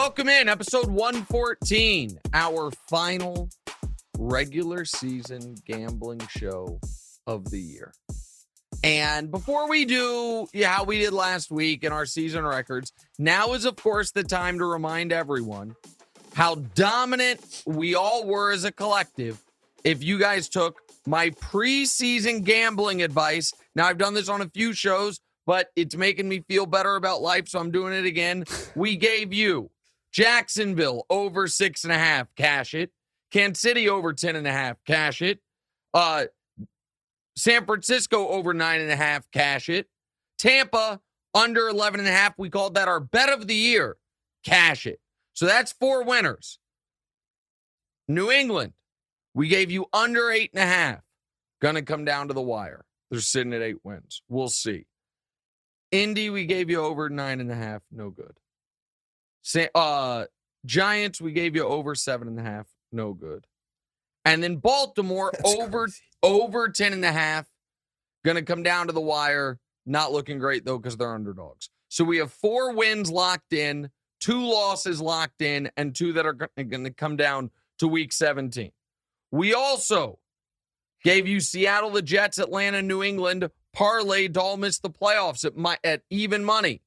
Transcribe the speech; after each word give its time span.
Welcome 0.00 0.28
in, 0.28 0.48
episode 0.48 0.86
114, 0.86 2.20
our 2.32 2.70
final 2.88 3.50
regular 4.16 4.84
season 4.84 5.56
gambling 5.66 6.20
show 6.28 6.78
of 7.26 7.50
the 7.50 7.58
year. 7.58 7.92
And 8.84 9.28
before 9.28 9.68
we 9.68 9.84
do 9.84 10.46
yeah, 10.52 10.68
how 10.68 10.84
we 10.84 11.00
did 11.00 11.12
last 11.12 11.50
week 11.50 11.82
in 11.82 11.90
our 11.90 12.06
season 12.06 12.46
records, 12.46 12.92
now 13.18 13.54
is, 13.54 13.64
of 13.64 13.74
course, 13.74 14.12
the 14.12 14.22
time 14.22 14.60
to 14.60 14.66
remind 14.66 15.12
everyone 15.12 15.74
how 16.32 16.54
dominant 16.54 17.64
we 17.66 17.96
all 17.96 18.24
were 18.24 18.52
as 18.52 18.62
a 18.62 18.70
collective 18.70 19.42
if 19.82 20.00
you 20.04 20.16
guys 20.16 20.48
took 20.48 20.78
my 21.08 21.30
preseason 21.30 22.44
gambling 22.44 23.02
advice. 23.02 23.52
Now, 23.74 23.88
I've 23.88 23.98
done 23.98 24.14
this 24.14 24.28
on 24.28 24.42
a 24.42 24.48
few 24.48 24.72
shows, 24.74 25.18
but 25.44 25.70
it's 25.74 25.96
making 25.96 26.28
me 26.28 26.44
feel 26.46 26.66
better 26.66 26.94
about 26.94 27.20
life, 27.20 27.48
so 27.48 27.58
I'm 27.58 27.72
doing 27.72 27.94
it 27.94 28.06
again. 28.06 28.44
We 28.76 28.94
gave 28.94 29.32
you 29.32 29.70
Jacksonville 30.12 31.04
over 31.10 31.46
six 31.46 31.84
and 31.84 31.92
a 31.92 31.98
half, 31.98 32.28
cash 32.36 32.74
it. 32.74 32.90
Kansas 33.30 33.60
City 33.60 33.88
over 33.88 34.12
10 34.12 34.36
and 34.36 34.46
a 34.46 34.52
half, 34.52 34.76
cash 34.86 35.20
it. 35.22 35.40
Uh, 35.92 36.24
San 37.36 37.66
Francisco 37.66 38.28
over 38.28 38.54
nine 38.54 38.80
and 38.80 38.90
a 38.90 38.96
half, 38.96 39.30
cash 39.30 39.68
it. 39.68 39.86
Tampa 40.38 41.00
under 41.34 41.68
11 41.68 42.00
and 42.00 42.08
a 42.08 42.12
half. 42.12 42.34
We 42.38 42.50
called 42.50 42.74
that 42.74 42.88
our 42.88 43.00
bet 43.00 43.28
of 43.28 43.46
the 43.46 43.54
year, 43.54 43.96
cash 44.44 44.86
it. 44.86 45.00
So 45.34 45.46
that's 45.46 45.72
four 45.72 46.02
winners. 46.04 46.58
New 48.08 48.30
England, 48.30 48.72
we 49.34 49.48
gave 49.48 49.70
you 49.70 49.86
under 49.92 50.30
eight 50.30 50.50
and 50.54 50.62
a 50.62 50.66
half. 50.66 51.00
Gonna 51.60 51.82
come 51.82 52.04
down 52.04 52.28
to 52.28 52.34
the 52.34 52.40
wire. 52.40 52.84
They're 53.10 53.20
sitting 53.20 53.52
at 53.52 53.62
eight 53.62 53.84
wins. 53.84 54.22
We'll 54.28 54.48
see. 54.48 54.86
Indy, 55.90 56.30
we 56.30 56.46
gave 56.46 56.70
you 56.70 56.80
over 56.80 57.08
nine 57.08 57.40
and 57.40 57.50
a 57.50 57.54
half. 57.54 57.82
No 57.90 58.10
good. 58.10 58.36
Uh, 59.74 60.24
Giants, 60.66 61.20
we 61.20 61.32
gave 61.32 61.56
you 61.56 61.64
over 61.64 61.94
seven 61.94 62.28
and 62.28 62.38
a 62.38 62.42
half. 62.42 62.66
No 62.92 63.12
good. 63.12 63.46
And 64.24 64.42
then 64.42 64.56
Baltimore 64.56 65.30
That's 65.32 65.54
over 65.54 65.84
crazy. 65.84 66.02
over 66.22 66.68
10 66.68 66.92
and 66.92 67.04
a 67.04 67.12
half. 67.12 67.46
Gonna 68.24 68.42
come 68.42 68.62
down 68.62 68.88
to 68.88 68.92
the 68.92 69.00
wire. 69.00 69.58
Not 69.86 70.12
looking 70.12 70.38
great 70.38 70.64
though, 70.64 70.78
because 70.78 70.96
they're 70.96 71.14
underdogs. 71.14 71.70
So 71.88 72.04
we 72.04 72.18
have 72.18 72.32
four 72.32 72.74
wins 72.74 73.10
locked 73.10 73.52
in, 73.54 73.90
two 74.20 74.40
losses 74.44 75.00
locked 75.00 75.40
in, 75.40 75.70
and 75.76 75.94
two 75.94 76.12
that 76.12 76.26
are 76.26 76.34
going 76.34 76.84
to 76.84 76.90
come 76.90 77.16
down 77.16 77.50
to 77.78 77.88
week 77.88 78.12
17. 78.12 78.70
We 79.30 79.54
also 79.54 80.18
gave 81.02 81.26
you 81.26 81.40
Seattle, 81.40 81.90
the 81.90 82.02
Jets, 82.02 82.38
Atlanta, 82.38 82.82
New 82.82 83.02
England, 83.02 83.48
parlay, 83.72 84.28
all 84.36 84.56
missed 84.58 84.82
the 84.82 84.90
playoffs 84.90 85.44
at 85.44 85.56
my 85.56 85.78
at 85.82 86.02
even 86.10 86.44
money. 86.44 86.82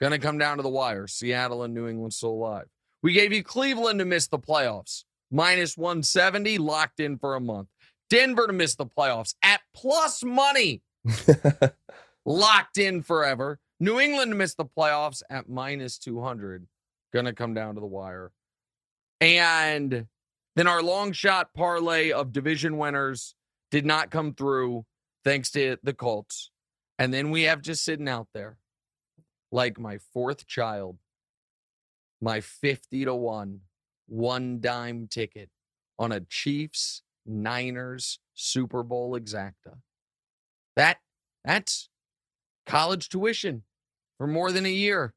Gonna 0.00 0.18
come 0.18 0.38
down 0.38 0.56
to 0.56 0.62
the 0.62 0.68
wire. 0.68 1.06
Seattle 1.06 1.62
and 1.62 1.74
New 1.74 1.86
England 1.86 2.14
still 2.14 2.30
alive. 2.30 2.66
We 3.02 3.12
gave 3.12 3.32
you 3.32 3.42
Cleveland 3.42 3.98
to 3.98 4.04
miss 4.04 4.28
the 4.28 4.38
playoffs, 4.38 5.04
minus 5.30 5.76
170, 5.76 6.58
locked 6.58 7.00
in 7.00 7.18
for 7.18 7.34
a 7.34 7.40
month. 7.40 7.68
Denver 8.08 8.46
to 8.46 8.52
miss 8.52 8.74
the 8.74 8.86
playoffs 8.86 9.34
at 9.42 9.60
plus 9.74 10.24
money, 10.24 10.82
locked 12.24 12.78
in 12.78 13.02
forever. 13.02 13.58
New 13.78 14.00
England 14.00 14.32
to 14.32 14.36
miss 14.36 14.54
the 14.54 14.64
playoffs 14.64 15.22
at 15.30 15.48
minus 15.48 15.98
200, 15.98 16.66
gonna 17.12 17.32
come 17.32 17.54
down 17.54 17.74
to 17.74 17.80
the 17.80 17.86
wire. 17.86 18.32
And 19.20 20.06
then 20.56 20.66
our 20.66 20.82
long 20.82 21.12
shot 21.12 21.52
parlay 21.54 22.10
of 22.10 22.32
division 22.32 22.78
winners 22.78 23.34
did 23.70 23.86
not 23.86 24.10
come 24.10 24.34
through 24.34 24.84
thanks 25.24 25.50
to 25.50 25.76
the 25.82 25.92
Colts. 25.92 26.50
And 26.98 27.14
then 27.14 27.30
we 27.30 27.42
have 27.42 27.62
just 27.62 27.84
sitting 27.84 28.08
out 28.08 28.28
there 28.34 28.58
like 29.52 29.78
my 29.78 29.98
fourth 30.12 30.46
child, 30.46 30.98
my 32.20 32.40
50 32.40 33.04
to 33.04 33.14
1 33.14 33.60
one 34.10 34.60
dime 34.60 35.06
ticket 35.08 35.48
on 35.98 36.12
a 36.12 36.20
Chiefs 36.20 37.02
Niners 37.24 38.18
Super 38.34 38.82
Bowl 38.82 39.18
exacta. 39.18 39.78
That 40.76 40.98
that's 41.44 41.88
college 42.66 43.08
tuition 43.08 43.62
for 44.18 44.26
more 44.26 44.52
than 44.52 44.66
a 44.66 44.70
year 44.70 45.14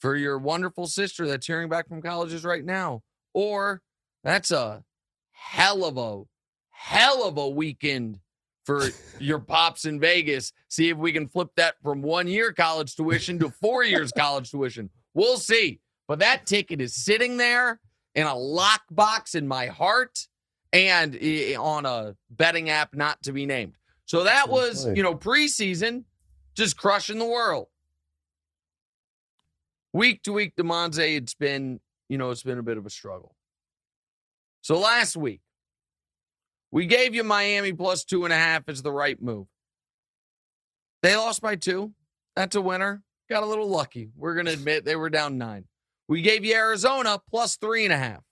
for 0.00 0.16
your 0.16 0.38
wonderful 0.38 0.86
sister 0.86 1.26
that's 1.26 1.46
hearing 1.46 1.68
back 1.68 1.88
from 1.88 2.00
colleges 2.00 2.44
right 2.44 2.64
now. 2.64 3.02
Or 3.34 3.82
that's 4.24 4.50
a 4.50 4.84
hell 5.32 5.84
of 5.84 5.98
a 5.98 6.22
hell 6.70 7.28
of 7.28 7.36
a 7.36 7.48
weekend 7.48 8.20
for 8.64 8.88
your 9.18 9.38
pops 9.38 9.84
in 9.84 9.98
Vegas. 9.98 10.52
See 10.68 10.90
if 10.90 10.96
we 10.96 11.12
can 11.12 11.28
flip 11.28 11.48
that 11.56 11.74
from 11.82 12.02
one 12.02 12.26
year 12.26 12.52
college 12.52 12.94
tuition 12.94 13.38
to 13.40 13.50
four 13.50 13.84
years 13.84 14.12
college 14.12 14.50
tuition. 14.50 14.90
We'll 15.14 15.38
see. 15.38 15.80
But 16.06 16.18
that 16.20 16.46
ticket 16.46 16.80
is 16.80 16.94
sitting 16.94 17.36
there 17.36 17.80
in 18.14 18.26
a 18.26 18.34
lockbox 18.34 19.34
in 19.34 19.46
my 19.46 19.66
heart 19.66 20.26
and 20.72 21.16
on 21.56 21.86
a 21.86 22.16
betting 22.30 22.70
app 22.70 22.94
not 22.94 23.22
to 23.22 23.32
be 23.32 23.46
named. 23.46 23.74
So 24.06 24.24
that 24.24 24.48
was, 24.48 24.86
you 24.96 25.02
know, 25.02 25.14
preseason, 25.14 26.04
just 26.56 26.76
crushing 26.76 27.18
the 27.18 27.26
world. 27.26 27.68
Week 29.92 30.22
to 30.24 30.32
week, 30.32 30.54
Damonza, 30.56 31.16
it's 31.16 31.34
been, 31.34 31.80
you 32.08 32.18
know, 32.18 32.30
it's 32.30 32.42
been 32.42 32.58
a 32.58 32.62
bit 32.62 32.76
of 32.76 32.86
a 32.86 32.90
struggle. 32.90 33.34
So 34.62 34.78
last 34.78 35.16
week, 35.16 35.40
we 36.72 36.86
gave 36.86 37.14
you 37.14 37.24
Miami 37.24 37.72
plus 37.72 38.04
two 38.04 38.24
and 38.24 38.32
a 38.32 38.36
half 38.36 38.68
as 38.68 38.82
the 38.82 38.92
right 38.92 39.20
move. 39.20 39.46
They 41.02 41.16
lost 41.16 41.40
by 41.40 41.56
two. 41.56 41.92
That's 42.36 42.56
a 42.56 42.60
winner. 42.60 43.02
Got 43.28 43.42
a 43.42 43.46
little 43.46 43.68
lucky. 43.68 44.10
We're 44.16 44.34
going 44.34 44.46
to 44.46 44.52
admit 44.52 44.84
they 44.84 44.96
were 44.96 45.10
down 45.10 45.38
nine. 45.38 45.64
We 46.08 46.22
gave 46.22 46.44
you 46.44 46.54
Arizona 46.54 47.20
plus 47.30 47.56
three 47.56 47.84
and 47.84 47.92
a 47.92 47.98
half. 47.98 48.22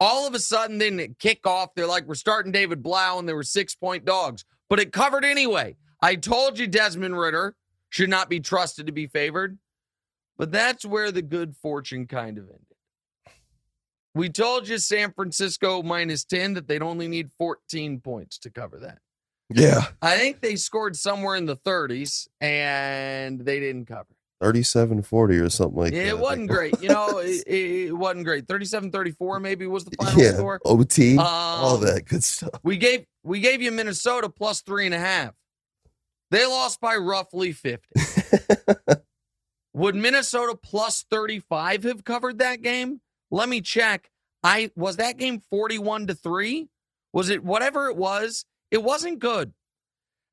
All 0.00 0.26
of 0.26 0.34
a 0.34 0.38
sudden, 0.38 0.78
then 0.78 1.14
kick 1.18 1.46
off. 1.46 1.74
They're 1.74 1.86
like, 1.86 2.06
we're 2.06 2.14
starting 2.14 2.52
David 2.52 2.82
Blough, 2.82 3.18
and 3.18 3.28
they 3.28 3.34
were 3.34 3.42
six 3.42 3.74
point 3.74 4.04
dogs, 4.04 4.44
but 4.68 4.80
it 4.80 4.92
covered 4.92 5.24
anyway. 5.24 5.76
I 6.02 6.16
told 6.16 6.58
you 6.58 6.66
Desmond 6.66 7.18
Ridder 7.18 7.54
should 7.90 8.08
not 8.08 8.30
be 8.30 8.40
trusted 8.40 8.86
to 8.86 8.92
be 8.92 9.06
favored, 9.06 9.58
but 10.38 10.50
that's 10.50 10.84
where 10.84 11.12
the 11.12 11.22
good 11.22 11.54
fortune 11.56 12.06
kind 12.06 12.38
of 12.38 12.44
ended. 12.44 12.69
We 14.14 14.28
told 14.28 14.68
you 14.68 14.78
San 14.78 15.12
Francisco 15.12 15.82
minus 15.82 16.24
10 16.24 16.54
that 16.54 16.66
they'd 16.66 16.82
only 16.82 17.06
need 17.08 17.30
14 17.38 18.00
points 18.00 18.38
to 18.38 18.50
cover 18.50 18.78
that. 18.80 18.98
yeah. 19.50 19.86
I 20.02 20.16
think 20.18 20.40
they 20.40 20.56
scored 20.56 20.96
somewhere 20.96 21.36
in 21.36 21.46
the 21.46 21.56
30s 21.56 22.26
and 22.40 23.40
they 23.40 23.60
didn't 23.60 23.86
cover. 23.86 24.06
37 24.40 25.02
40 25.02 25.36
or 25.36 25.50
something 25.50 25.78
like 25.78 25.92
that. 25.92 26.06
it 26.06 26.18
wasn't 26.18 26.48
great. 26.48 26.80
You 26.82 26.88
know, 26.88 27.18
it, 27.22 27.46
it 27.46 27.92
wasn't 27.96 28.24
great. 28.24 28.48
37 28.48 28.90
34 28.90 29.38
maybe 29.38 29.66
was 29.66 29.84
the 29.84 29.94
final 29.96 30.20
Yeah. 30.20 30.32
score. 30.32 30.60
OT, 30.64 31.16
all 31.18 31.76
Um, 31.76 31.84
that 31.84 32.06
good 32.06 32.24
stuff. 32.24 32.50
We 32.62 32.78
gave 32.78 33.04
we 33.22 33.40
gave 33.40 33.60
you 33.62 33.70
Minnesota 33.70 34.28
plus 34.30 34.62
three 34.62 34.86
and 34.86 34.94
a 34.94 34.98
half. 34.98 35.34
They 36.30 36.46
lost 36.46 36.80
by 36.80 36.96
roughly 36.96 37.52
50. 37.52 37.86
Would 39.74 39.94
Minnesota 39.94 40.56
plus 40.60 41.04
35 41.10 41.84
have 41.84 42.04
covered 42.04 42.38
that 42.38 42.62
game? 42.62 43.00
Let 43.30 43.48
me 43.48 43.60
check. 43.60 44.10
I 44.42 44.70
was 44.76 44.96
that 44.96 45.18
game 45.18 45.40
41 45.50 46.06
to 46.08 46.14
3? 46.14 46.68
Was 47.12 47.28
it 47.28 47.44
whatever 47.44 47.88
it 47.88 47.96
was? 47.96 48.44
It 48.70 48.82
wasn't 48.82 49.18
good. 49.18 49.52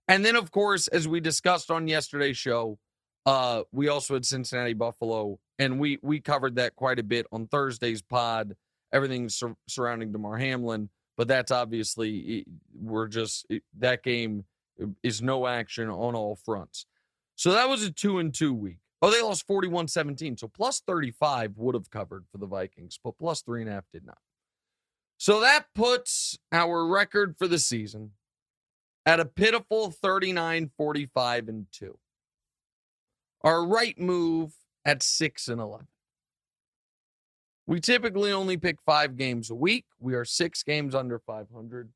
And 0.08 0.24
then 0.24 0.36
of 0.36 0.52
course, 0.52 0.88
as 0.88 1.08
we 1.08 1.20
discussed 1.20 1.70
on 1.70 1.88
yesterday's 1.88 2.38
show, 2.38 2.80
uh 3.26 3.64
we 3.72 3.90
also 3.90 4.14
had 4.14 4.26
Cincinnati 4.26 4.74
Buffalo 4.74 5.40
and 5.60 5.80
we 5.80 6.00
we 6.02 6.20
covered 6.20 6.56
that 6.56 6.76
quite 6.76 7.00
a 7.00 7.04
bit 7.04 7.26
on 7.32 7.48
Thursday's 7.48 8.02
pod. 8.02 8.56
Everything 8.94 9.28
sur- 9.28 9.58
surrounding 9.68 10.14
Damar 10.14 10.38
Hamlin, 10.38 10.90
but 11.18 11.28
that's 11.28 11.52
obviously 11.52 12.46
we're 12.74 13.08
just 13.08 13.46
that 13.80 14.04
game 14.04 14.46
is 15.04 15.22
no 15.22 15.48
action 15.48 15.90
on 15.90 16.16
all 16.16 16.36
fronts. 16.36 16.86
So 17.36 17.52
that 17.52 17.68
was 17.70 17.84
a 17.84 17.92
2 17.92 18.20
and 18.20 18.34
2 18.34 18.54
week. 18.54 18.80
Oh, 19.02 19.12
they 19.12 19.22
lost 19.22 19.46
41 19.46 19.88
17. 19.88 20.38
So 20.38 20.48
plus 20.48 20.82
35 20.86 21.58
would 21.58 21.76
have 21.76 21.90
covered 21.90 22.26
for 22.32 22.38
the 22.38 22.48
Vikings, 22.48 23.00
but 23.04 23.18
plus 23.18 23.42
three 23.42 23.62
and 23.62 23.70
a 23.70 23.74
half 23.74 23.86
did 23.92 24.06
not. 24.06 24.18
So 25.18 25.40
that 25.42 25.66
puts 25.74 26.38
our 26.52 26.86
record 26.86 27.36
for 27.38 27.48
the 27.48 27.60
season 27.60 28.12
at 29.06 29.20
a 29.20 29.26
pitiful 29.26 29.92
39 29.92 30.72
45 30.78 31.48
and 31.48 31.66
2. 31.72 31.98
Our 33.44 33.66
right 33.66 33.98
move 34.00 34.54
at 34.86 35.02
6 35.04 35.48
and 35.48 35.62
11. 35.62 35.88
We 37.68 37.80
typically 37.82 38.32
only 38.32 38.58
pick 38.58 38.78
five 38.86 39.18
games 39.18 39.50
a 39.50 39.56
week. 39.56 39.86
We 40.00 40.14
are 40.16 40.26
six 40.26 40.64
games 40.64 40.96
under 40.96 41.20
500. 41.20 41.90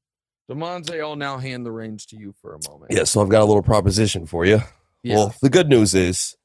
Damonza, 0.50 1.00
I'll 1.00 1.16
now 1.16 1.38
hand 1.38 1.66
the 1.66 1.72
reins 1.72 2.06
to 2.08 2.18
you 2.18 2.34
for 2.42 2.54
a 2.54 2.70
moment. 2.70 2.92
Yeah, 2.92 3.06
so 3.06 3.22
I've 3.22 3.30
got 3.30 3.42
a 3.42 3.46
little 3.46 3.64
proposition 3.64 4.26
for 4.26 4.46
you. 4.46 4.60
Yeah. 5.02 5.16
Well, 5.16 5.36
the 5.42 5.50
good 5.50 5.70
news 5.70 5.96
is, 5.96 6.36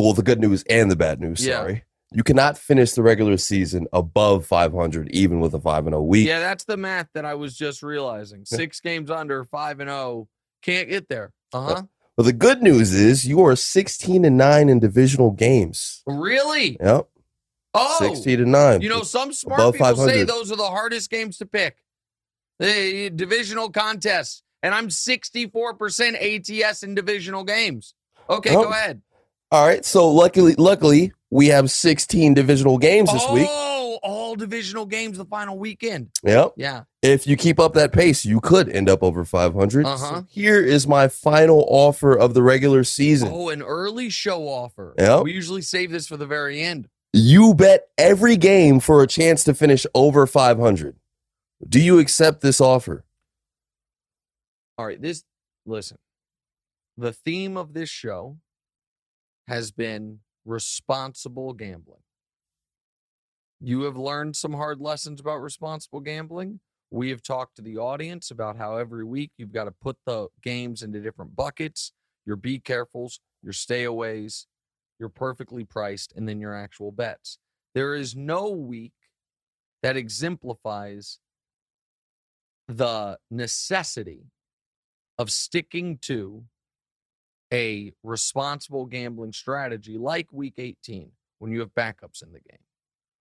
well, 0.00 0.12
the 0.12 0.22
good 0.22 0.40
news 0.40 0.64
and 0.68 0.90
the 0.90 0.96
bad 0.96 1.20
news, 1.20 1.44
Yeah. 1.44 1.56
sorry. 1.56 1.84
You 2.10 2.22
cannot 2.22 2.56
finish 2.56 2.92
the 2.92 3.02
regular 3.02 3.36
season 3.36 3.86
above 3.92 4.46
500, 4.46 5.10
even 5.10 5.40
with 5.40 5.52
a 5.52 5.60
5 5.60 5.86
and 5.86 5.92
0 5.92 6.02
week. 6.04 6.26
Yeah, 6.26 6.40
that's 6.40 6.64
the 6.64 6.78
math 6.78 7.08
that 7.12 7.26
I 7.26 7.34
was 7.34 7.54
just 7.54 7.82
realizing. 7.82 8.46
Six 8.46 8.80
games 8.80 9.10
under, 9.10 9.44
five 9.44 9.78
and 9.80 9.90
oh, 9.90 10.28
can't 10.62 10.88
get 10.88 11.08
there. 11.08 11.32
Uh 11.52 11.60
huh. 11.60 11.82
But 12.16 12.22
the 12.24 12.32
good 12.32 12.62
news 12.62 12.94
is 12.94 13.26
you 13.26 13.44
are 13.44 13.54
16 13.54 14.24
and 14.24 14.36
9 14.38 14.68
in 14.68 14.80
divisional 14.80 15.30
games. 15.30 16.02
Really? 16.06 16.78
Yep. 16.80 17.08
Oh, 17.74 17.96
60 18.00 18.36
to 18.38 18.44
9. 18.44 18.80
You 18.80 18.88
know, 18.88 19.02
some 19.02 19.32
smart 19.32 19.74
people 19.74 19.96
say 19.96 20.24
those 20.24 20.50
are 20.50 20.56
the 20.56 20.64
hardest 20.64 21.10
games 21.10 21.36
to 21.38 21.46
pick. 21.46 21.76
The 22.58 23.10
divisional 23.10 23.70
contests. 23.70 24.42
And 24.62 24.74
I'm 24.74 24.88
64% 24.88 26.62
ATS 26.64 26.82
in 26.82 26.94
divisional 26.94 27.44
games. 27.44 27.94
Okay, 28.28 28.52
go 28.52 28.70
ahead. 28.70 29.00
All 29.50 29.66
right. 29.66 29.84
So 29.84 30.10
luckily, 30.10 30.54
luckily, 30.56 31.12
we 31.30 31.48
have 31.48 31.70
16 31.70 32.34
divisional 32.34 32.78
games 32.78 33.12
this 33.12 33.28
week. 33.30 33.48
Oh, 33.50 33.98
all 34.02 34.36
divisional 34.36 34.86
games 34.86 35.18
the 35.18 35.24
final 35.24 35.58
weekend. 35.58 36.10
Yep. 36.22 36.54
Yeah. 36.56 36.84
If 37.02 37.26
you 37.26 37.36
keep 37.36 37.58
up 37.58 37.74
that 37.74 37.92
pace, 37.92 38.24
you 38.24 38.40
could 38.40 38.68
end 38.68 38.88
up 38.88 39.02
over 39.02 39.24
500. 39.24 39.86
Uh-huh. 39.86 39.96
So 39.96 40.26
here 40.28 40.62
is 40.62 40.86
my 40.86 41.08
final 41.08 41.64
offer 41.68 42.14
of 42.14 42.34
the 42.34 42.42
regular 42.42 42.84
season. 42.84 43.28
Oh, 43.32 43.48
an 43.48 43.62
early 43.62 44.10
show 44.10 44.42
offer. 44.42 44.94
Yeah. 44.98 45.20
We 45.20 45.32
usually 45.32 45.62
save 45.62 45.90
this 45.90 46.06
for 46.06 46.16
the 46.16 46.26
very 46.26 46.60
end. 46.60 46.88
You 47.12 47.54
bet 47.54 47.88
every 47.96 48.36
game 48.36 48.80
for 48.80 49.02
a 49.02 49.06
chance 49.06 49.44
to 49.44 49.54
finish 49.54 49.86
over 49.94 50.26
500. 50.26 50.96
Do 51.66 51.80
you 51.80 51.98
accept 51.98 52.42
this 52.42 52.60
offer? 52.60 53.04
All 54.76 54.86
right, 54.86 55.00
this 55.00 55.24
listen. 55.66 55.98
The 56.96 57.12
theme 57.12 57.56
of 57.56 57.72
this 57.72 57.88
show 57.88 58.36
has 59.48 59.72
been 59.72 60.20
responsible 60.44 61.54
gambling. 61.54 62.02
You 63.60 63.82
have 63.82 63.96
learned 63.96 64.36
some 64.36 64.52
hard 64.52 64.80
lessons 64.80 65.20
about 65.20 65.38
responsible 65.38 66.00
gambling. 66.00 66.60
We 66.90 67.10
have 67.10 67.22
talked 67.22 67.56
to 67.56 67.62
the 67.62 67.78
audience 67.78 68.30
about 68.30 68.56
how 68.56 68.76
every 68.76 69.04
week 69.04 69.32
you've 69.36 69.52
got 69.52 69.64
to 69.64 69.70
put 69.72 69.96
the 70.06 70.28
games 70.42 70.82
into 70.82 71.00
different 71.00 71.34
buckets, 71.34 71.92
your 72.24 72.36
be 72.36 72.60
carefuls, 72.60 73.20
your 73.42 73.52
stayaways, 73.52 74.46
your 75.00 75.08
perfectly 75.08 75.64
priced, 75.64 76.12
and 76.14 76.28
then 76.28 76.40
your 76.40 76.54
actual 76.54 76.92
bets. 76.92 77.38
There 77.74 77.94
is 77.94 78.14
no 78.14 78.50
week 78.50 78.92
that 79.82 79.96
exemplifies 79.96 81.20
the 82.68 83.18
necessity 83.30 84.26
of 85.18 85.30
sticking 85.30 85.98
to 86.02 86.44
a 87.52 87.92
responsible 88.02 88.86
gambling 88.86 89.32
strategy 89.32 89.96
like 89.98 90.28
week 90.32 90.54
18 90.58 91.10
when 91.38 91.52
you 91.52 91.60
have 91.60 91.74
backups 91.74 92.22
in 92.22 92.32
the 92.32 92.40
game, 92.40 92.58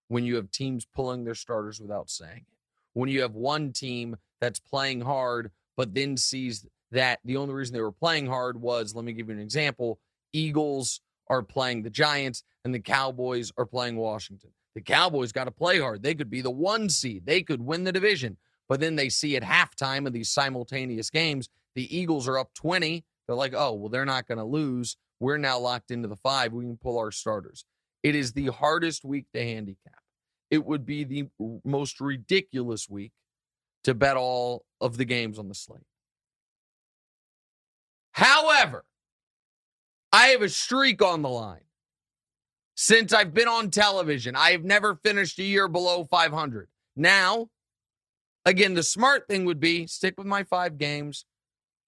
when 0.08 0.24
you 0.26 0.36
have 0.36 0.52
teams 0.52 0.86
pulling 0.86 1.24
their 1.24 1.36
starters 1.36 1.80
without 1.80 2.10
saying 2.10 2.46
it, 2.48 2.58
when 2.94 3.10
you 3.10 3.22
have 3.22 3.36
one 3.36 3.72
team 3.72 4.18
that's 4.42 4.60
playing 4.60 5.02
hard 5.02 5.52
but 5.76 5.94
then 5.94 6.18
sees 6.18 6.66
that 6.92 7.20
the 7.24 7.38
only 7.38 7.54
reason 7.54 7.74
they 7.74 7.82
were 7.82 7.92
playing 7.92 8.26
hard 8.26 8.60
was 8.60 8.96
let 8.96 9.06
me 9.06 9.14
give 9.14 9.28
you 9.28 9.36
an 9.36 9.40
example 9.40 10.00
Eagles 10.34 11.02
are 11.30 11.44
playing 11.44 11.84
the 11.84 11.90
Giants 11.90 12.44
and 12.64 12.74
the 12.74 12.80
Cowboys 12.80 13.52
are 13.58 13.66
playing 13.66 13.98
Washington. 13.98 14.52
The 14.76 14.82
Cowboys 14.82 15.32
got 15.32 15.46
to 15.46 15.52
play 15.52 15.80
hard. 15.80 16.04
They 16.04 16.16
could 16.16 16.30
be 16.30 16.42
the 16.42 16.52
one 16.52 16.90
seed, 16.90 17.26
they 17.26 17.42
could 17.42 17.62
win 17.62 17.84
the 17.84 17.92
division. 17.92 18.38
But 18.70 18.82
then 18.82 18.98
they 18.98 19.08
see 19.08 19.38
at 19.38 19.44
halftime 19.44 20.06
of 20.06 20.14
these 20.14 20.30
simultaneous 20.30 21.10
games, 21.10 21.48
the 21.76 21.96
Eagles 21.96 22.28
are 22.28 22.38
up 22.38 22.54
20. 22.54 23.06
They're 23.28 23.36
like, 23.36 23.54
oh, 23.56 23.74
well, 23.74 23.90
they're 23.90 24.06
not 24.06 24.28
going 24.28 24.38
to 24.38 24.44
lose. 24.44 24.98
We're 25.20 25.38
now 25.38 25.60
locked 25.60 25.92
into 25.92 26.08
the 26.08 26.16
five. 26.16 26.54
We 26.54 26.64
can 26.64 26.78
pull 26.78 26.98
our 26.98 27.12
starters. 27.12 27.66
It 28.04 28.16
is 28.16 28.34
the 28.34 28.48
hardest 28.48 29.04
week 29.04 29.26
to 29.34 29.44
handicap. 29.44 30.00
It 30.50 30.66
would 30.66 30.86
be 30.86 31.04
the 31.04 31.28
most 31.66 32.00
ridiculous 32.00 32.88
week 32.90 33.12
to 33.84 33.94
bet 33.94 34.16
all 34.18 34.64
of 34.80 34.98
the 34.98 35.06
games 35.06 35.40
on 35.40 35.48
the 35.50 35.56
slate. 35.56 35.82
However, 38.12 38.86
I 40.12 40.28
have 40.28 40.42
a 40.42 40.50
streak 40.50 41.02
on 41.02 41.22
the 41.22 41.30
line. 41.30 41.62
Since 42.76 43.12
I've 43.12 43.34
been 43.34 43.48
on 43.48 43.72
television, 43.72 44.36
I 44.36 44.52
have 44.52 44.64
never 44.64 45.00
finished 45.04 45.40
a 45.40 45.44
year 45.44 45.68
below 45.68 46.06
500. 46.06 46.70
Now, 46.96 47.48
again, 48.46 48.76
the 48.76 48.84
smart 48.84 49.28
thing 49.28 49.46
would 49.46 49.60
be 49.60 49.88
stick 49.88 50.14
with 50.18 50.28
my 50.28 50.44
five 50.44 50.78
games, 50.78 51.26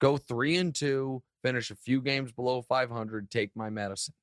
go 0.01 0.17
three 0.17 0.57
and 0.57 0.73
two, 0.73 1.21
finish 1.43 1.71
a 1.71 1.75
few 1.75 2.01
games 2.01 2.31
below 2.31 2.61
500, 2.61 3.29
take 3.29 3.51
my 3.55 3.69
medicine. 3.69 4.13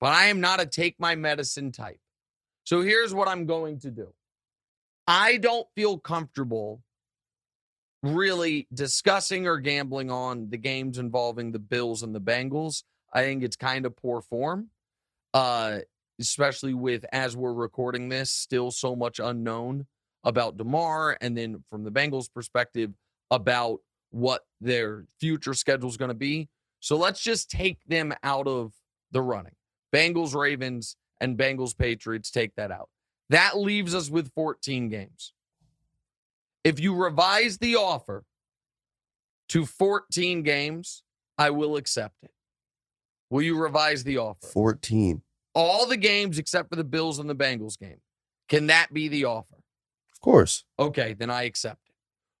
But 0.00 0.12
I 0.12 0.26
am 0.26 0.40
not 0.40 0.60
a 0.60 0.66
take 0.66 0.96
my 0.98 1.14
medicine 1.14 1.72
type. 1.72 2.00
So 2.64 2.82
here's 2.82 3.14
what 3.14 3.28
I'm 3.28 3.46
going 3.46 3.80
to 3.80 3.90
do 3.90 4.12
I 5.06 5.36
don't 5.36 5.66
feel 5.74 5.98
comfortable 5.98 6.82
really 8.02 8.66
discussing 8.72 9.46
or 9.46 9.58
gambling 9.58 10.10
on 10.10 10.50
the 10.50 10.58
games 10.58 10.98
involving 10.98 11.52
the 11.52 11.58
Bills 11.58 12.02
and 12.02 12.14
the 12.14 12.20
Bengals. 12.20 12.82
I 13.12 13.22
think 13.22 13.42
it's 13.42 13.56
kind 13.56 13.86
of 13.86 13.96
poor 13.96 14.20
form, 14.20 14.68
uh, 15.34 15.78
especially 16.20 16.74
with 16.74 17.04
as 17.12 17.36
we're 17.36 17.52
recording 17.52 18.08
this, 18.08 18.30
still 18.30 18.70
so 18.70 18.94
much 18.94 19.18
unknown 19.18 19.86
about 20.24 20.56
Damar, 20.56 21.16
and 21.20 21.36
then 21.36 21.62
from 21.70 21.84
the 21.84 21.90
Bengals' 21.90 22.32
perspective 22.32 22.92
about 23.30 23.80
what 24.10 24.42
their 24.60 25.06
future 25.20 25.54
schedule 25.54 25.88
is 25.88 25.96
going 25.96 26.10
to 26.10 26.14
be. 26.14 26.48
So 26.80 26.96
let's 26.96 27.20
just 27.20 27.50
take 27.50 27.78
them 27.86 28.14
out 28.22 28.46
of 28.46 28.72
the 29.10 29.22
running. 29.22 29.54
Bengals, 29.94 30.34
Ravens, 30.34 30.96
and 31.20 31.36
Bengals, 31.38 31.76
Patriots 31.76 32.30
take 32.30 32.54
that 32.56 32.70
out. 32.70 32.88
That 33.30 33.58
leaves 33.58 33.94
us 33.94 34.10
with 34.10 34.32
14 34.34 34.88
games. 34.88 35.32
If 36.64 36.80
you 36.80 36.94
revise 36.94 37.58
the 37.58 37.76
offer 37.76 38.24
to 39.48 39.64
14 39.64 40.42
games, 40.42 41.02
I 41.38 41.50
will 41.50 41.76
accept 41.76 42.16
it. 42.22 42.30
Will 43.30 43.42
you 43.42 43.58
revise 43.58 44.04
the 44.04 44.18
offer? 44.18 44.46
14. 44.46 45.22
All 45.54 45.86
the 45.86 45.96
games 45.96 46.38
except 46.38 46.68
for 46.68 46.76
the 46.76 46.84
Bills 46.84 47.18
and 47.18 47.28
the 47.28 47.34
Bengals 47.34 47.78
game. 47.78 48.00
Can 48.48 48.66
that 48.66 48.92
be 48.92 49.08
the 49.08 49.24
offer? 49.24 49.56
Of 50.12 50.20
course. 50.20 50.64
Okay, 50.78 51.14
then 51.14 51.30
I 51.30 51.44
accept 51.44 51.88
it. 51.88 51.94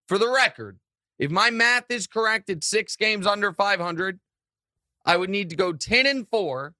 For 0.06 0.18
the 0.18 0.30
record, 0.30 0.78
if 1.18 1.30
my 1.30 1.50
math 1.50 1.90
is 1.90 2.06
correct 2.06 2.50
at 2.50 2.64
six 2.64 2.96
games 2.96 3.26
under 3.26 3.52
500, 3.52 4.20
I 5.04 5.16
would 5.16 5.30
need 5.30 5.50
to 5.50 5.56
go 5.56 5.72
10 5.72 6.06
and 6.06 6.28
4 6.28 6.74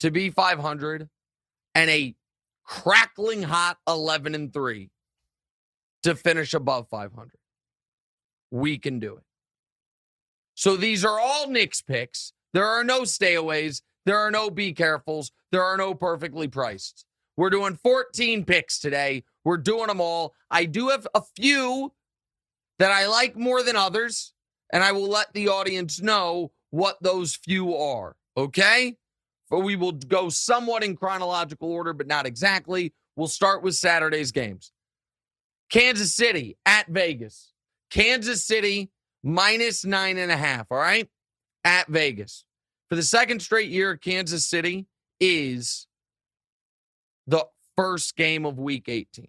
to 0.00 0.10
be 0.10 0.30
500 0.30 1.08
and 1.74 1.90
a 1.90 2.14
crackling 2.64 3.44
hot 3.44 3.78
11 3.86 4.34
and 4.34 4.52
3 4.52 4.90
to 6.02 6.14
finish 6.14 6.52
above 6.52 6.88
500. 6.88 7.30
We 8.50 8.78
can 8.78 8.98
do 8.98 9.16
it. 9.16 9.24
So 10.54 10.76
these 10.76 11.04
are 11.04 11.18
all 11.20 11.48
Nick's 11.48 11.80
picks. 11.80 12.32
There 12.52 12.66
are 12.66 12.84
no 12.84 13.02
stayaways. 13.02 13.82
There 14.04 14.18
are 14.18 14.30
no 14.30 14.50
be 14.50 14.74
carefuls. 14.74 15.30
There 15.52 15.62
are 15.62 15.76
no 15.76 15.94
perfectly 15.94 16.48
priced. 16.48 17.04
We're 17.36 17.50
doing 17.50 17.76
14 17.76 18.44
picks 18.44 18.80
today. 18.80 19.24
We're 19.44 19.58
doing 19.58 19.86
them 19.86 20.00
all. 20.00 20.34
I 20.50 20.64
do 20.64 20.88
have 20.88 21.06
a 21.14 21.22
few 21.36 21.92
that 22.78 22.90
I 22.90 23.06
like 23.06 23.36
more 23.36 23.62
than 23.62 23.76
others, 23.76 24.32
and 24.72 24.82
I 24.82 24.92
will 24.92 25.08
let 25.08 25.32
the 25.32 25.48
audience 25.48 26.00
know 26.00 26.52
what 26.70 26.98
those 27.02 27.34
few 27.34 27.74
are. 27.76 28.16
Okay? 28.36 28.96
But 29.50 29.60
we 29.60 29.76
will 29.76 29.92
go 29.92 30.28
somewhat 30.28 30.84
in 30.84 30.96
chronological 30.96 31.70
order, 31.70 31.92
but 31.92 32.06
not 32.06 32.26
exactly. 32.26 32.92
We'll 33.16 33.28
start 33.28 33.62
with 33.62 33.74
Saturday's 33.74 34.30
games. 34.30 34.72
Kansas 35.70 36.14
City 36.14 36.56
at 36.66 36.88
Vegas. 36.88 37.52
Kansas 37.90 38.44
City 38.44 38.90
minus 39.22 39.84
nine 39.84 40.18
and 40.18 40.30
a 40.30 40.36
half. 40.36 40.66
All 40.70 40.78
right. 40.78 41.08
At 41.64 41.88
Vegas. 41.88 42.44
For 42.88 42.94
the 42.94 43.02
second 43.02 43.40
straight 43.40 43.70
year, 43.70 43.96
Kansas 43.96 44.46
City 44.46 44.86
is 45.20 45.86
the 47.26 47.46
first 47.76 48.16
game 48.16 48.46
of 48.46 48.58
week 48.58 48.88
18. 48.88 49.28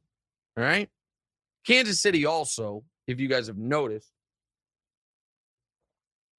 All 0.58 0.64
right. 0.64 0.90
Kansas 1.66 2.02
City 2.02 2.26
also, 2.26 2.84
if 3.10 3.20
you 3.20 3.28
guys 3.28 3.48
have 3.48 3.58
noticed, 3.58 4.12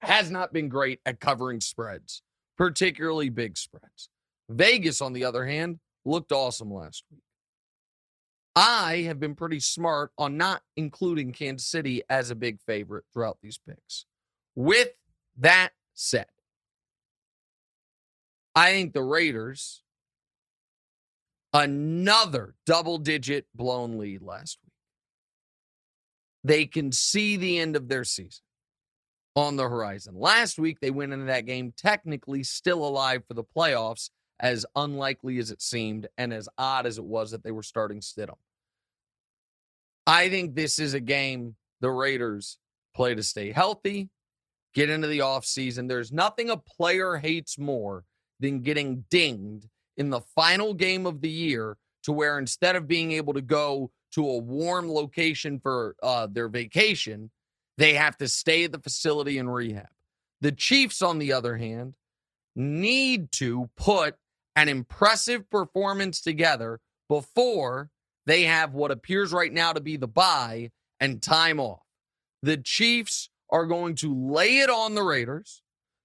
has 0.03 0.31
not 0.31 0.53
been 0.53 0.69
great 0.69 1.01
at 1.05 1.19
covering 1.19 1.61
spreads, 1.61 2.23
particularly 2.57 3.29
big 3.29 3.59
spreads. 3.59 4.09
Vegas, 4.49 5.01
on 5.01 5.13
the 5.13 5.25
other 5.25 5.47
hand, 5.47 5.81
looked 6.05 6.31
awesome 6.31 6.73
last 6.73 7.03
week. 7.11 7.23
I 8.55 8.99
have 9.09 9.19
been 9.19 9.35
pretty 9.35 9.59
smart 9.59 10.13
on 10.17 10.37
not 10.37 10.63
including 10.77 11.33
Kansas 11.33 11.67
City 11.67 12.03
as 12.09 12.31
a 12.31 12.37
big 12.37 12.61
favorite 12.61 13.05
throughout 13.13 13.39
these 13.43 13.59
picks. 13.59 14.07
With 14.55 14.91
that 15.39 15.71
said, 15.95 16.27
I 18.55 18.71
think 18.71 18.93
the 18.93 19.03
Raiders, 19.03 19.83
another 21.53 22.55
double 22.65 22.99
digit 22.99 23.47
blown 23.57 23.99
lead 23.99 24.23
last 24.23 24.59
week. 24.65 24.70
They 26.45 26.67
can 26.67 26.93
see 26.93 27.37
the 27.37 27.59
end 27.59 27.77
of 27.77 27.89
their 27.89 28.05
season 28.05 28.43
on 29.37 29.57
the 29.57 29.69
horizon. 29.69 30.15
Last 30.17 30.59
week, 30.59 30.79
they 30.81 30.91
went 30.91 31.13
into 31.13 31.27
that 31.27 31.47
game 31.47 31.73
technically 31.77 32.43
still 32.43 32.85
alive 32.85 33.23
for 33.27 33.35
the 33.35 33.45
playoffs, 33.45 34.11
as 34.41 34.65
unlikely 34.75 35.39
as 35.39 35.51
it 35.51 35.61
seemed 35.61 36.09
and 36.17 36.33
as 36.33 36.49
odd 36.57 36.87
as 36.87 36.99
it 36.99 37.05
was 37.05 37.31
that 37.31 37.45
they 37.45 37.51
were 37.51 37.63
starting 37.63 38.01
Stidham. 38.01 38.39
I 40.07 40.29
think 40.29 40.55
this 40.55 40.79
is 40.79 40.95
a 40.95 41.01
game 41.01 41.57
the 41.81 41.91
Raiders 41.91 42.59
play 42.95 43.15
to 43.15 43.23
stay 43.23 43.53
healthy, 43.53 44.09
get 44.75 44.91
into 44.91 45.09
the 45.09 45.21
offseason. 45.21 45.89
There's 45.89 46.11
nothing 46.11 46.51
a 46.51 46.57
player 46.57 47.17
hates 47.17 47.59
more 47.59 48.05
than 48.41 48.63
getting 48.63 49.05
dinged 49.11 49.69
in 49.97 50.11
the 50.11 50.23
final 50.35 50.73
game 50.75 51.07
of 51.07 51.21
the 51.21 51.31
year 51.31 51.77
to 52.05 52.13
where 52.13 52.39
instead 52.39 52.77
of 52.77 52.89
being 52.89 53.13
able 53.13 53.35
to 53.35 53.43
go 53.43 53.91
to 54.13 54.29
a 54.29 54.39
warm 54.39 54.91
location 54.91 55.61
for 55.61 55.97
uh, 56.03 56.27
their 56.31 56.49
vacation, 56.49 57.31
they 57.79 57.95
have 57.95 58.17
to 58.19 58.29
stay 58.29 58.65
at 58.65 58.73
the 58.73 58.79
facility 58.79 59.39
and 59.39 59.53
rehab. 59.53 59.89
The 60.41 60.53
Chiefs, 60.53 61.03
on 61.03 61.19
the 61.19 61.33
other 61.33 61.57
hand, 61.57 61.95
need 62.57 63.33
to 63.33 63.71
put 63.77 64.17
an 64.57 64.69
impressive 64.69 65.49
performance 65.51 66.21
together 66.21 66.81
before 67.09 67.91
they 68.27 68.43
have 68.43 68.75
what 68.75 68.91
appears 68.91 69.33
right 69.33 69.53
now 69.53 69.73
to 69.73 69.81
be 69.81 69.97
the 69.97 70.09
bye 70.09 70.71
and 70.99 71.23
time 71.23 71.61
off. 71.61 71.83
The 72.43 72.57
Chiefs 72.57 73.31
are 73.51 73.67
going 73.67 73.97
to 73.97 74.15
lay 74.15 74.59
it 74.59 74.71
on 74.71 74.95
the 74.95 75.03
Raiders. 75.03 75.63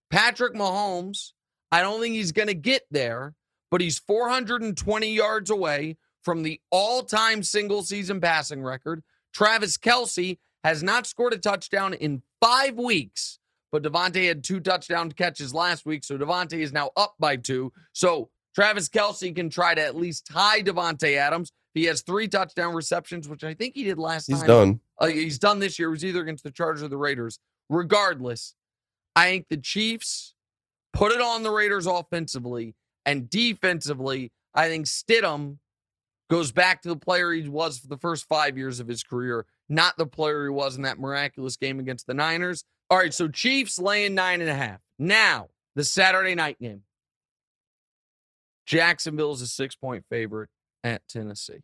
Patrick 0.10 0.54
Mahomes, 0.54 1.32
I 1.72 1.82
don't 1.82 2.02
think 2.02 2.16
he's 2.16 2.32
going 2.32 2.48
to 2.48 2.54
get 2.54 2.84
there, 2.92 3.34
but 3.72 3.82
he's 3.82 4.00
420 4.00 5.14
yards 5.14 5.50
away 5.50 5.98
from 6.26 6.44
the 6.44 6.60
all 6.72 7.04
time 7.04 7.44
single 7.44 7.84
season 7.84 8.20
passing 8.20 8.62
record. 8.62 9.04
Travis 9.34 9.78
Kelce 9.78 10.40
has 10.64 10.82
not 10.82 11.06
scored 11.06 11.34
a 11.34 11.38
touchdown 11.38 11.94
in 11.94 12.24
five 12.42 12.76
weeks, 12.76 13.40
but 13.72 13.84
Davante 13.84 14.28
had 14.28 14.44
two 14.44 14.60
touchdown 14.60 15.12
catches 15.12 15.54
last 15.54 15.86
week. 15.86 16.04
So 16.04 16.18
Davante 16.18 16.54
is 16.54 16.74
now 16.74 16.90
up 16.98 17.14
by 17.20 17.36
two. 17.36 17.72
So 17.94 18.30
Travis 18.56 18.90
Kelce 18.90 19.34
can 19.36 19.50
try 19.50 19.76
to 19.76 19.82
at 19.82 19.96
least 19.96 20.26
tie 20.26 20.62
Davante 20.62 21.16
Adams. 21.16 21.52
He 21.76 21.84
has 21.86 22.02
three 22.02 22.28
touchdown 22.28 22.74
receptions, 22.74 23.30
which 23.30 23.44
I 23.44 23.54
think 23.54 23.76
he 23.76 23.84
did 23.84 24.00
last 24.00 24.28
He's 24.28 24.40
time. 24.40 24.48
done. 24.48 24.80
Uh, 24.98 25.08
he's 25.08 25.38
done 25.38 25.60
this 25.60 25.78
year. 25.78 25.90
It 25.90 25.92
was 25.92 26.06
either 26.06 26.22
against 26.22 26.44
the 26.44 26.52
Chargers 26.52 26.82
or 26.82 26.88
the 26.88 26.98
Raiders. 26.98 27.38
Regardless, 27.70 28.56
I 29.16 29.26
think 29.26 29.48
the 29.50 29.58
Chiefs 29.58 30.34
put 30.94 31.12
it 31.12 31.20
on 31.20 31.44
the 31.44 31.52
Raiders 31.52 31.86
offensively 31.86 32.76
and 33.06 33.30
defensively. 33.30 34.32
I 34.54 34.70
think 34.70 34.86
Stidham 34.86 35.58
goes 36.30 36.52
back 36.52 36.82
to 36.82 36.90
the 36.90 36.96
player 36.96 37.32
he 37.32 37.48
was 37.48 37.80
for 37.80 37.88
the 37.88 37.98
first 37.98 38.28
five 38.28 38.58
years 38.58 38.80
of 38.80 38.88
his 38.88 39.04
career, 39.04 39.46
not 39.70 39.96
the 39.98 40.08
player 40.08 40.46
he 40.46 40.50
was 40.50 40.76
in 40.76 40.84
that 40.84 41.00
miraculous 41.00 41.56
game 41.56 41.80
against 41.80 42.08
the 42.08 42.14
Niners. 42.14 42.64
All 42.90 42.98
right, 42.98 43.14
so 43.14 43.28
Chiefs 43.28 43.80
laying 43.80 44.16
nine 44.16 44.42
and 44.42 44.50
a 44.50 44.56
half. 44.56 44.80
Now, 44.98 45.50
the 45.76 45.84
Saturday 45.84 46.36
night 46.36 46.60
game. 46.60 46.84
Jacksonville 48.66 49.34
is 49.34 49.42
a 49.42 49.48
six 49.48 49.76
point 49.76 50.06
favorite 50.10 50.50
at 50.84 51.08
Tennessee. 51.08 51.64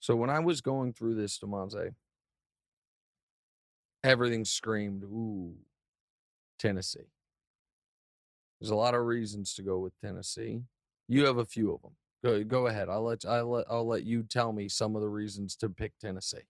So 0.00 0.16
when 0.16 0.30
I 0.30 0.40
was 0.40 0.60
going 0.60 0.92
through 0.92 1.16
this, 1.16 1.38
Damonza, 1.38 1.90
everything 4.04 4.44
screamed, 4.44 5.02
ooh, 5.04 5.54
Tennessee. 6.58 7.10
There's 8.60 8.70
a 8.70 8.76
lot 8.76 8.94
of 8.94 9.04
reasons 9.04 9.54
to 9.54 9.62
go 9.62 9.78
with 9.78 9.92
Tennessee. 10.00 10.62
You 11.08 11.24
have 11.26 11.38
a 11.38 11.44
few 11.44 11.72
of 11.72 11.82
them. 11.82 11.92
Go, 12.24 12.42
go 12.44 12.66
ahead. 12.66 12.88
I'll 12.88 13.02
let 13.04 13.24
I'll 13.24 13.50
let 13.50 13.66
I'll 13.70 13.86
let 13.86 14.04
you 14.04 14.22
tell 14.24 14.52
me 14.52 14.68
some 14.68 14.96
of 14.96 15.02
the 15.02 15.08
reasons 15.08 15.54
to 15.56 15.68
pick 15.68 15.92
Tennessee. 16.00 16.46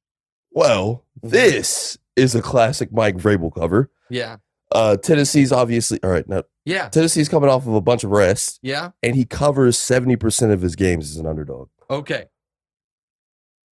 Well, 0.50 1.04
Mhm. 1.22 1.30
this 1.30 1.98
is 2.14 2.34
a 2.34 2.40
classic 2.42 2.92
Mike 2.92 3.16
Vrabel 3.16 3.52
cover. 3.54 3.90
Yeah. 4.08 4.38
Uh, 4.72 4.96
Tennessee's 4.96 5.52
obviously 5.52 5.98
all 6.02 6.10
right. 6.10 6.26
Now 6.28 6.44
Yeah. 6.64 6.88
Tennessee's 6.88 7.28
coming 7.28 7.50
off 7.50 7.66
of 7.66 7.75
a 7.75 7.80
bunch 7.80 8.04
of 8.04 8.10
rest, 8.10 8.58
Yeah. 8.62 8.92
and 9.02 9.14
he 9.14 9.25
covers 9.25 9.78
seventy 9.78 10.16
percent 10.16 10.52
of 10.52 10.62
his 10.62 10.76
games 10.76 11.10
as 11.10 11.16
an 11.18 11.26
underdog. 11.26 11.68
Okay. 11.90 12.26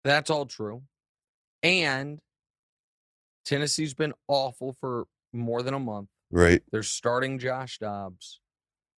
That's 0.03 0.29
all 0.29 0.45
true. 0.45 0.83
And 1.61 2.19
Tennessee's 3.45 3.93
been 3.93 4.13
awful 4.27 4.73
for 4.73 5.07
more 5.31 5.61
than 5.63 5.73
a 5.73 5.79
month. 5.79 6.09
Right? 6.31 6.61
They're 6.71 6.83
starting 6.83 7.39
Josh 7.39 7.77
Dobbs. 7.79 8.41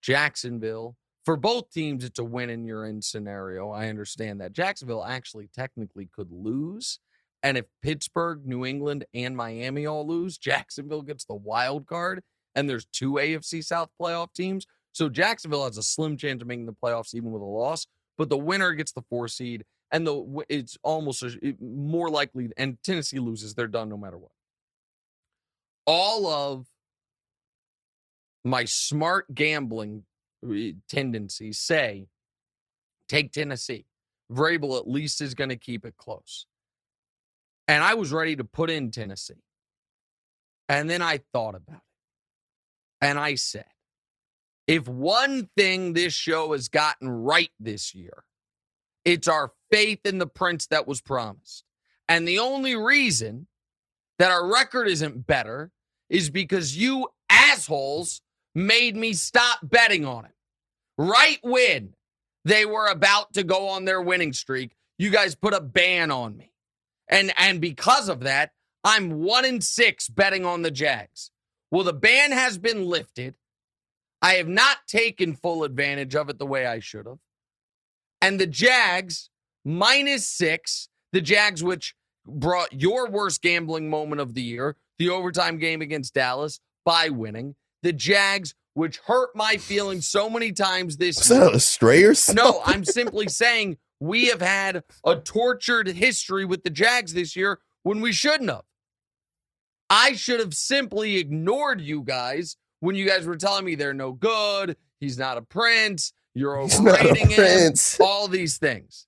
Jacksonville, 0.01 0.95
for 1.25 1.35
both 1.35 1.71
teams, 1.71 2.03
it's 2.03 2.19
a 2.19 2.23
win 2.23 2.51
in 2.51 2.63
your 2.65 2.85
in 2.85 3.01
scenario. 3.01 3.71
I 3.71 3.89
understand 3.89 4.39
that. 4.41 4.53
Jacksonville 4.53 5.03
actually 5.03 5.49
technically 5.53 6.07
could 6.15 6.31
lose. 6.31 6.99
And 7.41 7.57
if 7.57 7.65
Pittsburgh, 7.81 8.45
New 8.45 8.65
England, 8.65 9.05
and 9.13 9.35
Miami 9.35 9.85
all 9.87 10.07
lose, 10.07 10.37
Jacksonville 10.39 11.01
gets 11.01 11.25
the 11.25 11.35
wild 11.35 11.87
card. 11.87 12.21
And 12.53 12.69
there's 12.69 12.85
two 12.85 13.13
AFC 13.13 13.63
South 13.63 13.89
playoff 14.01 14.33
teams. 14.33 14.65
So 14.93 15.09
Jacksonville 15.09 15.65
has 15.65 15.77
a 15.77 15.83
slim 15.83 16.15
chance 16.15 16.41
of 16.41 16.47
making 16.47 16.67
the 16.67 16.73
playoffs 16.73 17.13
even 17.13 17.31
with 17.31 17.41
a 17.41 17.45
loss. 17.45 17.85
But 18.17 18.29
the 18.29 18.37
winner 18.37 18.71
gets 18.73 18.93
the 18.93 19.03
four 19.09 19.27
seed. 19.27 19.65
And 19.91 20.07
the 20.07 20.43
it's 20.47 20.77
almost 20.83 21.23
it- 21.23 21.61
more 21.61 22.09
likely. 22.09 22.49
And 22.55 22.77
Tennessee 22.83 23.19
loses. 23.19 23.53
They're 23.55 23.67
done 23.67 23.89
no 23.89 23.97
matter 23.97 24.17
what. 24.17 24.31
All 25.85 26.27
of 26.27 26.67
my 28.43 28.65
smart 28.65 29.33
gambling 29.33 30.03
tendencies 30.87 31.59
say 31.59 32.07
take 33.07 33.31
Tennessee. 33.31 33.85
Vrabel 34.31 34.79
at 34.79 34.87
least 34.87 35.21
is 35.21 35.33
going 35.35 35.49
to 35.49 35.55
keep 35.55 35.85
it 35.85 35.97
close. 35.97 36.47
And 37.67 37.83
I 37.83 37.93
was 37.93 38.11
ready 38.11 38.35
to 38.35 38.43
put 38.43 38.69
in 38.69 38.91
Tennessee. 38.91 39.43
And 40.67 40.89
then 40.89 41.01
I 41.01 41.21
thought 41.33 41.55
about 41.55 41.77
it. 41.77 41.81
And 43.01 43.19
I 43.19 43.35
said, 43.35 43.65
if 44.67 44.87
one 44.87 45.49
thing 45.55 45.93
this 45.93 46.13
show 46.13 46.53
has 46.53 46.69
gotten 46.69 47.07
right 47.07 47.51
this 47.59 47.93
year, 47.93 48.23
it's 49.03 49.27
our 49.27 49.51
faith 49.71 49.99
in 50.05 50.17
the 50.17 50.27
prince 50.27 50.65
that 50.67 50.87
was 50.87 51.01
promised. 51.01 51.63
And 52.09 52.27
the 52.27 52.39
only 52.39 52.75
reason 52.75 53.47
that 54.17 54.31
our 54.31 54.51
record 54.51 54.87
isn't 54.87 55.27
better 55.27 55.71
is 56.09 56.29
because 56.29 56.77
you 56.77 57.07
assholes 57.29 58.21
made 58.55 58.95
me 58.95 59.13
stop 59.13 59.59
betting 59.61 60.05
on 60.05 60.25
it. 60.25 60.34
Right 60.97 61.39
when 61.43 61.93
they 62.45 62.65
were 62.65 62.87
about 62.87 63.33
to 63.33 63.43
go 63.43 63.69
on 63.69 63.85
their 63.85 64.01
winning 64.01 64.33
streak, 64.33 64.75
you 64.97 65.09
guys 65.09 65.35
put 65.35 65.53
a 65.53 65.61
ban 65.61 66.11
on 66.11 66.37
me. 66.37 66.51
And 67.09 67.33
and 67.37 67.59
because 67.61 68.09
of 68.09 68.21
that, 68.21 68.51
I'm 68.83 69.23
1 69.23 69.45
in 69.45 69.61
6 69.61 70.09
betting 70.09 70.45
on 70.45 70.61
the 70.61 70.71
Jags. 70.71 71.31
Well, 71.71 71.83
the 71.83 71.93
ban 71.93 72.31
has 72.31 72.57
been 72.57 72.85
lifted. 72.85 73.35
I 74.21 74.33
have 74.33 74.47
not 74.47 74.87
taken 74.87 75.35
full 75.35 75.63
advantage 75.63 76.15
of 76.15 76.29
it 76.29 76.39
the 76.39 76.45
way 76.45 76.65
I 76.65 76.79
should 76.79 77.05
have. 77.05 77.19
And 78.21 78.39
the 78.39 78.47
Jags 78.47 79.29
minus 79.63 80.27
6, 80.29 80.89
the 81.11 81.21
Jags 81.21 81.63
which 81.63 81.95
brought 82.25 82.73
your 82.73 83.09
worst 83.09 83.41
gambling 83.41 83.89
moment 83.89 84.21
of 84.21 84.33
the 84.33 84.41
year, 84.41 84.77
the 84.97 85.09
overtime 85.09 85.57
game 85.57 85.81
against 85.81 86.13
Dallas 86.13 86.59
by 86.85 87.09
winning. 87.09 87.55
The 87.83 87.93
Jags, 87.93 88.55
which 88.75 88.97
hurt 88.99 89.35
my 89.35 89.57
feelings 89.57 90.07
so 90.07 90.29
many 90.29 90.51
times 90.51 90.97
this 90.97 91.19
Is 91.19 91.29
year. 91.31 91.39
that 91.39 91.55
a 91.55 91.59
stray 91.59 92.03
or 92.03 92.13
something? 92.13 92.43
No, 92.43 92.61
I'm 92.63 92.85
simply 92.85 93.27
saying 93.27 93.77
we 93.99 94.27
have 94.27 94.41
had 94.41 94.83
a 95.05 95.15
tortured 95.15 95.87
history 95.87 96.45
with 96.45 96.63
the 96.63 96.69
Jags 96.69 97.13
this 97.13 97.35
year 97.35 97.59
when 97.83 98.01
we 98.01 98.11
shouldn't 98.11 98.49
have. 98.49 98.63
I 99.89 100.13
should 100.13 100.39
have 100.39 100.53
simply 100.53 101.17
ignored 101.17 101.79
you 101.81 102.03
guys 102.03 102.57
when 102.81 102.95
you 102.95 103.07
guys 103.07 103.25
were 103.25 103.37
telling 103.37 103.65
me 103.65 103.75
they're 103.75 103.93
no 103.93 104.11
good. 104.11 104.75
He's 104.99 105.17
not 105.17 105.37
a 105.37 105.41
prince. 105.41 106.11
You're 106.33 106.59
He's 106.63 106.79
not 106.79 106.99
a 106.99 107.09
overrating 107.09 107.29
him. 107.29 107.73
All 108.01 108.27
these 108.27 108.57
things. 108.57 109.07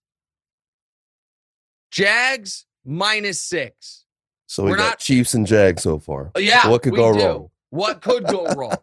Jags 1.91 2.65
minus 2.85 3.39
six. 3.39 4.05
So 4.47 4.63
we 4.63 4.71
We're 4.71 4.77
got 4.77 4.83
not- 4.91 4.99
Chiefs 4.99 5.33
and 5.33 5.45
Jags 5.45 5.83
so 5.83 5.99
far. 5.99 6.31
Yeah. 6.37 6.69
What 6.69 6.83
could 6.83 6.95
go 6.95 7.13
do. 7.13 7.19
wrong? 7.25 7.49
What 7.69 8.01
could 8.01 8.25
go 8.25 8.45
wrong? 8.53 8.77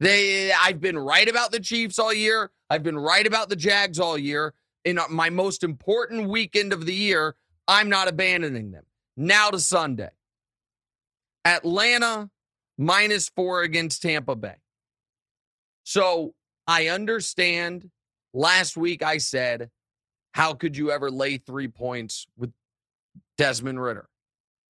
They 0.00 0.52
I've 0.52 0.80
been 0.80 0.98
right 0.98 1.28
about 1.28 1.52
the 1.52 1.60
Chiefs 1.60 1.98
all 1.98 2.12
year. 2.12 2.50
I've 2.68 2.82
been 2.82 2.98
right 2.98 3.26
about 3.26 3.48
the 3.48 3.56
Jags 3.56 3.98
all 3.98 4.18
year. 4.18 4.54
In 4.84 4.98
my 5.10 5.28
most 5.30 5.62
important 5.62 6.28
weekend 6.28 6.72
of 6.72 6.86
the 6.86 6.94
year, 6.94 7.36
I'm 7.68 7.88
not 7.90 8.08
abandoning 8.08 8.70
them. 8.70 8.84
Now 9.16 9.50
to 9.50 9.58
Sunday. 9.58 10.10
Atlanta 11.44 12.30
minus 12.78 13.28
4 13.28 13.62
against 13.62 14.02
Tampa 14.02 14.36
Bay. 14.36 14.56
So, 15.84 16.34
I 16.66 16.88
understand 16.88 17.90
last 18.32 18.76
week 18.76 19.02
I 19.02 19.18
said, 19.18 19.70
how 20.32 20.54
could 20.54 20.76
you 20.76 20.90
ever 20.90 21.10
lay 21.10 21.36
3 21.38 21.68
points 21.68 22.26
with 22.36 22.52
Desmond 23.36 23.82
Ridder? 23.82 24.08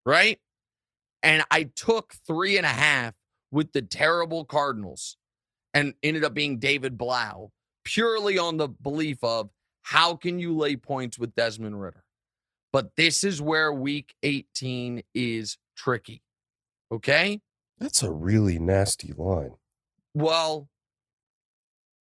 Right? 0.06 0.40
and 1.22 1.44
I 1.50 1.64
took 1.64 2.14
three 2.26 2.56
and 2.56 2.66
a 2.66 2.70
half 2.70 3.14
with 3.50 3.72
the 3.72 3.82
terrible 3.82 4.44
Cardinals 4.44 5.16
and 5.74 5.94
ended 6.02 6.24
up 6.24 6.34
being 6.34 6.58
David 6.58 6.98
Blough 6.98 7.50
purely 7.84 8.38
on 8.38 8.56
the 8.56 8.68
belief 8.68 9.22
of 9.22 9.50
how 9.82 10.14
can 10.14 10.38
you 10.38 10.56
lay 10.56 10.76
points 10.76 11.18
with 11.18 11.34
Desmond 11.34 11.80
Ridder? 11.80 12.04
But 12.72 12.96
this 12.96 13.24
is 13.24 13.42
where 13.42 13.72
week 13.72 14.14
18 14.22 15.02
is 15.14 15.58
tricky. 15.76 16.22
Okay? 16.92 17.40
That's 17.78 18.02
a 18.02 18.10
really 18.10 18.58
nasty 18.58 19.12
line. 19.16 19.54
Well, 20.14 20.68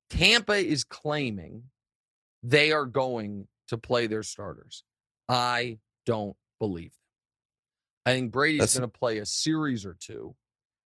Tampa 0.09 0.53
is 0.53 0.83
claiming 0.83 1.63
they 2.43 2.71
are 2.71 2.85
going 2.85 3.47
to 3.67 3.77
play 3.77 4.07
their 4.07 4.23
starters. 4.23 4.83
I 5.27 5.79
don't 6.05 6.35
believe 6.59 6.91
them. 6.91 6.97
I 8.05 8.13
think 8.13 8.31
Brady's 8.31 8.73
going 8.75 8.89
to 8.89 8.99
play 8.99 9.19
a 9.19 9.25
series 9.25 9.85
or 9.85 9.95
two 9.99 10.35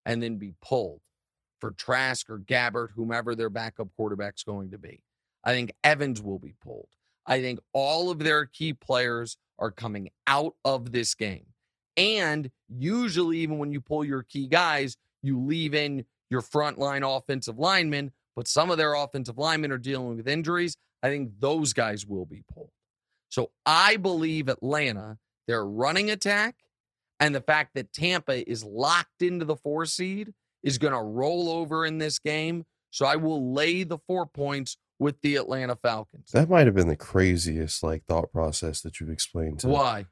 and 0.05 0.21
then 0.21 0.37
be 0.37 0.53
pulled 0.61 1.01
for 1.63 1.71
Trask 1.71 2.29
or 2.29 2.39
Gabbert, 2.39 2.89
whomever 2.93 3.35
their 3.35 3.49
backup 3.49 3.87
quarterback's 3.95 4.43
going 4.43 4.71
to 4.71 4.77
be. 4.77 5.01
I 5.45 5.53
think 5.53 5.71
Evans 5.81 6.21
will 6.21 6.37
be 6.37 6.55
pulled. 6.61 6.89
I 7.25 7.39
think 7.39 7.61
all 7.71 8.11
of 8.11 8.19
their 8.19 8.45
key 8.45 8.73
players 8.73 9.37
are 9.57 9.71
coming 9.71 10.09
out 10.27 10.55
of 10.65 10.91
this 10.91 11.15
game. 11.15 11.45
And 11.95 12.51
usually, 12.67 13.37
even 13.37 13.59
when 13.59 13.71
you 13.71 13.79
pull 13.79 14.03
your 14.03 14.23
key 14.23 14.47
guys, 14.47 14.97
you 15.21 15.39
leave 15.39 15.73
in 15.73 16.03
your 16.29 16.41
frontline 16.41 17.01
offensive 17.17 17.57
linemen, 17.57 18.11
but 18.35 18.49
some 18.49 18.69
of 18.69 18.77
their 18.77 18.95
offensive 18.95 19.37
linemen 19.37 19.71
are 19.71 19.77
dealing 19.77 20.17
with 20.17 20.27
injuries. 20.27 20.75
I 21.01 21.07
think 21.07 21.31
those 21.39 21.71
guys 21.71 22.05
will 22.05 22.25
be 22.25 22.43
pulled. 22.53 22.71
So 23.29 23.51
I 23.65 23.95
believe 23.95 24.49
Atlanta, 24.49 25.17
their 25.47 25.65
running 25.65 26.11
attack, 26.11 26.55
and 27.21 27.33
the 27.33 27.39
fact 27.39 27.75
that 27.75 27.93
Tampa 27.93 28.49
is 28.51 28.65
locked 28.65 29.21
into 29.21 29.45
the 29.45 29.55
four 29.55 29.85
seed 29.85 30.33
is 30.63 30.77
going 30.77 30.93
to 30.93 31.01
roll 31.01 31.49
over 31.49 31.85
in 31.85 31.97
this 31.97 32.19
game. 32.19 32.65
So 32.89 33.05
I 33.05 33.15
will 33.15 33.53
lay 33.53 33.83
the 33.83 33.97
four 34.07 34.25
points 34.25 34.77
with 34.99 35.19
the 35.21 35.35
Atlanta 35.35 35.75
Falcons. 35.75 36.31
That 36.31 36.49
might 36.49 36.65
have 36.65 36.75
been 36.75 36.87
the 36.87 36.95
craziest 36.95 37.83
like 37.83 38.05
thought 38.05 38.31
process 38.31 38.81
that 38.81 38.99
you've 38.99 39.09
explained 39.09 39.59
to. 39.59 39.67
Why? 39.67 40.05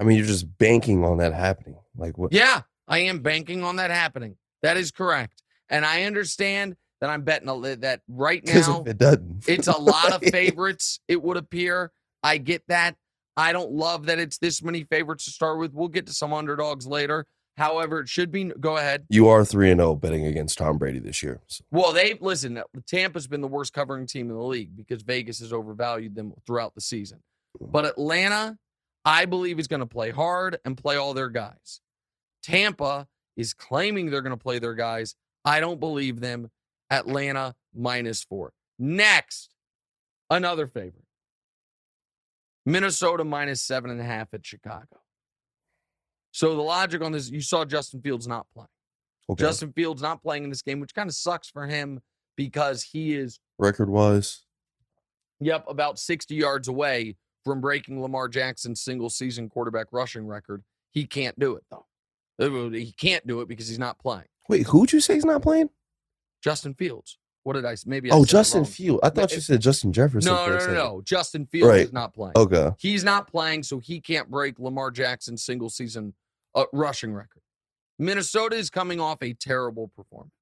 I 0.00 0.04
mean, 0.04 0.16
you're 0.16 0.26
just 0.26 0.58
banking 0.58 1.04
on 1.04 1.18
that 1.18 1.32
happening. 1.32 1.78
Like 1.96 2.18
what? 2.18 2.32
Yeah, 2.32 2.62
I 2.88 3.00
am 3.00 3.20
banking 3.20 3.62
on 3.62 3.76
that 3.76 3.90
happening. 3.90 4.36
That 4.62 4.76
is 4.76 4.90
correct. 4.90 5.42
And 5.68 5.84
I 5.84 6.04
understand 6.04 6.76
that 7.00 7.10
I'm 7.10 7.22
betting 7.22 7.48
a, 7.48 7.76
that 7.76 8.00
right 8.08 8.44
now 8.44 8.82
it 8.86 8.98
doesn't, 8.98 9.44
it's 9.46 9.68
a 9.68 9.78
lot 9.78 10.12
of 10.12 10.22
favorites, 10.30 11.00
it 11.06 11.22
would 11.22 11.36
appear. 11.36 11.92
I 12.22 12.38
get 12.38 12.62
that. 12.68 12.96
I 13.36 13.52
don't 13.52 13.72
love 13.72 14.06
that 14.06 14.18
it's 14.18 14.38
this 14.38 14.62
many 14.62 14.84
favorites 14.84 15.24
to 15.26 15.30
start 15.30 15.58
with. 15.58 15.72
We'll 15.74 15.88
get 15.88 16.06
to 16.06 16.12
some 16.12 16.32
underdogs 16.32 16.86
later. 16.86 17.26
However, 17.56 18.00
it 18.00 18.08
should 18.08 18.32
be 18.32 18.44
go 18.44 18.76
ahead. 18.76 19.04
you 19.08 19.28
are 19.28 19.44
three 19.44 19.70
and 19.70 19.80
zero 19.80 19.94
betting 19.94 20.26
against 20.26 20.58
Tom 20.58 20.76
Brady 20.76 20.98
this 20.98 21.22
year. 21.22 21.40
So, 21.46 21.64
Well, 21.70 21.92
they 21.92 22.18
listen, 22.20 22.58
uh, 22.58 22.64
Tampa's 22.86 23.28
been 23.28 23.40
the 23.40 23.48
worst 23.48 23.72
covering 23.72 24.06
team 24.06 24.28
in 24.28 24.36
the 24.36 24.42
league 24.42 24.76
because 24.76 25.02
Vegas 25.02 25.38
has 25.38 25.52
overvalued 25.52 26.14
them 26.16 26.32
throughout 26.46 26.74
the 26.74 26.80
season. 26.80 27.20
Mm. 27.62 27.70
But 27.70 27.84
Atlanta, 27.84 28.58
I 29.04 29.26
believe, 29.26 29.60
is 29.60 29.68
going 29.68 29.80
to 29.80 29.86
play 29.86 30.10
hard 30.10 30.58
and 30.64 30.76
play 30.76 30.96
all 30.96 31.14
their 31.14 31.28
guys. 31.28 31.80
Tampa 32.42 33.06
is 33.36 33.54
claiming 33.54 34.10
they're 34.10 34.22
going 34.22 34.36
to 34.36 34.42
play 34.42 34.58
their 34.58 34.74
guys. 34.74 35.14
I 35.44 35.60
don't 35.60 35.78
believe 35.78 36.20
them. 36.20 36.50
Atlanta 36.90 37.54
minus 37.74 38.22
four. 38.24 38.52
Next, 38.78 39.50
another 40.28 40.66
favorite. 40.66 41.04
Minnesota 42.66 43.24
minus 43.24 43.62
seven 43.62 43.90
and 43.90 44.00
a 44.00 44.04
half 44.04 44.32
at 44.34 44.44
Chicago. 44.44 45.00
So 46.34 46.56
the 46.56 46.62
logic 46.62 47.00
on 47.00 47.12
this, 47.12 47.30
you 47.30 47.40
saw 47.40 47.64
Justin 47.64 48.00
Fields 48.02 48.26
not 48.26 48.46
playing. 48.52 48.66
okay. 49.30 49.40
Justin 49.40 49.72
Fields 49.72 50.02
not 50.02 50.20
playing 50.20 50.42
in 50.42 50.50
this 50.50 50.62
game, 50.62 50.80
which 50.80 50.92
kind 50.92 51.08
of 51.08 51.14
sucks 51.14 51.48
for 51.48 51.64
him 51.64 52.00
because 52.36 52.82
he 52.82 53.14
is, 53.14 53.38
record 53.56 53.88
wise, 53.88 54.40
yep, 55.38 55.64
about 55.68 55.96
60 55.96 56.34
yards 56.34 56.66
away 56.66 57.14
from 57.44 57.60
breaking 57.60 58.02
Lamar 58.02 58.26
Jackson's 58.28 58.80
single 58.80 59.10
season 59.10 59.48
quarterback 59.48 59.86
rushing 59.92 60.26
record. 60.26 60.64
He 60.90 61.06
can't 61.06 61.38
do 61.38 61.54
it, 61.54 61.62
though. 61.70 61.86
Uh, 62.40 62.68
He 62.70 62.90
can't 62.90 63.24
do 63.28 63.40
it 63.40 63.46
because 63.48 63.68
he's 63.68 63.78
not 63.78 64.00
playing. 64.00 64.26
wait, 64.48 64.66
who'd 64.66 64.92
you 64.92 65.00
say 65.00 65.14
he's 65.14 65.24
not 65.24 65.40
playing? 65.40 65.70
Justin 66.42 66.74
Fields. 66.74 67.16
What 67.44 67.52
did 67.52 67.64
I 67.64 67.72
s- 67.74 67.86
maybe? 67.86 68.10
I 68.10 68.16
Oh, 68.16 68.24
Justin 68.24 68.62
wrong. 68.62 68.70
Field. 68.70 69.00
I 69.04 69.10
thought 69.10 69.30
you 69.32 69.40
said 69.40 69.60
Justin 69.60 69.92
Jefferson. 69.92 70.32
No, 70.32 70.46
no, 70.48 70.58
no, 70.58 70.72
no. 70.74 71.02
Justin 71.04 71.46
Fields 71.46 71.68
Right. 71.68 71.80
is 71.82 71.92
not 71.92 72.12
playing. 72.12 72.32
Okay. 72.36 72.70
He's 72.78 73.04
not 73.04 73.28
playing, 73.28 73.62
so 73.62 73.78
he 73.78 74.00
can't 74.00 74.28
break 74.30 74.58
Lamar 74.58 74.90
Jackson's 74.90 75.44
single 75.44 75.68
season 75.70 76.14
uh, 76.54 76.64
rushing 76.72 77.12
record. 77.14 77.42
Minnesota 77.98 78.56
is 78.56 78.70
coming 78.70 79.00
off 79.00 79.22
a 79.22 79.34
terrible 79.34 79.88
performance. 79.88 80.32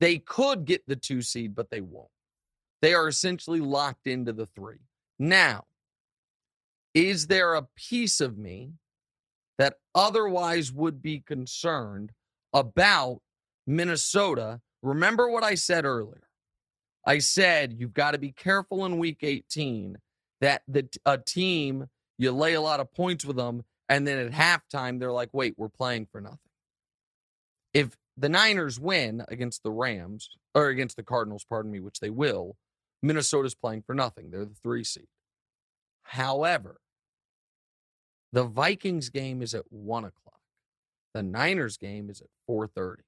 They 0.00 0.18
could 0.18 0.64
get 0.64 0.86
the 0.86 0.96
two 0.96 1.22
seed, 1.22 1.54
but 1.54 1.70
they 1.70 1.80
won't. 1.80 2.08
They 2.82 2.94
are 2.94 3.08
essentially 3.08 3.60
locked 3.60 4.06
into 4.06 4.32
the 4.32 4.46
three. 4.46 4.80
Now, 5.18 5.64
is 6.92 7.28
there 7.28 7.54
a 7.54 7.66
piece 7.76 8.20
of 8.20 8.36
me 8.36 8.72
that 9.58 9.78
otherwise 9.94 10.72
would 10.72 11.00
be 11.00 11.20
concerned 11.20 12.12
about 12.52 13.20
Minnesota? 13.66 14.60
Remember 14.82 15.30
what 15.30 15.44
I 15.44 15.54
said 15.54 15.84
earlier. 15.84 16.28
I 17.06 17.18
said 17.18 17.74
you've 17.78 17.94
got 17.94 18.12
to 18.12 18.18
be 18.18 18.32
careful 18.32 18.84
in 18.84 18.98
week 18.98 19.18
18 19.22 19.98
that 20.40 20.62
the 20.68 20.88
a 21.04 21.18
team 21.18 21.86
you 22.18 22.32
lay 22.32 22.54
a 22.54 22.60
lot 22.60 22.80
of 22.80 22.92
points 22.92 23.24
with 23.24 23.36
them 23.36 23.62
and 23.88 24.06
then 24.06 24.18
at 24.18 24.32
halftime 24.32 24.98
they're 24.98 25.12
like, 25.12 25.30
"Wait, 25.32 25.54
we're 25.56 25.68
playing 25.68 26.06
for 26.06 26.20
nothing." 26.20 26.38
If 27.72 27.96
the 28.16 28.28
Niners 28.28 28.78
win 28.78 29.24
against 29.28 29.62
the 29.62 29.72
Rams 29.72 30.30
or 30.54 30.68
against 30.68 30.96
the 30.96 31.02
Cardinals, 31.02 31.44
pardon 31.44 31.72
me, 31.72 31.80
which 31.80 32.00
they 32.00 32.10
will, 32.10 32.56
Minnesota's 33.02 33.54
playing 33.54 33.82
for 33.82 33.94
nothing. 33.94 34.30
They're 34.30 34.44
the 34.44 34.54
3 34.54 34.84
seed. 34.84 35.08
However, 36.04 36.80
the 38.32 38.44
Vikings 38.44 39.10
game 39.10 39.42
is 39.42 39.54
at 39.54 39.70
1 39.70 40.04
o'clock. 40.04 40.40
The 41.12 41.22
Niners 41.22 41.76
game 41.76 42.10
is 42.10 42.20
at 42.20 42.28
4:30. 42.46 43.04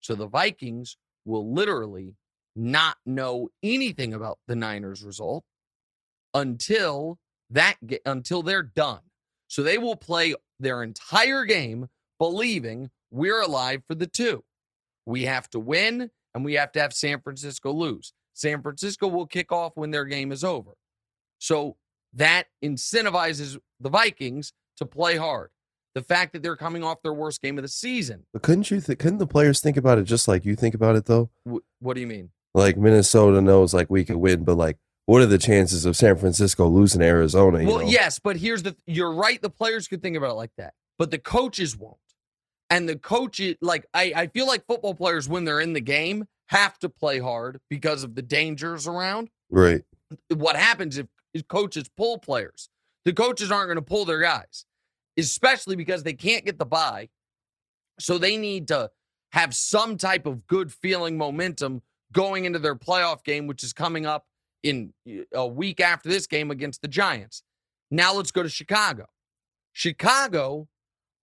So 0.00 0.14
the 0.14 0.26
Vikings 0.28 0.96
will 1.24 1.52
literally 1.52 2.16
not 2.54 2.98
know 3.04 3.48
anything 3.62 4.14
about 4.14 4.38
the 4.46 4.54
Niners 4.54 5.02
result 5.02 5.44
until 6.32 7.18
that 7.50 7.78
until 8.04 8.42
they're 8.42 8.62
done. 8.62 9.00
So 9.48 9.62
they 9.62 9.78
will 9.78 9.96
play 9.96 10.34
their 10.58 10.82
entire 10.82 11.44
game 11.44 11.88
believing 12.18 12.90
we're 13.10 13.40
alive 13.40 13.82
for 13.86 13.94
the 13.94 14.06
two. 14.06 14.44
We 15.06 15.24
have 15.24 15.48
to 15.50 15.60
win 15.60 16.10
and 16.34 16.44
we 16.44 16.54
have 16.54 16.72
to 16.72 16.80
have 16.80 16.92
San 16.92 17.20
Francisco 17.20 17.72
lose. 17.72 18.12
San 18.32 18.62
Francisco 18.62 19.06
will 19.06 19.26
kick 19.26 19.52
off 19.52 19.72
when 19.76 19.90
their 19.90 20.04
game 20.04 20.32
is 20.32 20.42
over. 20.42 20.72
So 21.38 21.76
that 22.14 22.46
incentivizes 22.64 23.58
the 23.80 23.90
Vikings 23.90 24.52
to 24.78 24.86
play 24.86 25.16
hard. 25.16 25.50
The 25.94 26.02
fact 26.02 26.32
that 26.32 26.42
they're 26.42 26.56
coming 26.56 26.82
off 26.82 27.02
their 27.02 27.14
worst 27.14 27.40
game 27.40 27.56
of 27.56 27.62
the 27.62 27.68
season. 27.68 28.24
But 28.32 28.42
couldn't 28.42 28.68
you? 28.70 28.80
Th- 28.80 28.98
couldn't 28.98 29.18
the 29.18 29.28
players 29.28 29.60
think 29.60 29.76
about 29.76 29.98
it 29.98 30.04
just 30.04 30.26
like 30.26 30.44
you 30.44 30.56
think 30.56 30.74
about 30.74 30.96
it 30.96 31.04
though? 31.04 31.30
Wh- 31.48 31.58
what 31.80 31.94
do 31.94 32.00
you 32.00 32.08
mean? 32.08 32.30
Like 32.52 32.76
Minnesota 32.76 33.40
knows 33.40 33.72
like 33.72 33.90
we 33.90 34.04
could 34.04 34.16
win, 34.16 34.42
but 34.42 34.56
like, 34.56 34.78
what 35.06 35.20
are 35.20 35.26
the 35.26 35.38
chances 35.38 35.84
of 35.84 35.96
San 35.96 36.16
Francisco 36.16 36.66
losing 36.66 37.02
Arizona? 37.02 37.64
Well, 37.64 37.80
know? 37.80 37.86
yes, 37.86 38.18
but 38.18 38.36
here's 38.36 38.62
the 38.62 38.76
you're 38.86 39.12
right. 39.12 39.40
The 39.40 39.50
players 39.50 39.88
could 39.88 40.02
think 40.02 40.16
about 40.16 40.30
it 40.30 40.34
like 40.34 40.52
that, 40.56 40.74
but 40.98 41.10
the 41.10 41.18
coaches 41.18 41.76
won't. 41.76 41.96
And 42.70 42.88
the 42.88 42.96
coaches, 42.96 43.56
like, 43.60 43.86
I, 43.92 44.12
I 44.16 44.26
feel 44.28 44.46
like 44.46 44.66
football 44.66 44.94
players, 44.94 45.28
when 45.28 45.44
they're 45.44 45.60
in 45.60 45.74
the 45.74 45.80
game, 45.80 46.26
have 46.48 46.78
to 46.80 46.88
play 46.88 47.18
hard 47.18 47.60
because 47.68 48.04
of 48.04 48.14
the 48.14 48.22
dangers 48.22 48.86
around. 48.86 49.28
Right. 49.50 49.82
What 50.34 50.56
happens 50.56 50.96
if, 50.98 51.06
if 51.34 51.46
coaches 51.46 51.88
pull 51.96 52.18
players? 52.18 52.68
The 53.04 53.12
coaches 53.12 53.52
aren't 53.52 53.68
going 53.68 53.76
to 53.76 53.82
pull 53.82 54.06
their 54.06 54.20
guys, 54.20 54.64
especially 55.18 55.76
because 55.76 56.02
they 56.02 56.14
can't 56.14 56.44
get 56.44 56.58
the 56.58 56.64
bye. 56.64 57.10
So 58.00 58.16
they 58.16 58.38
need 58.38 58.68
to 58.68 58.90
have 59.32 59.54
some 59.54 59.98
type 59.98 60.26
of 60.26 60.46
good 60.46 60.72
feeling 60.72 61.18
momentum 61.18 61.82
going 62.12 62.46
into 62.46 62.58
their 62.58 62.76
playoff 62.76 63.24
game, 63.24 63.46
which 63.46 63.62
is 63.62 63.72
coming 63.72 64.06
up 64.06 64.26
in 64.64 64.94
a 65.32 65.46
week 65.46 65.78
after 65.78 66.08
this 66.08 66.26
game 66.26 66.50
against 66.50 66.82
the 66.82 66.88
Giants. 66.88 67.42
Now 67.90 68.14
let's 68.14 68.32
go 68.32 68.42
to 68.42 68.48
Chicago. 68.48 69.06
Chicago 69.72 70.66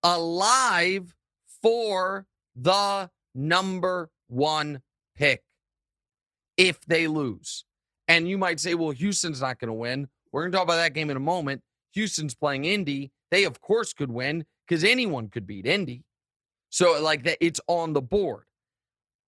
alive 0.04 1.14
for 1.62 2.28
the 2.56 3.10
number 3.34 4.10
one 4.28 4.82
pick 5.16 5.44
if 6.56 6.80
they 6.86 7.08
lose. 7.08 7.66
And 8.08 8.30
you 8.30 8.38
might 8.38 8.60
say, 8.60 8.76
well, 8.76 8.92
Houston's 8.92 9.42
not 9.42 9.60
going 9.60 9.70
to 9.70 9.74
win. 9.74 10.08
We're 10.32 10.44
going 10.44 10.52
to 10.52 10.58
talk 10.58 10.66
about 10.66 10.76
that 10.76 10.94
game 10.94 11.10
in 11.10 11.18
a 11.18 11.22
moment. 11.22 11.62
Houston's 11.94 12.36
playing 12.36 12.66
Indy. 12.66 13.12
They, 13.32 13.44
of 13.44 13.60
course, 13.60 13.94
could 13.94 14.12
win 14.12 14.46
because 14.68 14.84
anyone 14.84 15.30
could 15.30 15.48
beat 15.48 15.66
Indy. 15.66 16.04
So, 16.70 17.02
like 17.02 17.24
that, 17.24 17.38
it's 17.42 17.60
on 17.68 17.94
the 17.94 18.02
board. 18.02 18.44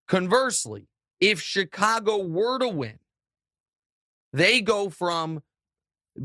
Conversely, 0.07 0.87
if 1.19 1.41
Chicago 1.41 2.17
were 2.17 2.59
to 2.59 2.67
win, 2.67 2.99
they 4.33 4.61
go 4.61 4.89
from 4.89 5.41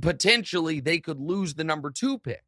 potentially 0.01 0.81
they 0.81 0.99
could 0.99 1.21
lose 1.21 1.55
the 1.55 1.65
number 1.65 1.91
two 1.91 2.19
pick 2.19 2.43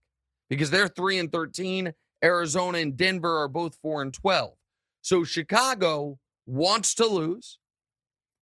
because 0.49 0.71
they're 0.71 0.89
three 0.89 1.19
and 1.19 1.31
13. 1.31 1.93
Arizona 2.23 2.79
and 2.79 2.97
Denver 2.97 3.39
are 3.39 3.49
both 3.49 3.77
four 3.81 4.03
and 4.03 4.13
12. 4.13 4.53
So 5.01 5.25
Chicago 5.25 6.19
wants 6.47 6.95
to 6.97 7.07
lose. 7.07 7.59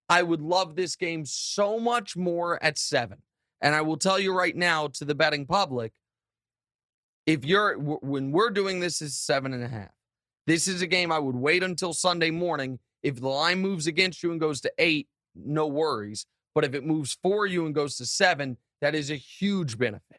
I 0.09 0.23
would 0.23 0.41
love 0.41 0.75
this 0.75 0.97
game 0.97 1.25
so 1.27 1.79
much 1.79 2.17
more 2.17 2.63
at 2.63 2.79
seven. 2.79 3.19
And 3.61 3.75
I 3.75 3.83
will 3.83 3.97
tell 3.97 4.19
you 4.19 4.33
right 4.33 4.57
now 4.57 4.89
to 4.95 5.05
the 5.05 5.15
betting 5.15 5.47
public 5.47 5.93
if 7.27 7.45
you're, 7.45 7.75
when 7.77 8.33
we're 8.33 8.49
doing 8.49 8.81
this, 8.81 9.03
is 9.03 9.15
seven 9.15 9.53
and 9.53 9.63
a 9.63 9.69
half. 9.69 9.91
This 10.47 10.67
is 10.67 10.81
a 10.81 10.87
game 10.87 11.13
I 11.13 11.19
would 11.19 11.37
wait 11.37 11.63
until 11.63 11.93
Sunday 11.93 12.31
morning. 12.31 12.79
If 13.03 13.21
the 13.21 13.29
line 13.29 13.59
moves 13.59 13.87
against 13.87 14.23
you 14.23 14.31
and 14.33 14.41
goes 14.41 14.63
to 14.63 14.73
eight, 14.79 15.09
no 15.35 15.67
worries. 15.67 16.25
But 16.59 16.65
if 16.65 16.75
it 16.75 16.85
moves 16.85 17.17
for 17.23 17.47
you 17.47 17.67
and 17.67 17.73
goes 17.73 17.95
to 17.99 18.05
seven, 18.05 18.57
that 18.81 18.97
is 18.97 19.13
a 19.13 19.15
huge 19.15 19.79
benefit. 19.79 20.19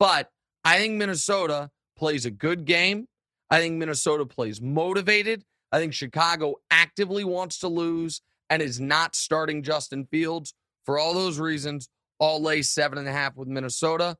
But 0.00 0.32
I 0.64 0.78
think 0.78 0.94
Minnesota 0.94 1.70
plays 1.96 2.26
a 2.26 2.30
good 2.32 2.64
game. 2.64 3.06
I 3.50 3.60
think 3.60 3.76
Minnesota 3.76 4.26
plays 4.26 4.60
motivated. 4.60 5.44
I 5.70 5.78
think 5.78 5.94
Chicago 5.94 6.56
actively 6.72 7.22
wants 7.22 7.60
to 7.60 7.68
lose 7.68 8.20
and 8.50 8.62
is 8.62 8.80
not 8.80 9.14
starting 9.14 9.62
Justin 9.62 10.06
Fields. 10.06 10.54
For 10.84 10.98
all 10.98 11.14
those 11.14 11.38
reasons, 11.38 11.88
all 12.18 12.42
lay 12.42 12.62
seven 12.62 12.98
and 12.98 13.06
a 13.06 13.12
half 13.12 13.36
with 13.36 13.46
Minnesota. 13.46 14.16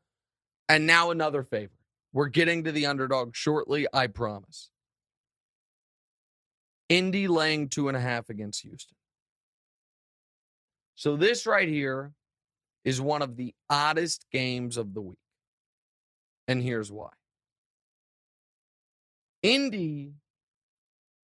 And 0.69 0.87
now 0.87 1.11
another 1.11 1.43
favorite. 1.43 1.81
We're 2.13 2.29
getting 2.29 2.63
to 2.63 2.71
the 2.71 2.87
underdog 2.87 3.35
shortly, 3.35 3.89
I 3.93 4.07
promise. 4.07 4.71
Indy 6.89 7.27
laying 7.27 7.69
two 7.69 7.89
and 7.89 7.97
a 7.97 8.01
half 8.01 8.31
against 8.31 8.63
Houston. 8.63 8.96
So, 10.97 11.17
this 11.17 11.47
right 11.47 11.69
here 11.69 12.13
is 12.85 13.01
one 13.01 13.23
of 13.23 13.37
the 13.37 13.55
oddest 13.69 14.27
games 14.33 14.77
of 14.77 14.95
the 14.95 15.03
week. 15.03 15.19
And 16.49 16.63
here's 16.63 16.91
why 16.91 17.11
Indy 19.43 20.15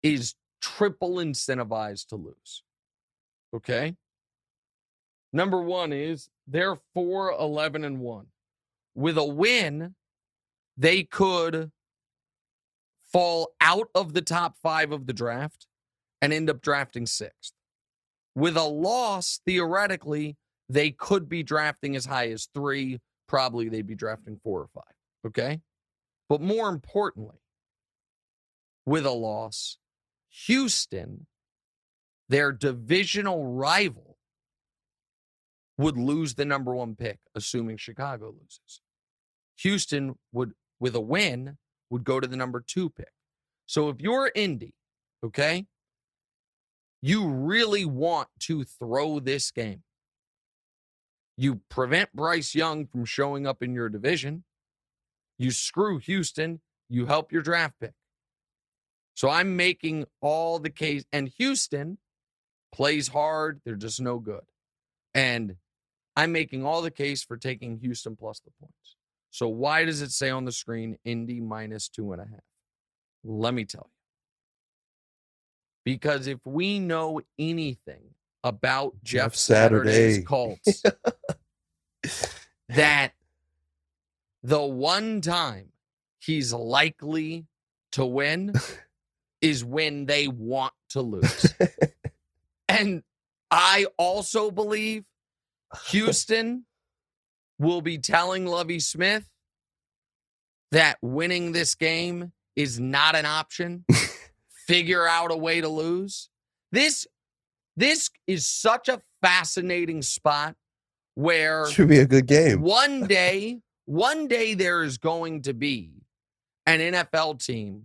is 0.02 0.34
triple 0.60 1.14
incentivized 1.16 2.08
to 2.08 2.16
lose. 2.16 2.62
Okay. 3.54 3.96
Number 5.32 5.62
one 5.62 5.92
is 5.92 6.28
they're 6.46 6.76
4 6.94 7.32
11 7.32 7.84
and 7.84 8.00
1. 8.00 8.26
With 8.94 9.16
a 9.16 9.24
win, 9.24 9.94
they 10.76 11.04
could 11.04 11.70
fall 13.10 13.54
out 13.60 13.88
of 13.94 14.12
the 14.12 14.22
top 14.22 14.56
five 14.62 14.92
of 14.92 15.06
the 15.06 15.12
draft 15.12 15.66
and 16.20 16.32
end 16.32 16.50
up 16.50 16.60
drafting 16.60 17.06
sixth. 17.06 17.52
With 18.34 18.56
a 18.56 18.64
loss, 18.64 19.40
theoretically, 19.46 20.36
they 20.68 20.90
could 20.90 21.28
be 21.28 21.42
drafting 21.42 21.96
as 21.96 22.06
high 22.06 22.28
as 22.30 22.48
three. 22.54 23.00
Probably 23.28 23.68
they'd 23.68 23.86
be 23.86 23.94
drafting 23.94 24.40
four 24.42 24.60
or 24.60 24.68
five. 24.74 24.94
Okay. 25.26 25.60
But 26.28 26.40
more 26.40 26.68
importantly, 26.68 27.40
with 28.86 29.04
a 29.04 29.10
loss, 29.10 29.76
Houston, 30.46 31.26
their 32.28 32.52
divisional 32.52 33.44
rival, 33.52 34.16
would 35.78 35.98
lose 35.98 36.34
the 36.34 36.44
number 36.44 36.74
one 36.74 36.94
pick, 36.94 37.18
assuming 37.34 37.76
Chicago 37.76 38.28
loses. 38.28 38.80
Houston 39.58 40.14
would, 40.32 40.52
with 40.80 40.94
a 40.94 41.00
win, 41.00 41.58
would 41.90 42.04
go 42.04 42.20
to 42.20 42.26
the 42.26 42.36
number 42.36 42.62
two 42.66 42.90
pick. 42.90 43.12
So 43.66 43.88
if 43.88 44.00
you're 44.00 44.30
Indy, 44.34 44.74
okay, 45.24 45.66
you 47.02 47.28
really 47.28 47.84
want 47.84 48.28
to 48.40 48.62
throw 48.62 49.18
this 49.18 49.50
game. 49.50 49.82
You 51.36 51.60
prevent 51.68 52.14
Bryce 52.14 52.54
Young 52.54 52.86
from 52.86 53.04
showing 53.04 53.46
up 53.46 53.62
in 53.62 53.74
your 53.74 53.88
division. 53.88 54.44
You 55.38 55.50
screw 55.50 55.98
Houston. 55.98 56.60
You 56.88 57.06
help 57.06 57.32
your 57.32 57.42
draft 57.42 57.74
pick. 57.80 57.94
So 59.14 59.28
I'm 59.28 59.56
making 59.56 60.04
all 60.20 60.60
the 60.60 60.70
case. 60.70 61.04
And 61.12 61.28
Houston 61.38 61.98
plays 62.72 63.08
hard. 63.08 63.60
They're 63.64 63.74
just 63.74 64.00
no 64.00 64.18
good. 64.18 64.44
And 65.14 65.56
I'm 66.14 66.32
making 66.32 66.64
all 66.64 66.82
the 66.82 66.90
case 66.90 67.24
for 67.24 67.36
taking 67.36 67.78
Houston 67.78 68.14
plus 68.14 68.40
the 68.40 68.52
points. 68.60 68.96
So 69.30 69.48
why 69.48 69.84
does 69.84 70.02
it 70.02 70.12
say 70.12 70.30
on 70.30 70.44
the 70.44 70.52
screen 70.52 70.98
Indy 71.04 71.40
minus 71.40 71.88
two 71.88 72.12
and 72.12 72.20
a 72.20 72.26
half? 72.26 72.44
Let 73.24 73.54
me 73.54 73.64
tell 73.64 73.88
you. 73.88 74.01
Because 75.84 76.26
if 76.26 76.38
we 76.44 76.78
know 76.78 77.20
anything 77.38 78.14
about 78.44 78.94
Jeff, 79.02 79.32
Jeff 79.32 79.34
Saturday. 79.36 80.22
Saturday's 80.22 80.26
Colts, 80.26 80.82
that 82.68 83.12
the 84.42 84.62
one 84.62 85.20
time 85.20 85.68
he's 86.18 86.52
likely 86.52 87.46
to 87.92 88.04
win 88.04 88.52
is 89.40 89.64
when 89.64 90.06
they 90.06 90.28
want 90.28 90.72
to 90.90 91.00
lose. 91.00 91.54
and 92.68 93.02
I 93.50 93.86
also 93.98 94.50
believe 94.50 95.04
Houston 95.88 96.64
will 97.58 97.82
be 97.82 97.98
telling 97.98 98.46
Lovie 98.46 98.80
Smith 98.80 99.28
that 100.70 100.96
winning 101.02 101.52
this 101.52 101.74
game 101.74 102.32
is 102.56 102.80
not 102.80 103.14
an 103.14 103.26
option. 103.26 103.84
Figure 104.66 105.06
out 105.06 105.30
a 105.32 105.36
way 105.36 105.60
to 105.60 105.68
lose. 105.68 106.28
This 106.70 107.06
this 107.76 108.10
is 108.26 108.46
such 108.46 108.88
a 108.88 109.00
fascinating 109.22 110.02
spot 110.02 110.56
where 111.14 111.66
Should 111.70 111.88
be 111.88 111.98
a 111.98 112.06
good 112.06 112.26
game. 112.26 112.60
one 112.62 113.06
day, 113.08 113.60
one 113.86 114.28
day 114.28 114.54
there 114.54 114.82
is 114.82 114.98
going 114.98 115.42
to 115.42 115.54
be 115.54 115.90
an 116.66 116.80
NFL 116.80 117.44
team 117.44 117.84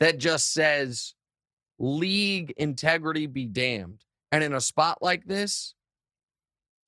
that 0.00 0.18
just 0.18 0.52
says 0.52 1.14
league 1.78 2.52
integrity 2.56 3.26
be 3.26 3.46
damned. 3.46 4.02
And 4.32 4.42
in 4.42 4.52
a 4.52 4.60
spot 4.60 4.98
like 5.02 5.24
this, 5.26 5.74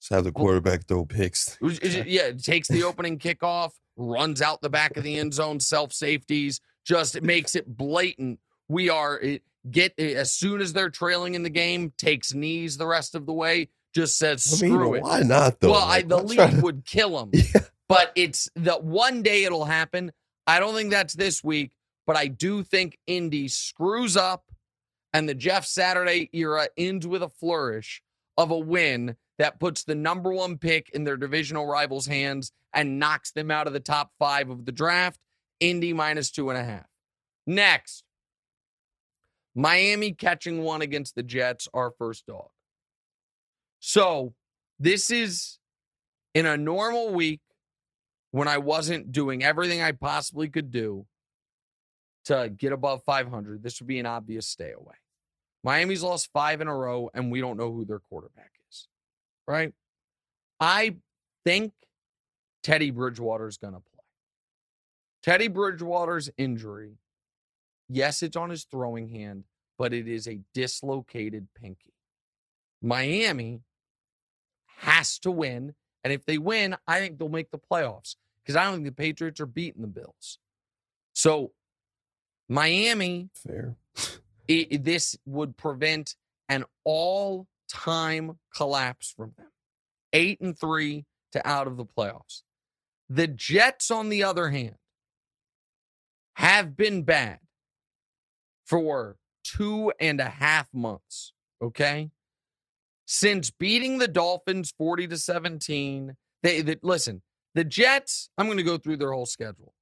Just 0.00 0.12
have 0.12 0.24
the 0.24 0.32
quarterback 0.32 0.86
throw 0.86 1.04
picks. 1.04 1.56
yeah, 1.60 2.32
takes 2.32 2.68
the 2.68 2.82
opening 2.82 3.18
kickoff, 3.18 3.70
runs 3.96 4.42
out 4.42 4.60
the 4.60 4.70
back 4.70 4.96
of 4.96 5.02
the 5.04 5.18
end 5.18 5.34
zone, 5.34 5.60
self 5.60 5.92
safeties, 5.92 6.60
just 6.84 7.20
makes 7.22 7.54
it 7.54 7.76
blatant. 7.76 8.38
We 8.68 8.90
are 8.90 9.20
get 9.70 9.94
eh, 9.98 10.14
as 10.14 10.32
soon 10.32 10.60
as 10.60 10.72
they're 10.72 10.90
trailing 10.90 11.34
in 11.34 11.42
the 11.42 11.50
game, 11.50 11.92
takes 11.98 12.34
knees 12.34 12.76
the 12.76 12.86
rest 12.86 13.14
of 13.14 13.26
the 13.26 13.32
way, 13.32 13.68
just 13.94 14.18
says 14.18 14.46
I 14.60 14.64
mean, 14.66 14.74
screw 14.74 14.94
it. 14.94 15.02
why 15.02 15.20
not 15.20 15.60
though? 15.60 15.72
well, 15.72 15.80
I, 15.82 15.98
Like, 15.98 16.08
the 16.08 16.18
I'm 16.18 16.26
league 16.26 16.50
to- 16.50 16.60
would 16.62 16.84
kill 16.84 17.18
them. 17.18 17.30
Yeah. 17.54 17.60
but 17.88 18.12
it's 18.14 18.48
the 18.54 18.74
one 18.74 19.22
day 19.22 19.44
it'll 19.44 19.64
happen. 19.64 20.12
I 20.46 20.60
don't 20.60 20.74
think 20.74 20.90
that's 20.90 21.14
this 21.14 21.42
week, 21.42 21.72
but 22.06 22.16
I 22.16 22.26
do 22.28 22.62
think 22.62 22.98
Indy 23.06 23.48
screws 23.48 24.16
up 24.16 24.44
and 25.12 25.28
the 25.28 25.34
Jeff 25.34 25.64
Saturday 25.66 26.28
era 26.32 26.68
ends 26.76 27.06
with 27.06 27.22
a 27.22 27.28
flourish 27.30 28.02
of 28.36 28.50
a 28.50 28.58
win 28.58 29.16
that 29.38 29.58
puts 29.60 29.84
the 29.84 29.94
number 29.94 30.32
one 30.32 30.58
pick 30.58 30.90
in 30.90 31.04
their 31.04 31.16
divisional 31.16 31.66
rivals' 31.66 32.06
hands 32.06 32.52
and 32.74 32.98
knocks 32.98 33.30
them 33.32 33.50
out 33.50 33.66
of 33.66 33.72
the 33.72 33.80
top 33.80 34.10
five 34.18 34.50
of 34.50 34.64
the 34.66 34.72
draft. 34.72 35.18
Indy 35.60 35.92
minus 35.92 36.30
two 36.30 36.50
and 36.50 36.58
a 36.58 36.64
half. 36.64 36.86
Next, 37.46 38.04
Miami 39.58 40.12
catching 40.12 40.62
one 40.62 40.82
against 40.82 41.16
the 41.16 41.22
Jets, 41.24 41.66
our 41.74 41.90
first 41.98 42.26
dog. 42.26 42.48
So 43.80 44.32
this 44.78 45.10
is 45.10 45.58
in 46.32 46.46
a 46.46 46.56
normal 46.56 47.12
week 47.12 47.40
when 48.30 48.46
I 48.46 48.58
wasn't 48.58 49.10
doing 49.10 49.42
everything 49.42 49.82
I 49.82 49.90
possibly 49.90 50.48
could 50.48 50.70
do 50.70 51.06
to 52.26 52.52
get 52.56 52.72
above 52.72 53.02
500. 53.04 53.64
This 53.64 53.80
would 53.80 53.88
be 53.88 53.98
an 53.98 54.06
obvious 54.06 54.46
stay 54.46 54.70
away. 54.70 54.94
Miami's 55.64 56.04
lost 56.04 56.30
five 56.32 56.60
in 56.60 56.68
a 56.68 56.76
row, 56.76 57.10
and 57.12 57.32
we 57.32 57.40
don't 57.40 57.56
know 57.56 57.72
who 57.72 57.84
their 57.84 57.98
quarterback 57.98 58.52
is, 58.70 58.86
right? 59.48 59.72
I 60.60 60.98
think 61.44 61.72
Teddy 62.62 62.92
Bridgewater's 62.92 63.58
going 63.58 63.74
to 63.74 63.80
play. 63.80 64.04
Teddy 65.24 65.48
Bridgewater's 65.48 66.30
injury, 66.38 66.98
yes, 67.88 68.22
it's 68.22 68.36
on 68.36 68.50
his 68.50 68.64
throwing 68.64 69.08
hand, 69.08 69.44
but 69.78 69.94
it 69.94 70.08
is 70.08 70.26
a 70.26 70.40
dislocated 70.52 71.46
pinky. 71.54 71.94
Miami 72.82 73.60
has 74.78 75.18
to 75.20 75.30
win. 75.30 75.74
And 76.04 76.12
if 76.12 76.24
they 76.26 76.38
win, 76.38 76.76
I 76.86 77.00
think 77.00 77.18
they'll 77.18 77.28
make 77.28 77.50
the 77.50 77.58
playoffs 77.58 78.16
because 78.42 78.56
I 78.56 78.64
don't 78.64 78.74
think 78.74 78.86
the 78.86 78.92
Patriots 78.92 79.40
are 79.40 79.46
beating 79.46 79.82
the 79.82 79.88
Bills. 79.88 80.38
So, 81.12 81.52
Miami, 82.48 83.30
Fair. 83.34 83.76
i 84.50 84.66
this 84.70 85.16
would 85.26 85.56
prevent 85.56 86.14
an 86.48 86.64
all 86.84 87.46
time 87.70 88.38
collapse 88.54 89.12
from 89.14 89.32
them. 89.36 89.48
Eight 90.12 90.40
and 90.40 90.58
three 90.58 91.04
to 91.32 91.46
out 91.46 91.66
of 91.66 91.76
the 91.76 91.84
playoffs. 91.84 92.42
The 93.10 93.26
Jets, 93.26 93.90
on 93.90 94.08
the 94.08 94.22
other 94.22 94.48
hand, 94.48 94.76
have 96.34 96.76
been 96.76 97.02
bad 97.02 97.40
for 98.64 99.17
two 99.56 99.92
and 100.00 100.20
a 100.20 100.28
half 100.28 100.68
months. 100.72 101.32
Okay. 101.62 102.10
Since 103.06 103.50
beating 103.50 103.98
the 103.98 104.08
Dolphins 104.08 104.72
40 104.76 105.08
to 105.08 105.16
17, 105.16 106.14
they, 106.42 106.60
they 106.60 106.76
listen, 106.82 107.22
the 107.54 107.64
Jets, 107.64 108.30
I'm 108.36 108.46
going 108.46 108.58
to 108.58 108.64
go 108.64 108.76
through 108.78 108.98
their 108.98 109.12
whole 109.12 109.26
schedule. 109.26 109.72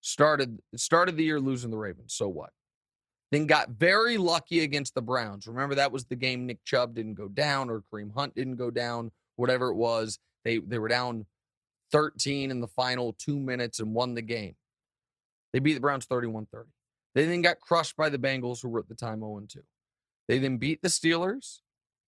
Started 0.00 0.60
started 0.76 1.16
the 1.16 1.24
year 1.24 1.40
losing 1.40 1.70
the 1.70 1.76
Ravens. 1.76 2.14
So 2.14 2.28
what? 2.28 2.50
Then 3.32 3.46
got 3.46 3.70
very 3.70 4.18
lucky 4.18 4.60
against 4.60 4.94
the 4.94 5.02
Browns. 5.02 5.46
Remember 5.46 5.74
that 5.74 5.90
was 5.90 6.04
the 6.04 6.16
game 6.16 6.46
Nick 6.46 6.64
Chubb 6.64 6.94
didn't 6.94 7.14
go 7.14 7.28
down 7.28 7.70
or 7.70 7.82
Kareem 7.92 8.14
Hunt 8.14 8.34
didn't 8.36 8.56
go 8.56 8.70
down, 8.70 9.10
whatever 9.34 9.68
it 9.68 9.74
was. 9.74 10.18
They 10.44 10.58
they 10.58 10.78
were 10.78 10.88
down 10.88 11.26
13 11.92 12.50
in 12.50 12.60
the 12.60 12.68
final 12.68 13.14
2 13.18 13.38
minutes 13.38 13.80
and 13.80 13.92
won 13.92 14.14
the 14.14 14.22
game. 14.22 14.54
They 15.52 15.58
beat 15.58 15.74
the 15.74 15.80
Browns 15.80 16.06
31-30. 16.06 16.64
They 17.16 17.24
then 17.24 17.40
got 17.40 17.60
crushed 17.60 17.96
by 17.96 18.10
the 18.10 18.18
Bengals 18.18 18.60
who 18.60 18.68
were 18.68 18.78
at 18.78 18.88
the 18.88 18.94
time 18.94 19.20
0-2. 19.20 19.56
They 20.28 20.38
then 20.38 20.58
beat 20.58 20.82
the 20.82 20.88
Steelers, 20.88 21.60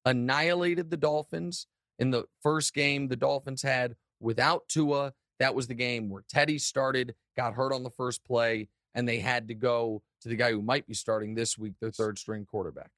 annihilated 0.05 0.91
the 0.91 0.99
Dolphins 0.99 1.67
in 1.99 2.11
the 2.11 2.27
first 2.43 2.75
game 2.75 3.09
the 3.09 3.17
Dolphins 3.17 3.63
had 3.63 3.97
without 4.21 4.69
Tua. 4.69 5.15
That 5.39 5.55
was 5.55 5.67
the 5.67 5.75
game 5.75 6.11
where 6.11 6.25
Teddy 6.29 6.59
started, 6.59 7.15
got 7.39 7.55
hurt 7.55 7.73
on 7.73 7.85
the 7.85 7.91
first 7.91 8.23
play, 8.23 8.69
and 8.95 9.09
they 9.09 9.19
had 9.19 9.49
to 9.49 9.55
go 9.55 10.03
to 10.21 10.29
the 10.29 10.37
guy 10.37 10.51
who 10.51 10.61
might 10.61 10.87
be 10.87 10.93
starting 10.93 11.35
this 11.35 11.57
week, 11.57 11.73
their 11.81 11.91
third 11.91 12.19
string 12.19 12.45
quarterback. 12.45 12.91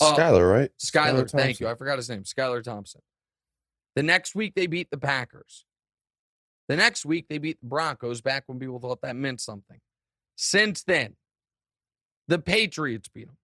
Uh, 0.00 0.14
Skylar, 0.14 0.48
right? 0.48 0.70
Skyler, 0.78 1.24
Skylar 1.24 1.30
thank 1.32 1.58
you. 1.58 1.66
I 1.66 1.74
forgot 1.74 1.96
his 1.96 2.08
name. 2.08 2.22
Skylar 2.22 2.62
Thompson. 2.62 3.00
The 3.96 4.04
next 4.04 4.36
week 4.36 4.54
they 4.54 4.68
beat 4.68 4.92
the 4.92 4.98
Packers. 4.98 5.64
The 6.68 6.76
next 6.76 7.04
week 7.04 7.26
they 7.28 7.38
beat 7.38 7.58
the 7.60 7.66
Broncos 7.66 8.20
back 8.20 8.44
when 8.46 8.60
people 8.60 8.78
thought 8.78 9.02
that 9.02 9.16
meant 9.16 9.40
something. 9.40 9.80
Since 10.36 10.84
then, 10.84 11.16
the 12.28 12.38
Patriots 12.38 13.08
beat 13.08 13.26
them. 13.26 13.36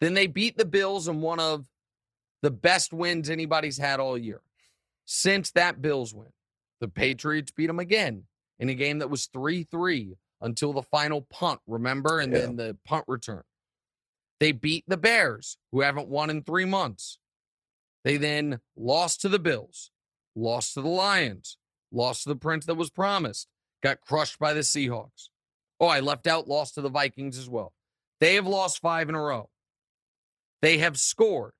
Then 0.00 0.14
they 0.14 0.26
beat 0.26 0.56
the 0.56 0.64
Bills 0.64 1.08
in 1.08 1.20
one 1.20 1.40
of 1.40 1.66
the 2.42 2.50
best 2.50 2.92
wins 2.92 3.28
anybody's 3.30 3.78
had 3.78 4.00
all 4.00 4.16
year. 4.16 4.40
Since 5.04 5.52
that 5.52 5.82
Bills 5.82 6.14
win, 6.14 6.32
the 6.80 6.88
Patriots 6.88 7.50
beat 7.50 7.66
them 7.66 7.78
again 7.80 8.24
in 8.58 8.68
a 8.68 8.74
game 8.74 8.98
that 8.98 9.10
was 9.10 9.26
3 9.26 9.64
3 9.64 10.16
until 10.40 10.72
the 10.72 10.82
final 10.82 11.22
punt, 11.22 11.60
remember? 11.66 12.20
And 12.20 12.32
Yeah. 12.32 12.40
then 12.40 12.56
the 12.56 12.76
punt 12.84 13.04
return. 13.08 13.42
They 14.38 14.52
beat 14.52 14.84
the 14.86 14.96
Bears, 14.96 15.58
who 15.72 15.80
haven't 15.80 16.08
won 16.08 16.30
in 16.30 16.44
three 16.44 16.64
months. 16.64 17.18
They 18.04 18.16
then 18.16 18.60
lost 18.76 19.20
to 19.22 19.28
the 19.28 19.40
Bills, 19.40 19.90
lost 20.36 20.74
to 20.74 20.80
the 20.82 20.88
Lions, 20.88 21.58
lost 21.90 22.22
to 22.22 22.28
the 22.28 22.36
Prince 22.36 22.66
that 22.66 22.76
was 22.76 22.90
promised, 22.90 23.48
got 23.82 24.00
crushed 24.00 24.38
by 24.38 24.52
the 24.52 24.60
Seahawks. 24.60 25.30
Oh, 25.80 25.86
I 25.86 26.00
left 26.00 26.26
out, 26.26 26.48
lost 26.48 26.74
to 26.74 26.80
the 26.80 26.88
Vikings 26.88 27.38
as 27.38 27.48
well. 27.48 27.72
They 28.20 28.34
have 28.34 28.46
lost 28.46 28.80
five 28.80 29.08
in 29.08 29.14
a 29.14 29.22
row. 29.22 29.48
They 30.60 30.78
have 30.78 30.98
scored 30.98 31.52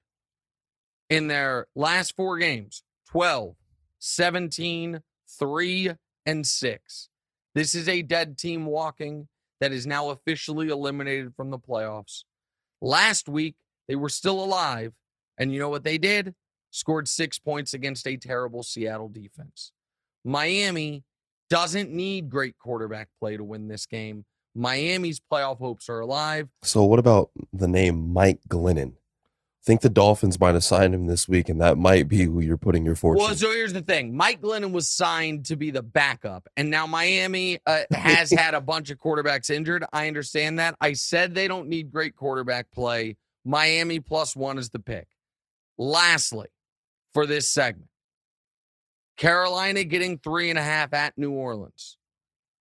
in 1.08 1.28
their 1.28 1.66
last 1.74 2.16
four 2.16 2.38
games 2.38 2.82
12, 3.10 3.54
17, 4.00 5.02
3, 5.38 5.90
and 6.26 6.46
6. 6.46 7.08
This 7.54 7.74
is 7.74 7.88
a 7.88 8.02
dead 8.02 8.36
team 8.38 8.66
walking 8.66 9.28
that 9.60 9.72
is 9.72 9.86
now 9.86 10.10
officially 10.10 10.68
eliminated 10.68 11.34
from 11.34 11.50
the 11.50 11.58
playoffs. 11.58 12.24
Last 12.80 13.28
week, 13.28 13.56
they 13.88 13.96
were 13.96 14.08
still 14.08 14.42
alive. 14.42 14.92
And 15.38 15.52
you 15.52 15.58
know 15.58 15.68
what 15.68 15.84
they 15.84 15.98
did? 15.98 16.34
Scored 16.70 17.08
six 17.08 17.38
points 17.38 17.72
against 17.72 18.06
a 18.06 18.16
terrible 18.16 18.62
Seattle 18.62 19.08
defense. 19.08 19.72
Miami 20.24 21.04
doesn't 21.50 21.90
need 21.90 22.30
great 22.30 22.58
quarterback 22.58 23.08
play 23.18 23.36
to 23.36 23.44
win 23.44 23.68
this 23.68 23.86
game. 23.86 24.24
Miami's 24.54 25.20
playoff 25.20 25.58
hopes 25.58 25.88
are 25.88 26.00
alive. 26.00 26.48
So 26.62 26.84
what 26.84 26.98
about 26.98 27.30
the 27.52 27.68
name 27.68 28.12
Mike 28.12 28.40
Glennon? 28.48 28.94
think 29.68 29.82
the 29.82 29.90
Dolphins 29.90 30.40
might 30.40 30.54
have 30.54 30.64
signed 30.64 30.94
him 30.94 31.06
this 31.06 31.28
week, 31.28 31.50
and 31.50 31.60
that 31.60 31.76
might 31.76 32.08
be 32.08 32.22
who 32.24 32.40
you're 32.40 32.56
putting 32.56 32.86
your 32.86 32.94
fortune. 32.94 33.22
Well, 33.22 33.34
so 33.34 33.50
here's 33.50 33.74
the 33.74 33.82
thing 33.82 34.16
Mike 34.16 34.40
Glennon 34.40 34.72
was 34.72 34.88
signed 34.88 35.44
to 35.46 35.56
be 35.56 35.70
the 35.70 35.82
backup, 35.82 36.48
and 36.56 36.70
now 36.70 36.86
Miami 36.86 37.58
uh, 37.66 37.82
has 37.92 38.30
had 38.36 38.54
a 38.54 38.62
bunch 38.62 38.88
of 38.88 38.98
quarterbacks 38.98 39.50
injured. 39.50 39.84
I 39.92 40.08
understand 40.08 40.58
that. 40.58 40.74
I 40.80 40.94
said 40.94 41.34
they 41.34 41.48
don't 41.48 41.68
need 41.68 41.92
great 41.92 42.16
quarterback 42.16 42.70
play. 42.70 43.18
Miami 43.44 44.00
plus 44.00 44.34
one 44.34 44.56
is 44.56 44.70
the 44.70 44.78
pick. 44.78 45.06
Lastly, 45.76 46.48
for 47.12 47.26
this 47.26 47.46
segment, 47.46 47.87
Carolina 49.18 49.84
getting 49.84 50.16
three 50.18 50.48
and 50.48 50.58
a 50.58 50.62
half 50.62 50.94
at 50.94 51.18
New 51.18 51.32
Orleans. 51.32 51.98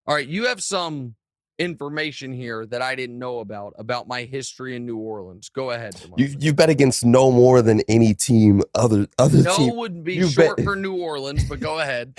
All 0.05 0.15
right, 0.15 0.27
you 0.27 0.47
have 0.47 0.61
some 0.61 1.15
information 1.59 2.33
here 2.33 2.65
that 2.67 2.81
I 2.81 2.93
didn't 2.95 3.17
know 3.17 3.39
about 3.39 3.73
about 3.79 4.07
my 4.07 4.23
history 4.23 4.75
in 4.75 4.85
New 4.85 4.97
Orleans. 4.97 5.49
Go 5.49 5.71
ahead. 5.71 5.95
you 6.17 6.35
you 6.39 6.53
bet 6.53 6.69
against 6.69 7.05
no 7.05 7.31
more 7.31 7.61
than 7.61 7.81
any 7.87 8.13
team 8.13 8.61
other 8.75 9.07
other 9.17 9.41
No 9.43 9.55
team. 9.55 9.75
would 9.77 10.03
be 10.03 10.15
you 10.15 10.27
short 10.29 10.57
bet- 10.57 10.65
for 10.65 10.75
New 10.75 10.95
Orleans, 10.95 11.43
but 11.47 11.59
go 11.59 11.79
ahead. 11.79 12.13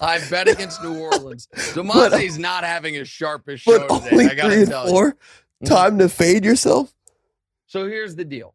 I 0.00 0.18
bet 0.30 0.48
against 0.48 0.82
New 0.82 0.98
Orleans. 0.98 1.46
Damonza's 1.54 2.38
not 2.38 2.64
having 2.64 2.94
his 2.94 3.08
sharpest 3.08 3.64
show 3.64 3.86
today. 4.00 4.26
I 4.30 4.34
gotta 4.34 4.54
three 4.56 4.66
tell 4.66 4.84
you. 4.86 4.90
four. 4.90 5.16
Mhm. 5.62 5.68
Time 5.68 5.98
to 5.98 6.08
fade 6.08 6.44
yourself. 6.44 6.94
So 7.66 7.86
here's 7.86 8.16
the 8.16 8.24
deal. 8.24 8.54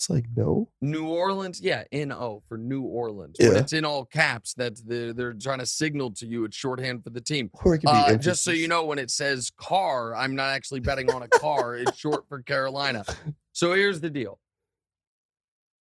It's 0.00 0.08
like 0.08 0.24
no. 0.34 0.66
New 0.80 1.08
Orleans, 1.08 1.60
yeah, 1.60 1.84
N 1.92 2.10
O 2.10 2.42
for 2.48 2.56
New 2.56 2.80
Orleans. 2.80 3.36
When 3.38 3.52
Yeah. 3.52 3.58
it's 3.58 3.74
in 3.74 3.84
all 3.84 4.06
caps, 4.06 4.54
that's 4.54 4.80
the 4.80 5.12
they're 5.14 5.34
trying 5.34 5.58
to 5.58 5.66
signal 5.66 6.10
to 6.12 6.26
you 6.26 6.44
it's 6.46 6.56
shorthand 6.56 7.04
for 7.04 7.10
the 7.10 7.20
team. 7.20 7.50
Or 7.52 7.74
it 7.74 7.82
be 7.82 7.88
Uh, 7.88 8.16
just 8.16 8.42
so 8.42 8.50
you 8.50 8.66
know, 8.66 8.86
when 8.86 8.98
it 8.98 9.10
says 9.10 9.50
car, 9.58 10.14
I'm 10.16 10.34
not 10.34 10.52
actually 10.54 10.80
betting 10.80 11.10
on 11.10 11.22
a 11.22 11.28
car. 11.28 11.76
it's 11.76 11.98
short 11.98 12.26
for 12.30 12.42
Carolina. 12.42 13.04
So 13.52 13.74
here's 13.74 14.00
the 14.00 14.08
deal. 14.08 14.38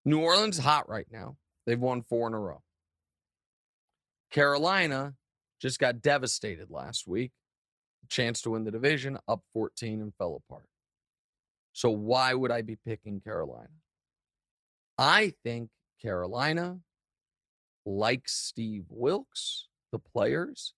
New 0.06 0.22
Orleans 0.22 0.58
hot 0.58 0.88
right 0.90 1.06
now. 1.12 1.38
They've 1.68 1.80
won 1.80 2.02
four 2.02 2.26
in 2.28 2.34
a 2.34 2.40
row. 2.40 2.64
Carolina 4.32 5.14
just 5.62 5.78
got 5.78 6.02
devastated 6.02 6.72
last 6.72 7.06
week. 7.08 7.34
Chance 8.10 8.42
to 8.44 8.52
win 8.52 8.64
the 8.64 8.72
division, 8.72 9.20
up 9.28 9.42
14 9.54 10.02
and 10.02 10.14
fell 10.18 10.42
apart. 10.48 10.66
So 11.74 11.92
why 11.92 12.34
would 12.34 12.52
I 12.52 12.62
be 12.64 12.78
picking 12.78 13.20
Carolina? 13.20 13.68
I 14.98 15.34
think 15.44 15.70
Carolina 16.02 16.80
likes 17.86 18.34
Steve 18.34 18.86
Wilks, 18.90 19.68
the 19.92 20.00
players, 20.00 20.74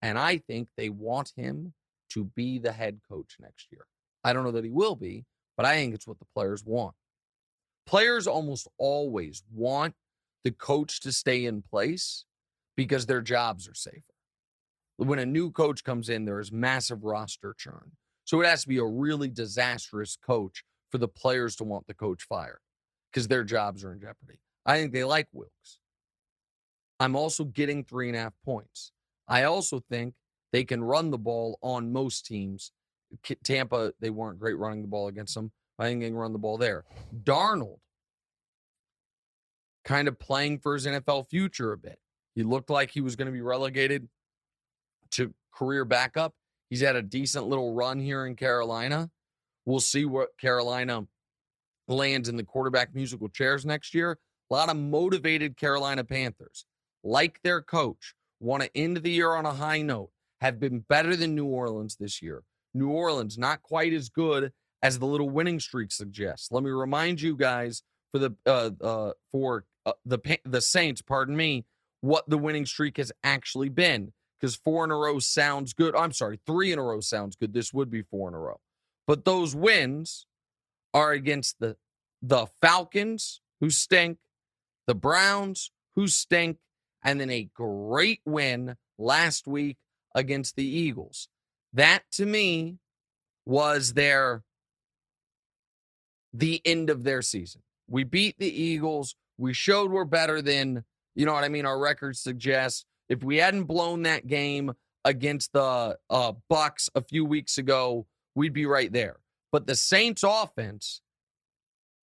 and 0.00 0.18
I 0.18 0.38
think 0.38 0.68
they 0.76 0.88
want 0.88 1.32
him 1.36 1.74
to 2.12 2.24
be 2.24 2.58
the 2.58 2.72
head 2.72 3.00
coach 3.08 3.36
next 3.38 3.66
year. 3.70 3.86
I 4.24 4.32
don't 4.32 4.44
know 4.44 4.52
that 4.52 4.64
he 4.64 4.70
will 4.70 4.96
be, 4.96 5.26
but 5.56 5.66
I 5.66 5.74
think 5.74 5.94
it's 5.94 6.06
what 6.06 6.18
the 6.18 6.26
players 6.34 6.64
want. 6.64 6.94
Players 7.86 8.26
almost 8.26 8.68
always 8.78 9.42
want 9.52 9.94
the 10.44 10.50
coach 10.50 11.00
to 11.00 11.12
stay 11.12 11.44
in 11.44 11.62
place 11.62 12.24
because 12.76 13.06
their 13.06 13.20
jobs 13.20 13.68
are 13.68 13.74
safer. 13.74 14.02
When 14.96 15.18
a 15.18 15.26
new 15.26 15.50
coach 15.50 15.84
comes 15.84 16.08
in, 16.08 16.24
there 16.24 16.40
is 16.40 16.50
massive 16.50 17.04
roster 17.04 17.54
churn. 17.56 17.92
So 18.24 18.40
it 18.40 18.46
has 18.46 18.62
to 18.62 18.68
be 18.68 18.78
a 18.78 18.84
really 18.84 19.28
disastrous 19.28 20.16
coach 20.16 20.64
for 20.90 20.98
the 20.98 21.08
players 21.08 21.56
to 21.56 21.64
want 21.64 21.86
the 21.86 21.94
coach 21.94 22.22
fired 22.22 22.60
because 23.12 23.28
their 23.28 23.44
jobs 23.44 23.84
are 23.84 23.92
in 23.92 24.00
jeopardy. 24.00 24.38
I 24.66 24.78
think 24.78 24.92
they 24.92 25.04
like 25.04 25.28
Wilks. 25.32 25.78
I'm 27.00 27.16
also 27.16 27.44
getting 27.44 27.84
three 27.84 28.08
and 28.08 28.16
a 28.16 28.20
half 28.20 28.34
points. 28.44 28.92
I 29.26 29.44
also 29.44 29.80
think 29.90 30.14
they 30.52 30.64
can 30.64 30.82
run 30.82 31.10
the 31.10 31.18
ball 31.18 31.58
on 31.62 31.92
most 31.92 32.26
teams. 32.26 32.72
Tampa, 33.44 33.92
they 34.00 34.10
weren't 34.10 34.38
great 34.38 34.58
running 34.58 34.82
the 34.82 34.88
ball 34.88 35.08
against 35.08 35.34
them. 35.34 35.52
I 35.78 35.84
think 35.84 36.00
they 36.00 36.08
can 36.08 36.16
run 36.16 36.32
the 36.32 36.38
ball 36.38 36.58
there. 36.58 36.84
Darnold, 37.22 37.78
kind 39.84 40.08
of 40.08 40.18
playing 40.18 40.58
for 40.58 40.74
his 40.74 40.86
NFL 40.86 41.28
future 41.28 41.72
a 41.72 41.78
bit. 41.78 41.98
He 42.34 42.42
looked 42.42 42.70
like 42.70 42.90
he 42.90 43.00
was 43.00 43.16
going 43.16 43.26
to 43.26 43.32
be 43.32 43.40
relegated 43.40 44.08
to 45.12 45.32
career 45.52 45.84
backup. 45.84 46.34
He's 46.68 46.80
had 46.80 46.96
a 46.96 47.02
decent 47.02 47.46
little 47.46 47.74
run 47.74 48.00
here 48.00 48.26
in 48.26 48.36
Carolina. 48.36 49.10
We'll 49.64 49.80
see 49.80 50.04
what 50.04 50.36
Carolina 50.38 51.06
lands 51.88 52.28
in 52.28 52.36
the 52.36 52.44
quarterback 52.44 52.94
musical 52.94 53.28
chairs 53.28 53.64
next 53.66 53.94
year. 53.94 54.18
A 54.50 54.54
lot 54.54 54.70
of 54.70 54.76
motivated 54.76 55.56
Carolina 55.56 56.04
Panthers, 56.04 56.64
like 57.02 57.40
their 57.42 57.60
coach, 57.60 58.14
want 58.40 58.62
to 58.62 58.76
end 58.76 58.98
the 58.98 59.10
year 59.10 59.34
on 59.34 59.44
a 59.44 59.52
high 59.52 59.82
note, 59.82 60.10
have 60.40 60.60
been 60.60 60.80
better 60.80 61.16
than 61.16 61.34
New 61.34 61.46
Orleans 61.46 61.96
this 61.96 62.22
year. 62.22 62.42
New 62.74 62.88
Orleans 62.88 63.36
not 63.36 63.62
quite 63.62 63.92
as 63.92 64.08
good 64.08 64.52
as 64.82 64.98
the 64.98 65.06
little 65.06 65.28
winning 65.28 65.60
streak 65.60 65.90
suggests. 65.90 66.52
Let 66.52 66.62
me 66.62 66.70
remind 66.70 67.20
you 67.20 67.36
guys 67.36 67.82
for 68.12 68.18
the 68.18 68.34
uh, 68.46 68.70
uh, 68.80 69.12
for 69.32 69.64
uh, 69.84 69.92
the 70.06 70.18
the 70.44 70.60
Saints, 70.60 71.02
pardon 71.02 71.36
me, 71.36 71.66
what 72.00 72.28
the 72.28 72.38
winning 72.38 72.66
streak 72.66 72.96
has 72.98 73.12
actually 73.24 73.68
been. 73.68 74.12
Because 74.40 74.54
four 74.54 74.84
in 74.84 74.92
a 74.92 74.96
row 74.96 75.18
sounds 75.18 75.72
good. 75.72 75.96
I'm 75.96 76.12
sorry, 76.12 76.38
three 76.46 76.72
in 76.72 76.78
a 76.78 76.82
row 76.82 77.00
sounds 77.00 77.34
good. 77.34 77.52
This 77.52 77.74
would 77.74 77.90
be 77.90 78.02
four 78.02 78.28
in 78.28 78.34
a 78.34 78.38
row, 78.38 78.60
but 79.06 79.24
those 79.24 79.56
wins 79.56 80.26
are 80.94 81.12
against 81.12 81.58
the 81.60 81.76
the 82.20 82.46
Falcons, 82.60 83.40
who 83.60 83.70
stink, 83.70 84.18
the 84.86 84.94
Browns, 84.94 85.70
who 85.94 86.08
stink, 86.08 86.58
and 87.04 87.20
then 87.20 87.30
a 87.30 87.48
great 87.54 88.20
win 88.24 88.76
last 88.98 89.46
week 89.46 89.76
against 90.14 90.56
the 90.56 90.66
Eagles. 90.66 91.28
That 91.72 92.02
to 92.12 92.26
me 92.26 92.78
was 93.46 93.92
their 93.92 94.42
the 96.32 96.60
end 96.64 96.90
of 96.90 97.04
their 97.04 97.22
season. 97.22 97.62
We 97.88 98.04
beat 98.04 98.38
the 98.38 98.50
Eagles. 98.50 99.14
We 99.38 99.54
showed 99.54 99.90
we're 99.90 100.04
better 100.04 100.42
than, 100.42 100.84
you 101.14 101.24
know 101.24 101.32
what 101.32 101.44
I 101.44 101.48
mean, 101.48 101.66
our 101.66 101.78
records 101.78 102.20
suggest. 102.20 102.84
If 103.08 103.22
we 103.22 103.38
hadn't 103.38 103.64
blown 103.64 104.02
that 104.02 104.26
game 104.26 104.72
against 105.04 105.52
the 105.52 105.96
uh, 106.10 106.32
Bucs 106.50 106.90
a 106.94 107.00
few 107.00 107.24
weeks 107.24 107.56
ago, 107.56 108.06
we'd 108.34 108.52
be 108.52 108.66
right 108.66 108.92
there. 108.92 109.16
But 109.50 109.66
the 109.66 109.76
Saints 109.76 110.22
offense, 110.26 111.00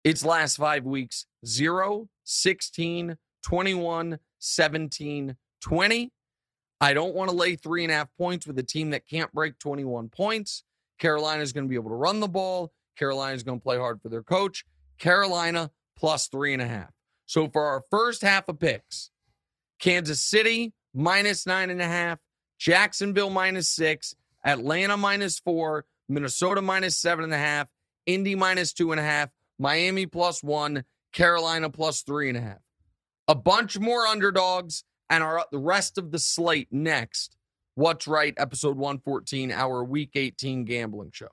its 0.02 0.24
last 0.24 0.56
five 0.56 0.84
weeks 0.84 1.26
0, 1.46 2.08
16, 2.24 3.16
21, 3.42 4.18
17, 4.38 5.36
20. 5.60 6.12
I 6.80 6.92
don't 6.92 7.14
want 7.14 7.30
to 7.30 7.36
lay 7.36 7.56
three 7.56 7.84
and 7.84 7.92
a 7.92 7.96
half 7.96 8.08
points 8.18 8.46
with 8.46 8.58
a 8.58 8.62
team 8.62 8.90
that 8.90 9.08
can't 9.08 9.32
break 9.32 9.58
21 9.58 10.08
points. 10.08 10.64
Carolina's 10.98 11.52
going 11.52 11.64
to 11.64 11.68
be 11.68 11.76
able 11.76 11.90
to 11.90 11.96
run 11.96 12.20
the 12.20 12.28
ball. 12.28 12.72
Carolina's 12.98 13.42
going 13.42 13.58
to 13.58 13.62
play 13.62 13.78
hard 13.78 14.00
for 14.02 14.08
their 14.08 14.22
coach. 14.22 14.64
Carolina 14.98 15.70
plus 15.96 16.28
three 16.28 16.52
and 16.52 16.62
a 16.62 16.66
half. 16.66 16.90
So 17.26 17.48
for 17.48 17.64
our 17.64 17.82
first 17.90 18.22
half 18.22 18.48
of 18.48 18.58
picks, 18.58 19.10
Kansas 19.78 20.22
City 20.22 20.72
minus 20.92 21.46
nine 21.46 21.70
and 21.70 21.80
a 21.80 21.86
half, 21.86 22.18
Jacksonville 22.58 23.30
minus 23.30 23.68
six, 23.68 24.14
Atlanta 24.44 24.96
minus 24.96 25.38
four, 25.38 25.86
Minnesota 26.08 26.62
minus 26.62 26.96
seven 26.96 27.24
and 27.24 27.34
a 27.34 27.38
half, 27.38 27.68
Indy 28.06 28.34
minus 28.34 28.72
two 28.72 28.92
and 28.92 29.00
a 29.00 29.04
half, 29.04 29.30
Miami 29.58 30.06
plus 30.06 30.42
one, 30.42 30.84
Carolina 31.12 31.70
plus 31.70 32.02
three 32.02 32.28
and 32.28 32.38
a 32.38 32.40
half. 32.40 32.60
A 33.28 33.34
bunch 33.34 33.78
more 33.78 34.06
underdogs 34.06 34.84
and 35.08 35.22
our 35.22 35.44
the 35.50 35.58
rest 35.58 35.98
of 35.98 36.10
the 36.10 36.18
slate 36.18 36.68
next. 36.70 37.36
What's 37.76 38.06
right, 38.06 38.34
episode 38.36 38.76
114, 38.76 39.50
our 39.50 39.82
week 39.82 40.10
18 40.14 40.64
gambling 40.64 41.10
show. 41.12 41.28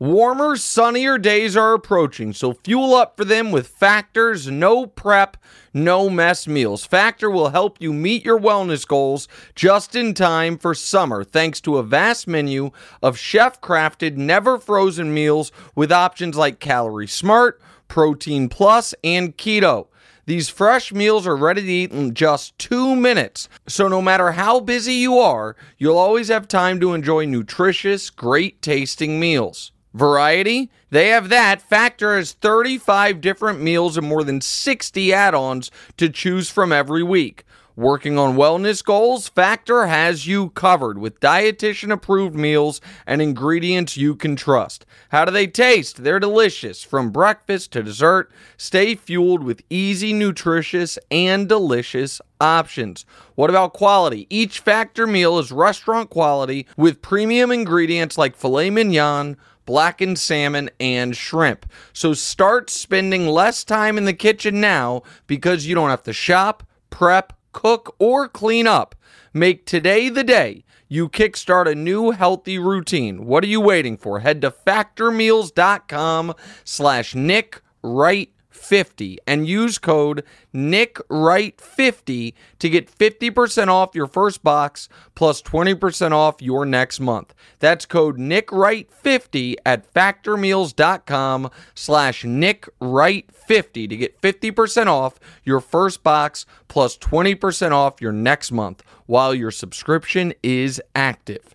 Warmer, 0.00 0.56
sunnier 0.56 1.18
days 1.18 1.58
are 1.58 1.74
approaching, 1.74 2.32
so 2.32 2.54
fuel 2.54 2.94
up 2.94 3.18
for 3.18 3.26
them 3.26 3.52
with 3.52 3.68
Factor's 3.68 4.46
no 4.46 4.86
prep, 4.86 5.36
no 5.74 6.08
mess 6.08 6.48
meals. 6.48 6.86
Factor 6.86 7.30
will 7.30 7.50
help 7.50 7.76
you 7.82 7.92
meet 7.92 8.24
your 8.24 8.40
wellness 8.40 8.88
goals 8.88 9.28
just 9.54 9.94
in 9.94 10.14
time 10.14 10.56
for 10.56 10.74
summer, 10.74 11.22
thanks 11.22 11.60
to 11.60 11.76
a 11.76 11.82
vast 11.82 12.26
menu 12.26 12.70
of 13.02 13.18
chef 13.18 13.60
crafted, 13.60 14.16
never 14.16 14.58
frozen 14.58 15.12
meals 15.12 15.52
with 15.74 15.92
options 15.92 16.34
like 16.34 16.60
Calorie 16.60 17.06
Smart, 17.06 17.60
Protein 17.86 18.48
Plus, 18.48 18.94
and 19.04 19.36
Keto. 19.36 19.88
These 20.24 20.48
fresh 20.48 20.94
meals 20.94 21.26
are 21.26 21.36
ready 21.36 21.60
to 21.60 21.68
eat 21.70 21.92
in 21.92 22.14
just 22.14 22.58
two 22.58 22.96
minutes. 22.96 23.50
So, 23.66 23.86
no 23.86 24.00
matter 24.00 24.32
how 24.32 24.60
busy 24.60 24.94
you 24.94 25.18
are, 25.18 25.56
you'll 25.76 25.98
always 25.98 26.28
have 26.28 26.48
time 26.48 26.80
to 26.80 26.94
enjoy 26.94 27.26
nutritious, 27.26 28.08
great 28.08 28.62
tasting 28.62 29.20
meals. 29.20 29.72
Variety? 29.92 30.70
They 30.90 31.08
have 31.08 31.28
that. 31.30 31.60
Factor 31.60 32.16
has 32.16 32.32
35 32.32 33.20
different 33.20 33.60
meals 33.60 33.96
and 33.96 34.06
more 34.06 34.24
than 34.24 34.40
60 34.40 35.12
add 35.12 35.34
ons 35.34 35.70
to 35.96 36.08
choose 36.08 36.48
from 36.48 36.72
every 36.72 37.02
week. 37.02 37.44
Working 37.76 38.18
on 38.18 38.36
wellness 38.36 38.84
goals, 38.84 39.28
Factor 39.28 39.86
has 39.86 40.26
you 40.26 40.50
covered 40.50 40.98
with 40.98 41.18
dietitian 41.20 41.90
approved 41.90 42.34
meals 42.34 42.80
and 43.06 43.22
ingredients 43.22 43.96
you 43.96 44.16
can 44.16 44.36
trust. 44.36 44.84
How 45.08 45.24
do 45.24 45.32
they 45.32 45.46
taste? 45.46 46.02
They're 46.04 46.20
delicious. 46.20 46.82
From 46.82 47.10
breakfast 47.10 47.72
to 47.72 47.82
dessert, 47.82 48.30
stay 48.58 48.96
fueled 48.96 49.42
with 49.42 49.62
easy, 49.70 50.12
nutritious, 50.12 50.98
and 51.10 51.48
delicious 51.48 52.20
options. 52.38 53.06
What 53.34 53.48
about 53.48 53.72
quality? 53.72 54.26
Each 54.28 54.58
Factor 54.58 55.06
meal 55.06 55.38
is 55.38 55.50
restaurant 55.50 56.10
quality 56.10 56.66
with 56.76 57.00
premium 57.00 57.50
ingredients 57.50 58.18
like 58.18 58.36
filet 58.36 58.68
mignon 58.68 59.38
blackened 59.66 60.18
salmon, 60.18 60.70
and 60.78 61.16
shrimp. 61.16 61.66
So 61.92 62.12
start 62.14 62.70
spending 62.70 63.26
less 63.26 63.64
time 63.64 63.98
in 63.98 64.04
the 64.04 64.12
kitchen 64.12 64.60
now 64.60 65.02
because 65.26 65.66
you 65.66 65.74
don't 65.74 65.90
have 65.90 66.02
to 66.04 66.12
shop, 66.12 66.62
prep, 66.90 67.32
cook, 67.52 67.94
or 67.98 68.28
clean 68.28 68.66
up. 68.66 68.94
Make 69.32 69.66
today 69.66 70.08
the 70.08 70.24
day 70.24 70.64
you 70.88 71.08
kickstart 71.08 71.70
a 71.70 71.74
new 71.74 72.10
healthy 72.10 72.58
routine. 72.58 73.24
What 73.24 73.44
are 73.44 73.48
you 73.48 73.60
waiting 73.60 73.96
for? 73.96 74.20
Head 74.20 74.40
to 74.42 74.50
factormeals.com 74.50 76.34
slash 76.64 77.14
Nick 77.14 77.62
Wright 77.82 78.32
50 78.50 79.18
and 79.26 79.46
use 79.46 79.78
code 79.78 80.24
NickWright50 80.54 82.34
to 82.58 82.68
get 82.68 82.90
50% 82.90 83.68
off 83.68 83.94
your 83.94 84.06
first 84.06 84.42
box 84.42 84.88
plus 85.14 85.40
20% 85.42 86.12
off 86.12 86.42
your 86.42 86.66
next 86.66 87.00
month. 87.00 87.34
That's 87.58 87.86
code 87.86 88.18
NickWright50 88.18 89.56
at 89.64 89.92
factormeals.com 89.92 91.50
slash 91.74 92.22
NickWright50 92.24 93.88
to 93.88 93.96
get 93.96 94.20
50% 94.20 94.86
off 94.86 95.18
your 95.44 95.60
first 95.60 96.02
box 96.02 96.46
plus 96.68 96.96
20% 96.98 97.72
off 97.72 98.00
your 98.00 98.12
next 98.12 98.52
month 98.52 98.82
while 99.06 99.34
your 99.34 99.50
subscription 99.50 100.34
is 100.42 100.80
active. 100.94 101.54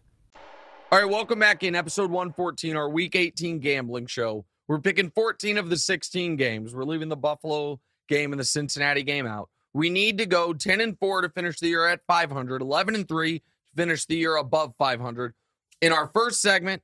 All 0.92 1.02
right, 1.02 1.10
welcome 1.10 1.40
back 1.40 1.64
in 1.64 1.76
episode 1.76 2.12
114, 2.12 2.78
our 2.78 2.90
week 2.90 3.16
18 3.16 3.60
gambling 3.60 4.06
show. 4.06 4.46
We're 4.68 4.80
picking 4.80 5.12
14 5.12 5.58
of 5.58 5.70
the 5.70 5.78
16 5.78 6.36
games. 6.38 6.74
We're 6.74 6.84
leaving 6.84 7.10
the 7.10 7.16
Buffalo 7.16 7.80
game 8.10 8.34
and 8.34 8.40
the 8.40 8.46
Cincinnati 8.46 9.04
game 9.04 9.28
out. 9.28 9.50
We 9.74 9.90
need 9.90 10.18
to 10.20 10.26
go 10.26 10.54
10 10.54 10.82
and 10.82 10.98
4 11.00 11.22
to 11.22 11.30
finish 11.30 11.60
the 11.60 11.68
year 11.68 11.88
at 11.88 12.02
500, 12.08 12.62
11 12.62 12.96
and 12.96 13.08
3 13.08 13.40
to 13.40 13.44
finish 13.76 14.06
the 14.06 14.16
year 14.16 14.38
above 14.38 14.74
500. 14.78 15.34
In 15.82 15.92
our 15.92 16.10
first 16.14 16.42
segment, 16.42 16.82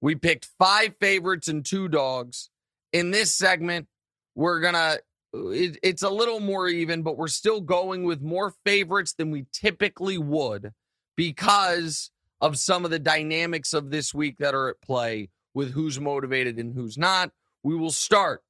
we 0.00 0.14
picked 0.14 0.48
five 0.58 0.94
favorites 1.00 1.48
and 1.48 1.64
two 1.64 1.88
dogs. 1.88 2.50
In 2.92 3.10
this 3.10 3.34
segment, 3.34 3.88
we're 4.34 4.60
going 4.60 4.74
to 4.74 5.00
it, 5.34 5.78
it's 5.82 6.02
a 6.02 6.10
little 6.10 6.40
more 6.40 6.68
even, 6.68 7.02
but 7.02 7.16
we're 7.16 7.28
still 7.28 7.60
going 7.60 8.04
with 8.04 8.20
more 8.20 8.54
favorites 8.64 9.14
than 9.14 9.30
we 9.30 9.46
typically 9.52 10.18
would 10.18 10.72
because 11.16 12.10
of 12.40 12.58
some 12.58 12.84
of 12.84 12.90
the 12.90 12.98
dynamics 12.98 13.72
of 13.72 13.90
this 13.90 14.12
week 14.12 14.36
that 14.38 14.54
are 14.54 14.70
at 14.70 14.80
play 14.82 15.30
with 15.54 15.72
who's 15.72 16.00
motivated 16.00 16.58
and 16.58 16.74
who's 16.74 16.98
not. 16.98 17.30
We 17.62 17.74
will 17.76 17.90
start 17.90 18.42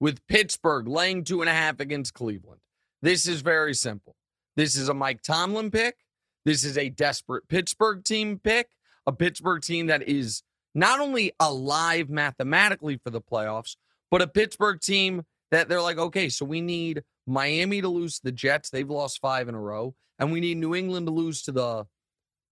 with 0.00 0.26
Pittsburgh 0.26 0.88
laying 0.88 1.24
two 1.24 1.40
and 1.40 1.48
a 1.48 1.54
half 1.54 1.80
against 1.80 2.14
Cleveland. 2.14 2.60
This 3.00 3.26
is 3.26 3.40
very 3.40 3.74
simple. 3.74 4.16
This 4.56 4.76
is 4.76 4.88
a 4.88 4.94
Mike 4.94 5.22
Tomlin 5.22 5.70
pick. 5.70 5.96
This 6.44 6.64
is 6.64 6.76
a 6.76 6.88
desperate 6.88 7.48
Pittsburgh 7.48 8.04
team 8.04 8.38
pick, 8.38 8.68
a 9.06 9.12
Pittsburgh 9.12 9.62
team 9.62 9.86
that 9.86 10.02
is 10.08 10.42
not 10.74 11.00
only 11.00 11.32
alive 11.38 12.08
mathematically 12.08 12.98
for 13.02 13.10
the 13.10 13.20
playoffs, 13.20 13.76
but 14.10 14.22
a 14.22 14.26
Pittsburgh 14.26 14.80
team 14.80 15.22
that 15.50 15.68
they're 15.68 15.82
like, 15.82 15.98
okay, 15.98 16.28
so 16.28 16.44
we 16.44 16.60
need 16.60 17.02
Miami 17.26 17.80
to 17.80 17.88
lose 17.88 18.16
to 18.16 18.24
the 18.24 18.32
Jets. 18.32 18.70
They've 18.70 18.88
lost 18.88 19.20
five 19.20 19.48
in 19.48 19.54
a 19.54 19.60
row. 19.60 19.94
And 20.18 20.32
we 20.32 20.40
need 20.40 20.58
New 20.58 20.74
England 20.74 21.06
to 21.06 21.12
lose 21.12 21.42
to 21.42 21.52
the 21.52 21.86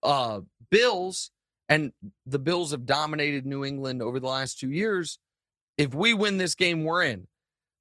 uh, 0.02 0.40
Bills 0.70 1.30
and 1.70 1.92
the 2.26 2.40
Bills 2.40 2.72
have 2.72 2.85
dominated 2.85 3.46
New 3.46 3.64
England 3.64 4.02
over 4.02 4.18
the 4.18 4.26
last 4.26 4.59
two 4.59 4.70
years. 4.70 5.18
If 5.78 5.94
we 5.94 6.12
win 6.12 6.37
this 6.37 6.56
game, 6.56 6.85
we're 6.85 7.04
in. 7.04 7.28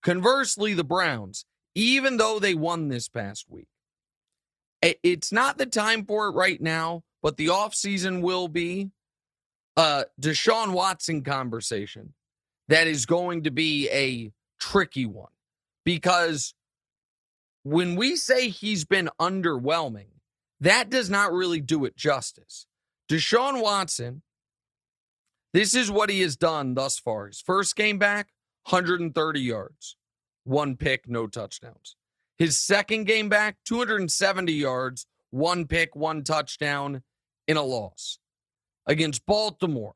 Conversely, 0.04 0.76
the 0.76 0.84
Browns, 0.84 1.44
even 1.76 2.18
though 2.18 2.40
they 2.40 2.54
won 2.54 2.88
this 2.88 3.10
past 3.10 3.48
week, 3.50 3.68
it's 4.82 5.32
not 5.32 5.58
the 5.58 5.66
time 5.66 6.06
for 6.06 6.28
it 6.28 6.32
right 6.32 6.62
now, 6.62 7.04
but 7.22 7.36
the 7.36 7.48
offseason 7.48 8.22
will 8.22 8.48
be 8.48 8.92
a 9.76 10.06
Deshaun 10.22 10.72
Watson 10.72 11.24
conversation 11.24 12.14
that 12.70 12.88
is 12.88 13.06
going 13.06 13.44
to 13.44 13.52
be 13.52 13.90
a 13.90 14.32
tricky 14.60 15.06
one 15.06 15.32
because 15.84 16.54
when 17.64 17.96
we 17.96 18.16
say 18.16 18.50
he's 18.50 18.86
been 18.86 19.10
underwhelming, 19.20 20.12
that 20.62 20.90
does 20.90 21.10
not 21.10 21.34
really 21.34 21.60
do 21.60 21.86
it 21.86 21.98
justice. 21.98 22.68
Deshaun 23.10 23.62
Watson, 23.62 24.22
this 25.52 25.74
is 25.74 25.90
what 25.90 26.10
he 26.10 26.22
has 26.22 26.38
done 26.38 26.76
thus 26.76 27.00
far. 27.00 27.28
His 27.28 27.42
first 27.42 27.76
game 27.76 27.98
back, 27.98 28.28
130 28.70 29.40
yards, 29.40 29.96
one 30.44 30.76
pick, 30.76 31.10
no 31.10 31.26
touchdowns. 31.26 31.96
His 32.38 32.60
second 32.60 33.06
game 33.06 33.28
back, 33.28 33.58
270 33.66 34.54
yards, 34.54 35.08
one 35.32 35.66
pick, 35.66 35.96
one 35.96 36.24
touchdown 36.24 37.02
in 37.48 37.58
a 37.58 37.64
loss. 37.64 38.20
Against 38.86 39.26
Baltimore, 39.26 39.96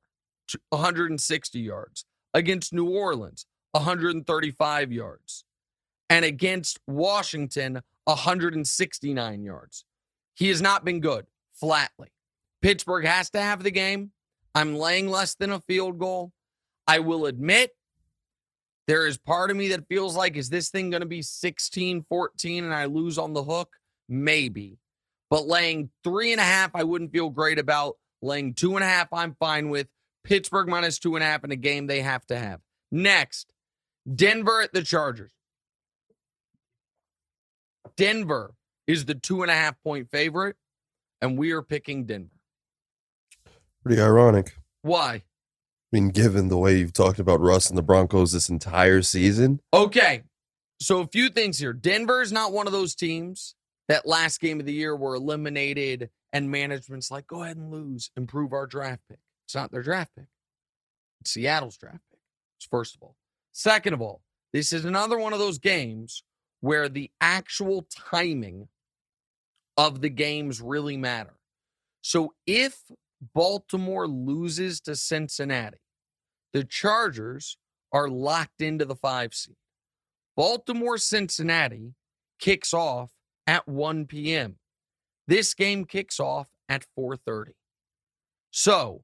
160 0.69 1.59
yards. 1.59 2.05
Against 2.33 2.73
New 2.73 2.89
Orleans, 2.89 3.45
135 3.71 4.91
yards. 4.91 5.45
And 6.09 6.25
against 6.25 6.79
Washington, 6.87 7.81
169 8.05 9.43
yards. 9.43 9.85
He 10.33 10.49
has 10.49 10.61
not 10.61 10.83
been 10.83 10.99
good, 10.99 11.27
flatly. 11.53 12.12
Pittsburgh 12.63 13.05
has 13.05 13.29
to 13.31 13.41
have 13.41 13.61
the 13.61 13.71
game. 13.71 14.11
I'm 14.55 14.75
laying 14.75 15.09
less 15.09 15.35
than 15.35 15.51
a 15.51 15.59
field 15.59 15.99
goal. 15.99 16.31
I 16.87 16.99
will 16.99 17.25
admit 17.25 17.71
there 18.87 19.05
is 19.05 19.17
part 19.17 19.51
of 19.51 19.57
me 19.57 19.67
that 19.69 19.87
feels 19.89 20.15
like, 20.15 20.37
is 20.37 20.49
this 20.49 20.69
thing 20.69 20.89
going 20.89 21.01
to 21.01 21.07
be 21.07 21.21
16 21.21 22.05
14 22.07 22.63
and 22.63 22.73
I 22.73 22.85
lose 22.85 23.17
on 23.17 23.33
the 23.33 23.43
hook? 23.43 23.69
Maybe. 24.07 24.77
But 25.29 25.45
laying 25.45 25.89
three 26.05 26.31
and 26.31 26.39
a 26.39 26.45
half, 26.45 26.71
I 26.73 26.85
wouldn't 26.85 27.11
feel 27.11 27.29
great 27.29 27.59
about. 27.59 27.97
Laying 28.21 28.53
two 28.53 28.75
and 28.75 28.83
a 28.83 28.87
half, 28.87 29.11
I'm 29.11 29.35
fine 29.35 29.69
with. 29.69 29.87
Pittsburgh 30.23 30.69
minus 30.69 30.99
two 30.99 31.15
and 31.15 31.23
a 31.23 31.27
half 31.27 31.43
in 31.43 31.51
a 31.51 31.57
game 31.57 31.87
they 31.87 32.01
have 32.01 32.25
to 32.27 32.39
have. 32.39 32.61
Next, 32.93 33.47
Denver 34.15 34.61
at 34.61 34.71
the 34.71 34.83
Chargers. 34.83 35.33
Denver 37.97 38.53
is 38.87 39.03
the 39.03 39.15
two 39.15 39.41
and 39.41 39.51
a 39.51 39.53
half 39.53 39.75
point 39.83 40.09
favorite, 40.09 40.55
and 41.21 41.37
we 41.37 41.51
are 41.51 41.61
picking 41.61 42.05
Denver. 42.05 42.32
Pretty 43.83 44.01
ironic. 44.01 44.55
Why? 44.81 45.15
I 45.15 45.21
mean, 45.91 46.09
given 46.09 46.47
the 46.47 46.57
way 46.57 46.77
you've 46.77 46.93
talked 46.93 47.19
about 47.19 47.41
Russ 47.41 47.69
and 47.69 47.77
the 47.77 47.83
Broncos 47.83 48.31
this 48.31 48.49
entire 48.49 49.01
season. 49.01 49.59
Okay. 49.73 50.23
So 50.79 51.01
a 51.01 51.07
few 51.07 51.29
things 51.29 51.59
here. 51.59 51.73
Denver 51.73 52.21
is 52.21 52.31
not 52.31 52.51
one 52.51 52.65
of 52.65 52.73
those 52.73 52.95
teams 52.95 53.55
that 53.89 54.07
last 54.07 54.39
game 54.39 54.59
of 54.59 54.65
the 54.65 54.73
year 54.73 54.95
were 54.95 55.15
eliminated 55.15 56.09
and 56.31 56.49
management's 56.49 57.11
like, 57.11 57.27
go 57.27 57.43
ahead 57.43 57.57
and 57.57 57.71
lose, 57.71 58.09
improve 58.17 58.53
our 58.53 58.65
draft 58.65 59.01
pick. 59.09 59.19
It's 59.45 59.55
not 59.55 59.71
their 59.71 59.83
draft 59.83 60.11
pick. 60.15 60.25
It's 61.21 61.31
Seattle's 61.31 61.77
draft 61.77 62.01
pick. 62.09 62.19
First 62.71 62.95
of 62.95 63.03
all. 63.03 63.15
Second 63.51 63.93
of 63.93 64.01
all, 64.01 64.21
this 64.51 64.73
is 64.73 64.85
another 64.85 65.19
one 65.19 65.33
of 65.33 65.39
those 65.39 65.59
games 65.59 66.23
where 66.61 66.89
the 66.89 67.11
actual 67.21 67.85
timing 68.11 68.67
of 69.77 70.01
the 70.01 70.09
games 70.09 70.59
really 70.61 70.97
matter. 70.97 71.35
So 72.01 72.33
if 72.47 72.79
Baltimore 73.33 74.07
loses 74.07 74.81
to 74.81 74.95
Cincinnati, 74.95 75.77
the 76.51 76.63
Chargers 76.63 77.57
are 77.91 78.09
locked 78.09 78.61
into 78.61 78.85
the 78.85 78.95
five 78.95 79.33
seed. 79.33 79.55
Baltimore 80.35 80.97
Cincinnati 80.97 81.93
kicks 82.39 82.73
off 82.73 83.11
at 83.45 83.67
1 83.67 84.05
p.m. 84.07 84.55
This 85.27 85.53
game 85.53 85.85
kicks 85.85 86.19
off 86.19 86.47
at 86.67 86.85
4:30. 86.97 87.53
So, 88.51 89.03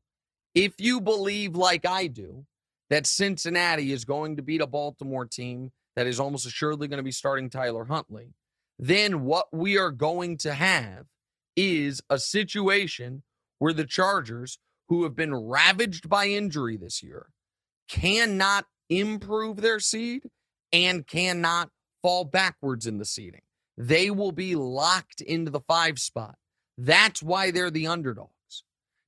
if 0.53 0.73
you 0.79 0.99
believe 0.99 1.55
like 1.55 1.85
I 1.85 2.07
do 2.07 2.45
that 2.89 3.05
Cincinnati 3.05 3.91
is 3.91 4.05
going 4.05 4.35
to 4.35 4.41
beat 4.41 4.61
a 4.61 4.67
Baltimore 4.67 5.25
team 5.25 5.71
that 5.95 6.07
is 6.07 6.19
almost 6.19 6.45
assuredly 6.45 6.87
going 6.87 6.97
to 6.97 7.03
be 7.03 7.11
starting 7.11 7.49
Tyler 7.49 7.85
Huntley, 7.85 8.33
then 8.77 9.23
what 9.23 9.47
we 9.51 9.77
are 9.77 9.91
going 9.91 10.37
to 10.37 10.53
have 10.53 11.05
is 11.55 12.01
a 12.09 12.17
situation 12.17 13.23
where 13.59 13.73
the 13.73 13.85
Chargers, 13.85 14.57
who 14.87 15.03
have 15.03 15.15
been 15.15 15.35
ravaged 15.35 16.09
by 16.09 16.27
injury 16.27 16.77
this 16.77 17.03
year, 17.03 17.27
cannot 17.87 18.65
improve 18.89 19.57
their 19.57 19.79
seed 19.79 20.23
and 20.73 21.05
cannot 21.05 21.69
fall 22.01 22.25
backwards 22.25 22.87
in 22.87 22.97
the 22.97 23.05
seeding. 23.05 23.41
They 23.77 24.09
will 24.09 24.31
be 24.31 24.55
locked 24.55 25.21
into 25.21 25.51
the 25.51 25.61
five 25.61 25.99
spot. 25.99 26.35
That's 26.77 27.21
why 27.21 27.51
they're 27.51 27.71
the 27.71 27.87
underdogs. 27.87 28.31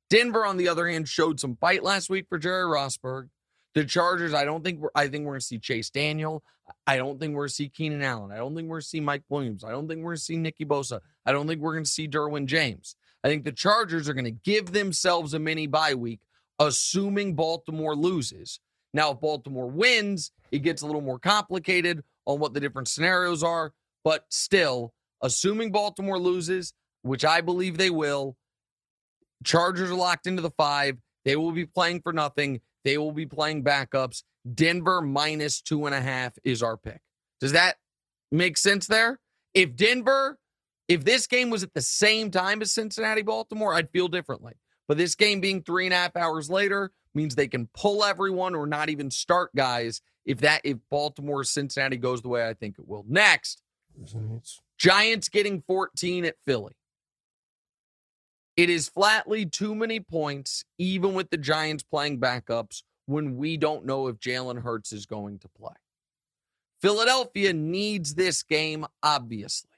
Denver, 0.09 0.45
on 0.45 0.57
the 0.57 0.67
other 0.67 0.87
hand, 0.87 1.07
showed 1.07 1.39
some 1.39 1.55
fight 1.55 1.83
last 1.83 2.09
week 2.09 2.25
for 2.29 2.37
Jerry 2.37 2.65
Rosburg. 2.65 3.29
The 3.73 3.85
Chargers, 3.85 4.33
I 4.33 4.43
don't 4.43 4.63
think 4.63 4.79
we're 4.81 4.89
I 4.93 5.07
think 5.07 5.25
we're 5.25 5.33
gonna 5.33 5.41
see 5.41 5.59
Chase 5.59 5.89
Daniel. 5.89 6.43
I 6.85 6.97
don't 6.97 7.19
think 7.19 7.33
we're 7.33 7.43
gonna 7.43 7.49
see 7.49 7.69
Keenan 7.69 8.01
Allen. 8.01 8.31
I 8.31 8.37
don't 8.37 8.53
think 8.53 8.67
we're 8.67 8.77
gonna 8.77 8.83
see 8.83 8.99
Mike 8.99 9.23
Williams. 9.29 9.63
I 9.63 9.71
don't 9.71 9.87
think 9.87 10.01
we're 10.01 10.11
gonna 10.11 10.17
see 10.17 10.35
Nicky 10.35 10.65
Bosa. 10.65 10.99
I 11.25 11.31
don't 11.31 11.47
think 11.47 11.61
we're 11.61 11.73
gonna 11.73 11.85
see 11.85 12.09
Derwin 12.09 12.45
James. 12.45 12.95
I 13.23 13.29
think 13.29 13.43
the 13.43 13.51
Chargers 13.51 14.09
are 14.09 14.13
gonna 14.13 14.31
give 14.31 14.73
themselves 14.73 15.33
a 15.33 15.39
mini 15.39 15.67
bye 15.67 15.93
week, 15.93 16.21
assuming 16.59 17.35
Baltimore 17.35 17.95
loses. 17.95 18.59
Now, 18.93 19.11
if 19.11 19.21
Baltimore 19.21 19.67
wins, 19.67 20.31
it 20.51 20.59
gets 20.59 20.81
a 20.81 20.85
little 20.85 21.01
more 21.01 21.19
complicated 21.19 22.03
on 22.25 22.39
what 22.39 22.53
the 22.53 22.59
different 22.59 22.87
scenarios 22.87 23.43
are. 23.43 23.73
But 24.03 24.25
still, 24.29 24.93
assuming 25.21 25.71
Baltimore 25.71 26.19
loses, 26.19 26.73
which 27.03 27.23
I 27.23 27.41
believe 27.41 27.77
they 27.77 27.89
will, 27.89 28.35
Chargers 29.43 29.89
are 29.89 29.95
locked 29.95 30.27
into 30.27 30.41
the 30.41 30.51
five. 30.51 30.97
They 31.25 31.35
will 31.35 31.51
be 31.51 31.65
playing 31.65 32.01
for 32.01 32.13
nothing. 32.13 32.61
They 32.83 32.97
will 32.97 33.11
be 33.11 33.25
playing 33.25 33.63
backups. 33.63 34.23
Denver 34.53 35.01
minus 35.01 35.61
two 35.61 35.85
and 35.85 35.95
a 35.95 36.01
half 36.01 36.33
is 36.43 36.63
our 36.63 36.77
pick. 36.77 37.01
Does 37.39 37.51
that 37.51 37.77
make 38.31 38.57
sense 38.57 38.87
there? 38.87 39.19
If 39.53 39.75
Denver, 39.75 40.37
if 40.91 41.05
this 41.05 41.25
game 41.25 41.49
was 41.49 41.63
at 41.63 41.73
the 41.73 41.81
same 41.81 42.29
time 42.29 42.61
as 42.61 42.73
Cincinnati 42.73 43.21
Baltimore, 43.21 43.73
I'd 43.73 43.89
feel 43.91 44.09
differently. 44.09 44.55
But 44.89 44.97
this 44.97 45.15
game 45.15 45.39
being 45.39 45.63
three 45.63 45.85
and 45.85 45.93
a 45.93 45.97
half 45.97 46.17
hours 46.17 46.49
later 46.49 46.91
means 47.15 47.33
they 47.33 47.47
can 47.47 47.69
pull 47.73 48.03
everyone 48.03 48.55
or 48.55 48.67
not 48.67 48.89
even 48.89 49.09
start 49.09 49.55
guys 49.55 50.01
if 50.25 50.39
that 50.41 50.59
if 50.65 50.79
Baltimore 50.89 51.45
Cincinnati 51.45 51.95
goes 51.95 52.21
the 52.21 52.27
way 52.27 52.45
I 52.45 52.53
think 52.53 52.75
it 52.77 52.89
will. 52.89 53.05
Next, 53.07 53.63
Giants 54.77 55.29
getting 55.29 55.63
14 55.65 56.25
at 56.25 56.35
Philly. 56.45 56.73
It 58.57 58.69
is 58.69 58.89
flatly 58.89 59.45
too 59.45 59.73
many 59.73 60.01
points, 60.01 60.65
even 60.77 61.13
with 61.13 61.29
the 61.29 61.37
Giants 61.37 61.83
playing 61.83 62.19
backups, 62.19 62.83
when 63.05 63.37
we 63.37 63.55
don't 63.55 63.85
know 63.85 64.07
if 64.07 64.17
Jalen 64.17 64.61
Hurts 64.61 64.91
is 64.91 65.05
going 65.05 65.39
to 65.39 65.47
play. 65.47 65.75
Philadelphia 66.81 67.53
needs 67.53 68.15
this 68.15 68.43
game, 68.43 68.85
obviously. 69.01 69.70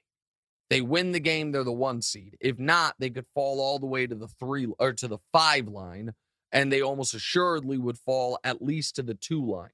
They 0.73 0.81
win 0.81 1.11
the 1.11 1.19
game, 1.19 1.51
they're 1.51 1.63
the 1.63 1.71
one 1.71 2.01
seed. 2.01 2.35
If 2.41 2.57
not, 2.57 2.95
they 2.97 3.11
could 3.11 3.27
fall 3.35 3.61
all 3.61 3.77
the 3.77 3.85
way 3.85 4.07
to 4.07 4.15
the 4.15 4.27
three 4.27 4.65
or 4.79 4.91
to 4.93 5.07
the 5.07 5.19
five 5.31 5.67
line, 5.67 6.13
and 6.51 6.71
they 6.71 6.81
almost 6.81 7.13
assuredly 7.13 7.77
would 7.77 7.99
fall 7.99 8.39
at 8.43 8.59
least 8.59 8.95
to 8.95 9.03
the 9.03 9.13
two 9.13 9.45
line. 9.45 9.69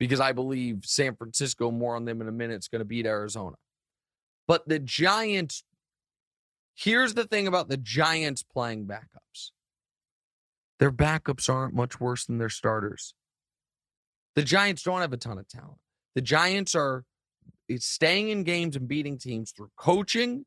Because 0.00 0.18
I 0.18 0.32
believe 0.32 0.80
San 0.82 1.14
Francisco, 1.14 1.70
more 1.70 1.94
on 1.94 2.04
them 2.04 2.20
in 2.20 2.26
a 2.26 2.32
minute, 2.32 2.58
is 2.58 2.66
going 2.66 2.80
to 2.80 2.84
beat 2.84 3.06
Arizona. 3.06 3.54
But 4.48 4.68
the 4.68 4.80
Giants 4.80 5.62
Here's 6.74 7.14
the 7.14 7.28
thing 7.28 7.46
about 7.46 7.68
the 7.68 7.76
Giants 7.76 8.42
playing 8.42 8.86
backups 8.86 9.52
their 10.80 10.90
backups 10.90 11.48
aren't 11.48 11.74
much 11.74 12.00
worse 12.00 12.24
than 12.24 12.38
their 12.38 12.48
starters. 12.48 13.14
The 14.34 14.42
Giants 14.42 14.82
don't 14.82 15.00
have 15.00 15.12
a 15.12 15.16
ton 15.16 15.38
of 15.38 15.46
talent. 15.46 15.78
The 16.16 16.22
Giants 16.22 16.74
are 16.74 17.04
staying 17.78 18.28
in 18.28 18.44
games 18.44 18.76
and 18.76 18.88
beating 18.88 19.18
teams 19.18 19.52
through 19.52 19.70
coaching 19.76 20.44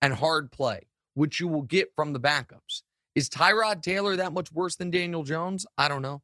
and 0.00 0.14
hard 0.14 0.50
play, 0.50 0.88
which 1.14 1.40
you 1.40 1.48
will 1.48 1.62
get 1.62 1.92
from 1.94 2.12
the 2.12 2.20
backups. 2.20 2.82
Is 3.14 3.28
Tyrod 3.28 3.82
Taylor 3.82 4.16
that 4.16 4.32
much 4.32 4.52
worse 4.52 4.76
than 4.76 4.90
Daniel 4.90 5.22
Jones? 5.22 5.66
I 5.78 5.88
don't 5.88 6.02
know. 6.02 6.22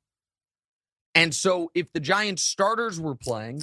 And 1.14 1.35
so 1.35 1.70
if 1.74 1.93
the 1.93 2.01
Giants 2.01 2.43
starters 2.43 3.01
were 3.01 3.16
playing, 3.16 3.62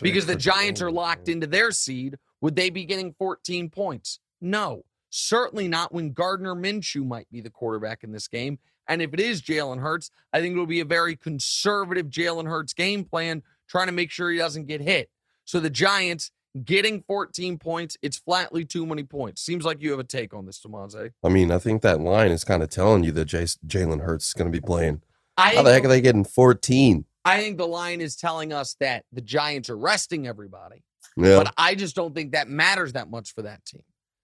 because 0.00 0.26
the 0.26 0.36
Giants 0.36 0.80
are 0.80 0.92
locked 0.92 1.28
into 1.28 1.46
their 1.46 1.70
seed, 1.70 2.16
would 2.40 2.56
they 2.56 2.70
be 2.70 2.84
getting 2.84 3.14
14 3.18 3.70
points? 3.70 4.20
No. 4.40 4.84
Certainly 5.10 5.68
not 5.68 5.92
when 5.92 6.12
Gardner 6.12 6.54
Minshew 6.54 7.06
might 7.06 7.30
be 7.30 7.40
the 7.40 7.50
quarterback 7.50 8.04
in 8.04 8.12
this 8.12 8.28
game. 8.28 8.58
And 8.88 9.00
if 9.00 9.14
it 9.14 9.20
is 9.20 9.42
Jalen 9.42 9.80
Hurts, 9.80 10.10
I 10.32 10.40
think 10.40 10.52
it'll 10.52 10.66
be 10.66 10.80
a 10.80 10.84
very 10.84 11.16
conservative 11.16 12.08
Jalen 12.08 12.46
Hurts 12.46 12.74
game 12.74 13.04
plan, 13.04 13.42
trying 13.68 13.86
to 13.86 13.92
make 13.92 14.10
sure 14.10 14.30
he 14.30 14.38
doesn't 14.38 14.66
get 14.66 14.80
hit. 14.80 15.08
So 15.44 15.60
the 15.60 15.70
Giants 15.70 16.30
getting 16.64 17.02
14 17.02 17.58
points, 17.58 17.96
it's 18.02 18.16
flatly 18.16 18.64
too 18.64 18.86
many 18.86 19.02
points. 19.02 19.42
Seems 19.42 19.64
like 19.64 19.82
you 19.82 19.90
have 19.90 20.00
a 20.00 20.04
take 20.04 20.32
on 20.34 20.46
this, 20.46 20.60
Damonza. 20.60 21.10
I 21.22 21.28
mean, 21.28 21.50
I 21.50 21.58
think 21.58 21.82
that 21.82 22.00
line 22.00 22.30
is 22.30 22.44
kind 22.44 22.62
of 22.62 22.70
telling 22.70 23.04
you 23.04 23.12
that 23.12 23.28
Jalen 23.28 24.00
Hurts 24.00 24.28
is 24.28 24.32
going 24.34 24.50
to 24.50 24.56
be 24.56 24.64
playing. 24.64 25.02
I 25.36 25.56
How 25.56 25.62
the 25.62 25.72
heck 25.72 25.84
are 25.84 25.88
they 25.88 26.00
getting 26.00 26.24
14? 26.24 27.04
I 27.24 27.40
think 27.40 27.58
the 27.58 27.66
line 27.66 28.00
is 28.00 28.16
telling 28.16 28.52
us 28.52 28.76
that 28.80 29.04
the 29.12 29.20
Giants 29.20 29.70
are 29.70 29.76
resting 29.76 30.26
everybody. 30.26 30.84
Yeah. 31.16 31.38
But 31.38 31.54
I 31.56 31.74
just 31.74 31.96
don't 31.96 32.14
think 32.14 32.32
that 32.32 32.48
matters 32.48 32.92
that 32.92 33.10
much 33.10 33.34
for 33.34 33.42
that 33.42 33.64
team. 33.64 33.82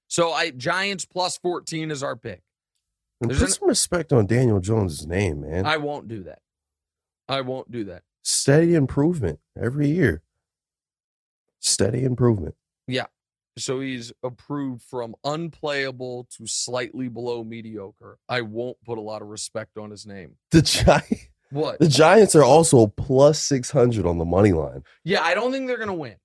So 0.08 0.32
I 0.32 0.50
Giants 0.50 1.04
plus 1.04 1.38
14 1.38 1.90
is 1.90 2.02
our 2.02 2.16
pick. 2.16 2.42
And 3.20 3.30
put 3.30 3.40
an, 3.40 3.48
some 3.48 3.68
respect 3.68 4.12
on 4.12 4.26
Daniel 4.26 4.60
Jones' 4.60 5.06
name, 5.06 5.42
man. 5.42 5.66
I 5.66 5.76
won't 5.76 6.08
do 6.08 6.24
that. 6.24 6.40
I 7.28 7.42
won't 7.42 7.70
do 7.70 7.84
that. 7.84 8.02
Steady 8.22 8.74
improvement 8.74 9.38
every 9.60 9.88
year. 9.88 10.22
Steady 11.60 12.04
improvement. 12.04 12.54
Yeah. 12.86 13.06
So 13.58 13.80
he's 13.80 14.12
approved 14.22 14.82
from 14.82 15.14
unplayable 15.24 16.26
to 16.36 16.46
slightly 16.46 17.08
below 17.08 17.44
mediocre. 17.44 18.18
I 18.28 18.42
won't 18.42 18.76
put 18.84 18.98
a 18.98 19.02
lot 19.02 19.22
of 19.22 19.28
respect 19.28 19.76
on 19.76 19.90
his 19.90 20.06
name. 20.06 20.36
The 20.50 20.62
Giants. 20.62 21.28
What? 21.50 21.80
The 21.80 21.88
Giants 21.88 22.34
are 22.36 22.44
also 22.44 22.86
plus 22.86 23.42
600 23.42 24.06
on 24.06 24.18
the 24.18 24.24
money 24.24 24.52
line. 24.52 24.84
Yeah, 25.04 25.22
I 25.22 25.34
don't 25.34 25.50
think 25.50 25.66
they're 25.66 25.76
going 25.76 25.88
to 25.88 25.94
win. 25.94 26.16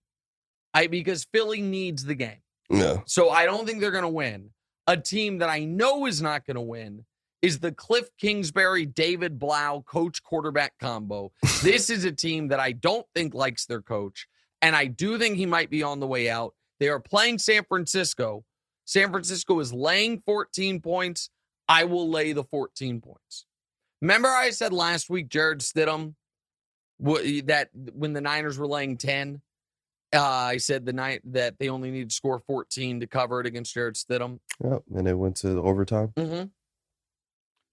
I 0.74 0.88
because 0.88 1.26
Philly 1.34 1.62
needs 1.62 2.06
the 2.06 2.16
game. 2.16 2.42
No. 2.70 3.04
So 3.06 3.30
I 3.30 3.46
don't 3.46 3.66
think 3.66 3.82
they're 3.82 3.92
going 3.92 4.04
to 4.04 4.10
win. 4.10 4.52
A 4.88 4.98
team 4.98 5.40
that 5.40 5.50
I 5.50 5.66
know 5.66 6.06
is 6.06 6.22
not 6.22 6.46
going 6.46 6.56
to 6.56 6.62
win 6.62 7.06
is 7.42 7.60
the 7.60 7.72
Cliff 7.72 8.10
Kingsbury, 8.20 8.86
David 8.86 9.40
Blough 9.40 9.84
coach 9.86 10.22
quarterback 10.24 10.74
combo. 10.80 11.32
this 11.64 11.90
is 11.90 12.06
a 12.06 12.12
team 12.12 12.50
that 12.50 12.60
I 12.60 12.72
don't 12.72 13.06
think 13.16 13.34
likes 13.34 13.66
their 13.66 13.82
coach. 13.82 14.28
And 14.66 14.76
I 14.76 14.86
do 14.86 15.20
think 15.20 15.38
he 15.38 15.46
might 15.46 15.70
be 15.70 15.84
on 15.84 16.00
the 16.00 16.08
way 16.08 16.28
out. 16.28 16.56
They 16.80 16.90
are 16.90 17.00
playing 17.00 17.38
San 17.38 17.66
Francisco. 17.66 18.44
San 18.86 19.12
Francisco 19.12 19.60
is 19.60 19.72
laying 19.72 20.24
14 20.26 20.82
points. 20.82 21.30
I 21.70 21.84
will 21.84 22.10
lay 22.10 22.34
the 22.34 22.44
14 22.44 23.00
points. 23.00 23.46
Remember, 24.02 24.28
I 24.28 24.50
said 24.50 24.74
last 24.74 25.08
week, 25.08 25.30
Jarrett 25.30 25.60
Stidham, 25.60 26.16
that 27.00 27.70
when 27.94 28.14
the 28.14 28.22
Niners 28.22 28.58
were 28.58 28.66
laying 28.66 28.98
10, 28.98 29.40
uh, 30.16 30.20
I 30.20 30.58
said 30.58 30.84
the 30.84 30.94
night 30.94 31.22
that 31.26 31.60
they 31.60 31.70
only 31.70 31.92
need 31.92 32.10
to 32.10 32.16
score 32.16 32.40
14 32.40 33.02
to 33.02 33.08
cover 33.08 33.42
it 33.42 33.46
against 33.46 33.72
Jarrett 33.72 33.98
Stidham. 33.98 34.40
Yep, 34.64 34.82
and 34.96 35.08
it 35.08 35.14
went 35.14 35.36
to 35.38 35.62
overtime. 35.62 36.12
Mm-hmm. 36.18 36.46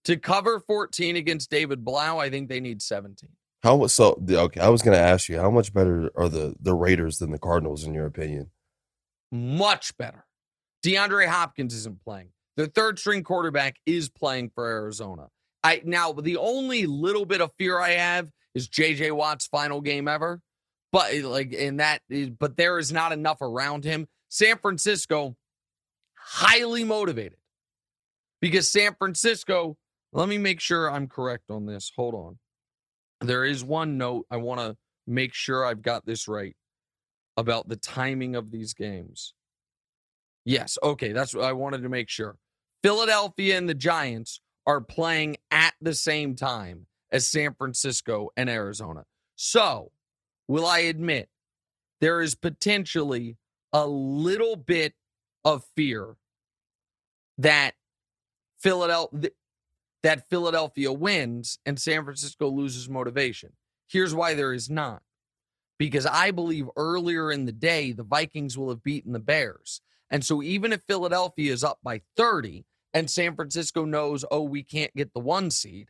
To 0.04 0.16
cover 0.18 0.60
14 0.60 1.16
against 1.16 1.50
David 1.50 1.86
Blough, 1.86 2.18
I 2.18 2.28
think 2.28 2.50
they 2.50 2.60
need 2.60 2.82
17. 2.82 3.30
How 3.62 3.76
much? 3.76 3.92
So 3.92 4.20
okay, 4.28 4.60
I 4.60 4.68
was 4.68 4.82
going 4.82 4.96
to 4.96 5.02
ask 5.02 5.28
you, 5.28 5.38
how 5.38 5.50
much 5.50 5.72
better 5.72 6.10
are 6.16 6.28
the 6.28 6.54
the 6.60 6.74
Raiders 6.74 7.18
than 7.18 7.30
the 7.30 7.38
Cardinals 7.38 7.84
in 7.84 7.94
your 7.94 8.06
opinion? 8.06 8.50
Much 9.30 9.96
better. 9.96 10.26
DeAndre 10.84 11.26
Hopkins 11.26 11.74
isn't 11.74 12.02
playing. 12.02 12.30
The 12.56 12.66
third 12.66 12.98
string 12.98 13.22
quarterback 13.22 13.76
is 13.86 14.08
playing 14.08 14.50
for 14.54 14.66
Arizona. 14.66 15.28
I 15.62 15.80
now 15.84 16.12
the 16.12 16.36
only 16.36 16.86
little 16.86 17.24
bit 17.24 17.40
of 17.40 17.52
fear 17.56 17.78
I 17.78 17.90
have 17.90 18.30
is 18.54 18.68
JJ 18.68 19.12
Watt's 19.12 19.46
final 19.46 19.80
game 19.80 20.08
ever. 20.08 20.40
But 20.90 21.14
eh, 21.14 21.26
like 21.26 21.52
in 21.52 21.78
that, 21.78 22.02
but 22.38 22.56
there 22.56 22.78
is 22.78 22.92
not 22.92 23.12
enough 23.12 23.40
around 23.40 23.84
him. 23.84 24.06
San 24.28 24.58
Francisco, 24.58 25.36
highly 26.14 26.84
motivated 26.84 27.38
because 28.40 28.68
San 28.70 28.94
Francisco. 28.94 29.76
Let 30.14 30.28
me 30.28 30.36
make 30.36 30.60
sure 30.60 30.90
I'm 30.90 31.08
correct 31.08 31.44
on 31.50 31.64
this. 31.64 31.90
Hold 31.96 32.14
on. 32.14 32.38
There 33.22 33.44
is 33.44 33.64
one 33.64 33.98
note 33.98 34.26
I 34.30 34.36
want 34.36 34.60
to 34.60 34.76
make 35.06 35.34
sure 35.34 35.64
I've 35.64 35.82
got 35.82 36.06
this 36.06 36.28
right 36.28 36.56
about 37.36 37.68
the 37.68 37.76
timing 37.76 38.36
of 38.36 38.50
these 38.50 38.74
games. 38.74 39.34
Yes. 40.44 40.76
Okay. 40.82 41.12
That's 41.12 41.34
what 41.34 41.44
I 41.44 41.52
wanted 41.52 41.82
to 41.82 41.88
make 41.88 42.08
sure. 42.08 42.36
Philadelphia 42.82 43.56
and 43.56 43.68
the 43.68 43.74
Giants 43.74 44.40
are 44.66 44.80
playing 44.80 45.36
at 45.50 45.74
the 45.80 45.94
same 45.94 46.34
time 46.34 46.86
as 47.10 47.28
San 47.28 47.54
Francisco 47.54 48.30
and 48.36 48.50
Arizona. 48.50 49.04
So, 49.36 49.92
will 50.48 50.66
I 50.66 50.80
admit 50.80 51.28
there 52.00 52.20
is 52.20 52.34
potentially 52.34 53.36
a 53.72 53.86
little 53.86 54.56
bit 54.56 54.94
of 55.44 55.64
fear 55.76 56.16
that 57.38 57.74
Philadelphia 58.58 59.30
that 60.02 60.28
Philadelphia 60.28 60.92
wins 60.92 61.58
and 61.64 61.80
San 61.80 62.04
Francisco 62.04 62.48
loses 62.48 62.88
motivation. 62.88 63.52
Here's 63.88 64.14
why 64.14 64.34
there 64.34 64.52
is 64.52 64.68
not. 64.68 65.02
Because 65.78 66.06
I 66.06 66.30
believe 66.30 66.68
earlier 66.76 67.30
in 67.30 67.44
the 67.44 67.52
day 67.52 67.92
the 67.92 68.02
Vikings 68.02 68.56
will 68.56 68.68
have 68.68 68.82
beaten 68.82 69.12
the 69.12 69.18
Bears. 69.18 69.80
And 70.10 70.24
so 70.24 70.42
even 70.42 70.72
if 70.72 70.82
Philadelphia 70.82 71.52
is 71.52 71.64
up 71.64 71.78
by 71.82 72.02
30 72.16 72.64
and 72.92 73.10
San 73.10 73.34
Francisco 73.34 73.84
knows, 73.84 74.24
"Oh, 74.30 74.42
we 74.42 74.62
can't 74.62 74.94
get 74.94 75.14
the 75.14 75.20
1 75.20 75.50
seed," 75.50 75.88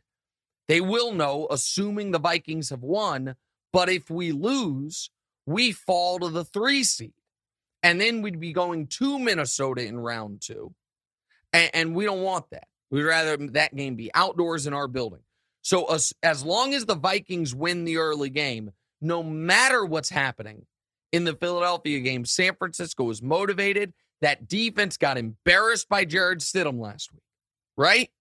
they 0.67 0.79
will 0.79 1.11
know 1.11 1.47
assuming 1.51 2.11
the 2.11 2.19
Vikings 2.19 2.69
have 2.69 2.83
won, 2.83 3.35
but 3.71 3.89
if 3.89 4.09
we 4.09 4.31
lose, 4.31 5.09
we 5.45 5.71
fall 5.71 6.19
to 6.19 6.29
the 6.29 6.45
3 6.45 6.83
seed. 6.83 7.13
And 7.81 7.99
then 7.99 8.21
we'd 8.21 8.39
be 8.39 8.53
going 8.53 8.87
to 8.87 9.19
Minnesota 9.19 9.85
in 9.85 9.99
round 9.99 10.41
2. 10.41 10.73
And, 11.51 11.71
and 11.73 11.95
we 11.95 12.05
don't 12.05 12.21
want 12.21 12.49
that. 12.51 12.67
We'd 12.93 13.05
rather 13.05 13.35
that 13.37 13.75
game 13.75 13.95
be 13.95 14.11
outdoors 14.13 14.67
in 14.67 14.73
our 14.75 14.87
building. 14.87 15.21
So 15.63 15.85
as, 15.85 16.13
as 16.21 16.45
long 16.45 16.75
as 16.75 16.85
the 16.85 16.93
Vikings 16.93 17.55
win 17.55 17.85
the 17.85 17.97
early 17.97 18.29
game, 18.29 18.71
no 19.01 19.23
matter 19.23 19.83
what's 19.83 20.09
happening 20.09 20.67
in 21.11 21.23
the 21.23 21.33
Philadelphia 21.33 22.01
game, 22.01 22.23
San 22.23 22.53
Francisco 22.53 23.09
is 23.09 23.19
motivated. 23.19 23.93
That 24.21 24.47
defense 24.47 24.97
got 24.97 25.17
embarrassed 25.17 25.89
by 25.89 26.05
Jarrett 26.05 26.41
Stidham 26.41 26.79
last 26.79 27.11
week, 27.11 27.23
right? 27.75 28.11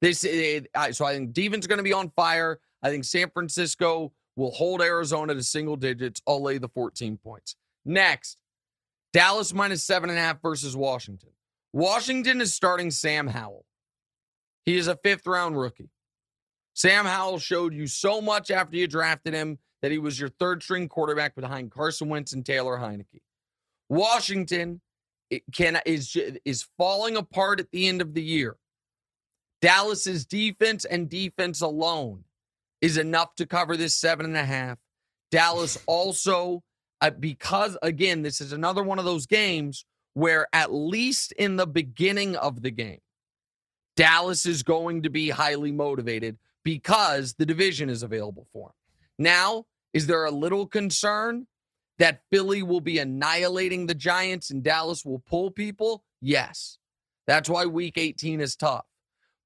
This, 0.00 0.24
eh, 0.24 0.62
so 0.92 1.04
I 1.04 1.12
think 1.12 1.34
defense 1.34 1.66
going 1.66 1.76
to 1.76 1.84
be 1.84 1.92
on 1.92 2.10
fire. 2.16 2.60
I 2.82 2.88
think 2.88 3.04
San 3.04 3.28
Francisco 3.28 4.14
will 4.36 4.52
hold 4.52 4.80
Arizona 4.80 5.34
to 5.34 5.42
single 5.42 5.76
digits. 5.76 6.22
I'll 6.26 6.42
lay 6.42 6.56
the 6.56 6.68
14 6.68 7.18
points. 7.18 7.56
Next, 7.84 8.38
Dallas 9.12 9.52
minus 9.52 9.84
seven 9.84 10.08
and 10.08 10.18
a 10.18 10.22
half 10.22 10.40
versus 10.40 10.74
Washington. 10.74 11.28
Washington 11.74 12.40
is 12.40 12.54
starting 12.54 12.90
Sam 12.90 13.26
Howell. 13.26 13.66
He 14.66 14.76
is 14.76 14.88
a 14.88 14.96
fifth 14.96 15.26
round 15.26 15.58
rookie. 15.58 15.90
Sam 16.74 17.04
Howell 17.04 17.38
showed 17.38 17.72
you 17.72 17.86
so 17.86 18.20
much 18.20 18.50
after 18.50 18.76
you 18.76 18.86
drafted 18.86 19.34
him 19.34 19.58
that 19.82 19.92
he 19.92 19.98
was 19.98 20.18
your 20.18 20.30
third 20.30 20.62
string 20.62 20.88
quarterback 20.88 21.34
behind 21.34 21.70
Carson 21.70 22.08
Wentz 22.08 22.32
and 22.32 22.44
Taylor 22.44 22.78
Heinicke. 22.78 23.20
Washington 23.88 24.80
can 25.52 25.80
is 25.86 26.16
is 26.44 26.66
falling 26.78 27.16
apart 27.16 27.60
at 27.60 27.70
the 27.70 27.86
end 27.86 28.00
of 28.00 28.14
the 28.14 28.22
year. 28.22 28.56
Dallas's 29.60 30.26
defense 30.26 30.84
and 30.84 31.08
defense 31.08 31.60
alone 31.60 32.24
is 32.80 32.98
enough 32.98 33.34
to 33.36 33.46
cover 33.46 33.76
this 33.76 33.94
seven 33.94 34.26
and 34.26 34.36
a 34.36 34.44
half. 34.44 34.78
Dallas 35.30 35.78
also, 35.86 36.62
uh, 37.00 37.10
because 37.10 37.76
again, 37.82 38.22
this 38.22 38.40
is 38.40 38.52
another 38.52 38.82
one 38.82 38.98
of 38.98 39.04
those 39.04 39.26
games 39.26 39.84
where 40.14 40.46
at 40.52 40.72
least 40.72 41.32
in 41.32 41.56
the 41.56 41.66
beginning 41.66 42.36
of 42.36 42.62
the 42.62 42.70
game, 42.70 43.00
Dallas 43.96 44.46
is 44.46 44.62
going 44.62 45.02
to 45.02 45.10
be 45.10 45.30
highly 45.30 45.72
motivated 45.72 46.38
because 46.64 47.34
the 47.34 47.46
division 47.46 47.88
is 47.88 48.02
available 48.02 48.46
for 48.52 48.68
him. 48.68 48.74
Now, 49.18 49.66
is 49.92 50.06
there 50.06 50.24
a 50.24 50.30
little 50.30 50.66
concern 50.66 51.46
that 51.98 52.22
Philly 52.30 52.62
will 52.62 52.80
be 52.80 52.98
annihilating 52.98 53.86
the 53.86 53.94
Giants 53.94 54.50
and 54.50 54.62
Dallas 54.62 55.04
will 55.04 55.20
pull 55.20 55.50
people? 55.50 56.02
Yes. 56.20 56.78
That's 57.26 57.48
why 57.48 57.66
week 57.66 57.96
18 57.96 58.40
is 58.40 58.56
tough. 58.56 58.86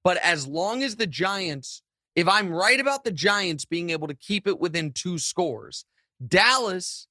But 0.03 0.17
as 0.19 0.47
long 0.47 0.83
as 0.83 0.97
the 0.97 1.07
Giants, 1.07 1.83
if 2.17 2.27
I'm 2.27 2.51
right 2.51 2.81
about 2.81 3.05
the 3.05 3.13
Giants 3.13 3.65
being 3.65 3.91
able 3.91 4.09
to 4.09 4.15
keep 4.15 4.47
it 4.47 4.59
within 4.59 4.93
two 4.93 5.19
scores, 5.19 5.85
Dallas 6.27 7.07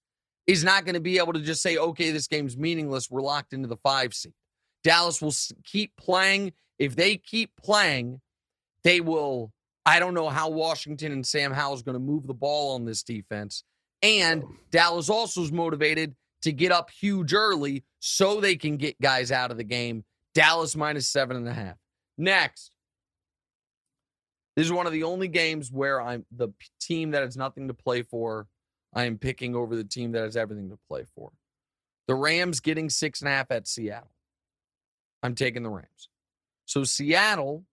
is 0.48 0.64
not 0.64 0.86
going 0.86 0.96
to 0.96 1.02
be 1.02 1.20
able 1.20 1.34
to 1.34 1.42
just 1.42 1.62
say, 1.62 1.78
okay, 1.78 2.12
this 2.12 2.28
game's 2.28 2.58
meaningless. 2.58 3.12
We're 3.12 3.22
locked 3.22 3.54
into 3.54 3.68
the 3.68 3.78
five 3.78 4.14
seed. 4.14 4.34
Dallas 4.84 5.22
will 5.22 5.34
keep 5.64 5.96
playing 5.98 6.54
if 6.80 6.96
they 6.96 7.18
keep 7.18 7.52
playing, 7.58 8.22
they 8.84 9.02
will. 9.02 9.52
I 9.86 10.00
don't 10.00 10.14
know 10.14 10.30
how 10.30 10.50
Washington 10.50 11.12
and 11.12 11.26
Sam 11.26 11.52
Howell 11.52 11.76
is 11.76 11.82
going 11.82 11.94
to 11.94 12.00
move 12.00 12.28
the 12.28 12.34
ball 12.34 12.76
on 12.76 12.86
this 12.86 13.04
defense. 13.04 13.64
And 14.02 14.44
Dallas 14.70 15.10
also 15.10 15.42
is 15.42 15.52
motivated 15.52 16.16
to 16.42 16.52
get 16.52 16.72
up 16.72 16.90
huge 16.92 17.34
early 17.34 17.84
so 18.00 18.40
they 18.40 18.56
can 18.56 18.78
get 18.78 19.00
guys 19.02 19.32
out 19.32 19.50
of 19.50 19.58
the 19.58 19.64
game. 19.64 20.04
Dallas 20.36 20.76
minus 20.76 21.08
seven 21.08 21.36
and 21.36 21.48
a 21.48 21.54
half. 21.54 21.78
Next, 22.18 22.72
this 24.56 24.66
is 24.66 24.72
one 24.72 24.88
of 24.88 24.94
the 24.94 25.04
only 25.04 25.28
games 25.28 25.72
where 25.72 26.02
I'm 26.02 26.26
the 26.36 26.50
team 26.80 27.12
that 27.12 27.24
has 27.24 27.38
nothing 27.38 27.68
to 27.68 27.74
play 27.74 28.02
for. 28.02 28.48
I 28.94 29.06
am 29.06 29.18
picking 29.18 29.56
over 29.56 29.76
the 29.76 29.84
team 29.84 30.12
that 30.14 30.24
has 30.24 30.36
everything 30.36 30.70
to 30.70 30.80
play 30.88 31.06
for. 31.16 31.32
The 32.08 32.16
Rams 32.16 32.60
getting 32.60 32.90
six 32.90 33.22
and 33.22 33.28
a 33.28 33.32
half 33.32 33.52
at 33.52 33.68
Seattle. 33.68 34.12
I'm 35.22 35.36
taking 35.36 35.64
the 35.64 35.70
Rams. 35.70 36.10
So 36.68 36.84
Seattle, 36.84 37.64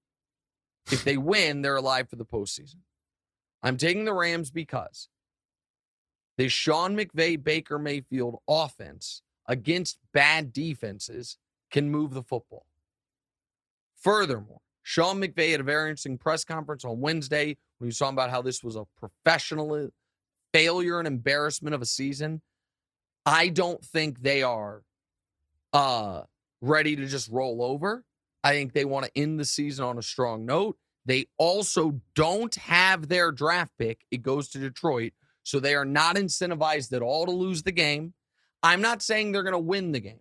if 0.91 1.05
they 1.05 1.17
win, 1.17 1.63
they're 1.63 1.77
alive 1.77 2.09
for 2.09 2.17
the 2.17 2.25
postseason. 2.25 2.77
I'm 3.61 3.77
taking 3.77 4.05
the 4.05 4.15
Rams 4.15 4.53
because 4.53 5.09
the 6.39 6.49
Sean 6.49 6.97
McVay 6.97 7.43
Baker 7.43 7.79
Mayfield 7.79 8.39
offense 8.49 9.23
against 9.47 9.99
bad 10.13 10.53
defenses 10.53 11.39
can 11.73 11.91
move 11.91 12.15
the 12.15 12.23
football. 12.23 12.67
Furthermore, 13.97 14.61
Sean 14.85 15.21
McVay 15.21 15.51
had 15.51 15.61
a 15.61 15.65
very 15.65 15.91
interesting 15.91 16.17
press 16.17 16.45
conference 16.45 16.85
on 16.85 17.01
Wednesday 17.01 17.57
when 17.79 17.87
he 17.87 17.89
was 17.89 17.99
talking 17.99 18.15
about 18.15 18.31
how 18.31 18.43
this 18.43 18.63
was 18.63 18.77
a 18.77 18.85
professional 18.97 19.91
failure 20.53 21.01
and 21.01 21.09
embarrassment 21.09 21.75
of 21.75 21.83
a 21.83 21.87
season. 21.87 22.43
I 23.27 23.49
don't 23.49 23.85
think 23.85 24.23
they 24.23 24.45
are 24.45 24.83
uh, 25.73 26.23
ready 26.61 26.95
to 26.95 27.07
just 27.07 27.29
roll 27.29 27.61
over. 27.61 28.05
I 28.45 28.51
think 28.53 28.75
they 28.75 28.85
want 28.85 29.07
to 29.07 29.19
end 29.19 29.41
the 29.41 29.45
season 29.45 29.87
on 29.87 29.99
a 29.99 30.03
strong 30.03 30.45
note. 30.45 30.77
They 31.07 31.27
also 31.39 32.01
don't 32.15 32.55
have 32.57 33.09
their 33.09 33.33
draft 33.33 33.73
pick. 33.79 34.03
It 34.11 34.23
goes 34.23 34.49
to 34.51 34.59
Detroit. 34.59 35.13
So 35.43 35.61
they 35.61 35.75
are 35.75 35.85
not 35.85 36.17
incentivized 36.17 36.93
at 36.93 37.03
all 37.03 37.27
to 37.27 37.33
lose 37.33 37.63
the 37.63 37.73
game. 37.73 38.15
I'm 38.63 38.81
not 38.81 39.03
saying 39.03 39.33
they're 39.33 39.43
going 39.43 39.53
to 39.53 39.59
win 39.59 39.93
the 39.93 40.01
game, 40.01 40.21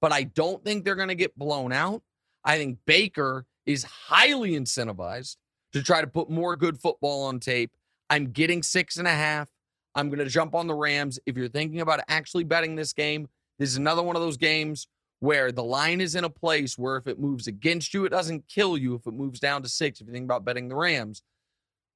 but 0.00 0.12
I 0.12 0.22
don't 0.22 0.64
think 0.64 0.84
they're 0.84 0.94
going 0.94 1.08
to 1.08 1.14
get 1.14 1.36
blown 1.36 1.72
out. 1.72 2.02
I 2.44 2.56
think 2.56 2.78
Baker 2.86 3.46
is 3.66 3.84
highly 3.84 4.52
incentivized 4.52 5.36
to 5.72 5.82
try 5.82 6.00
to 6.00 6.06
put 6.06 6.30
more 6.30 6.56
good 6.56 6.78
football 6.78 7.24
on 7.24 7.40
tape. 7.40 7.70
I'm 8.10 8.32
getting 8.32 8.62
six 8.62 8.96
and 8.96 9.08
a 9.08 9.12
half. 9.12 9.48
I'm 9.94 10.08
going 10.08 10.18
to 10.18 10.26
jump 10.26 10.54
on 10.54 10.66
the 10.66 10.74
Rams. 10.74 11.18
If 11.26 11.36
you're 11.36 11.48
thinking 11.48 11.80
about 11.80 12.00
actually 12.08 12.44
betting 12.44 12.76
this 12.76 12.92
game, 12.92 13.28
this 13.58 13.70
is 13.70 13.76
another 13.76 14.02
one 14.02 14.16
of 14.16 14.22
those 14.22 14.38
games 14.38 14.88
where 15.22 15.52
the 15.52 15.62
line 15.62 16.00
is 16.00 16.16
in 16.16 16.24
a 16.24 16.28
place 16.28 16.76
where 16.76 16.96
if 16.96 17.06
it 17.06 17.20
moves 17.20 17.46
against 17.46 17.94
you, 17.94 18.04
it 18.04 18.08
doesn't 18.08 18.48
kill 18.48 18.76
you. 18.76 18.96
If 18.96 19.06
it 19.06 19.14
moves 19.14 19.38
down 19.38 19.62
to 19.62 19.68
six, 19.68 20.00
if 20.00 20.08
you 20.08 20.12
think 20.12 20.24
about 20.24 20.44
betting 20.44 20.66
the 20.66 20.74
Rams, 20.74 21.22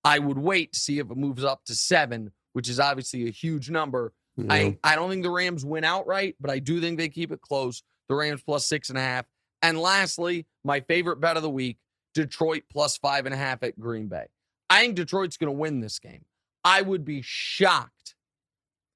I 0.05 0.21
would 0.21 0.39
wait 0.39 0.75
to 0.75 0.79
see 0.79 1.01
if 1.01 1.11
it 1.11 1.17
moves 1.17 1.43
up 1.43 1.65
to 1.65 1.75
seven, 1.75 2.31
which 2.53 2.69
is 2.69 2.79
obviously 2.79 3.27
a 3.27 3.33
huge 3.33 3.69
number. 3.69 4.13
Yeah. 4.37 4.53
I, 4.53 4.79
I 4.85 4.95
don't 4.95 5.11
think 5.11 5.25
the 5.25 5.33
Rams 5.33 5.65
win 5.65 5.83
outright, 5.83 6.37
but 6.39 6.53
I 6.53 6.61
do 6.61 6.81
think 6.81 6.99
they 6.99 7.09
keep 7.09 7.33
it 7.33 7.41
close. 7.41 7.83
The 8.09 8.15
Rams 8.15 8.45
plus 8.45 8.65
six 8.65 8.91
and 8.91 8.99
a 8.99 9.03
half. 9.03 9.25
And 9.61 9.77
lastly, 9.77 10.47
my 10.63 10.79
favorite 10.79 11.21
bet 11.21 11.37
of 11.37 11.43
the 11.43 11.51
week 11.51 11.79
Detroit 12.15 12.63
plus 12.71 12.97
five 12.97 13.27
and 13.27 13.35
a 13.35 13.39
half 13.39 13.65
at 13.65 13.77
Green 13.77 14.07
Bay. 14.07 14.27
I 14.71 14.83
think 14.83 14.95
Detroit's 14.95 15.37
going 15.37 15.53
to 15.53 15.59
win 15.59 15.81
this 15.81 15.99
game. 15.99 16.27
I 16.63 16.81
would 16.81 17.05
be 17.05 17.23
shocked 17.25 18.15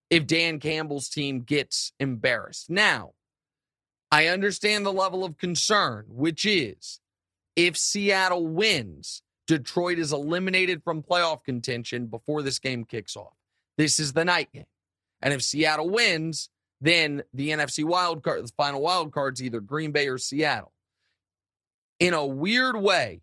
if 0.08 0.28
Dan 0.28 0.60
Campbell's 0.60 1.08
team 1.08 1.42
gets 1.42 1.92
embarrassed. 1.98 2.70
Now, 2.70 3.14
I 4.10 4.26
understand 4.26 4.84
the 4.84 4.92
level 4.92 5.24
of 5.24 5.38
concern, 5.38 6.06
which 6.08 6.44
is 6.44 7.00
if 7.56 7.76
Seattle 7.76 8.46
wins, 8.46 9.22
Detroit 9.46 9.98
is 9.98 10.12
eliminated 10.12 10.82
from 10.82 11.02
playoff 11.02 11.44
contention 11.44 12.06
before 12.06 12.42
this 12.42 12.58
game 12.58 12.84
kicks 12.84 13.16
off. 13.16 13.34
This 13.76 14.00
is 14.00 14.12
the 14.12 14.24
night 14.24 14.52
game. 14.52 14.66
And 15.22 15.34
if 15.34 15.42
Seattle 15.42 15.90
wins, 15.90 16.48
then 16.80 17.22
the 17.34 17.50
NFC 17.50 17.84
wild 17.84 18.22
card, 18.22 18.44
the 18.44 18.52
final 18.56 18.80
wild 18.80 19.12
card's 19.12 19.42
either 19.42 19.60
Green 19.60 19.92
Bay 19.92 20.08
or 20.08 20.18
Seattle. 20.18 20.72
In 21.98 22.14
a 22.14 22.24
weird 22.24 22.76
way, 22.76 23.20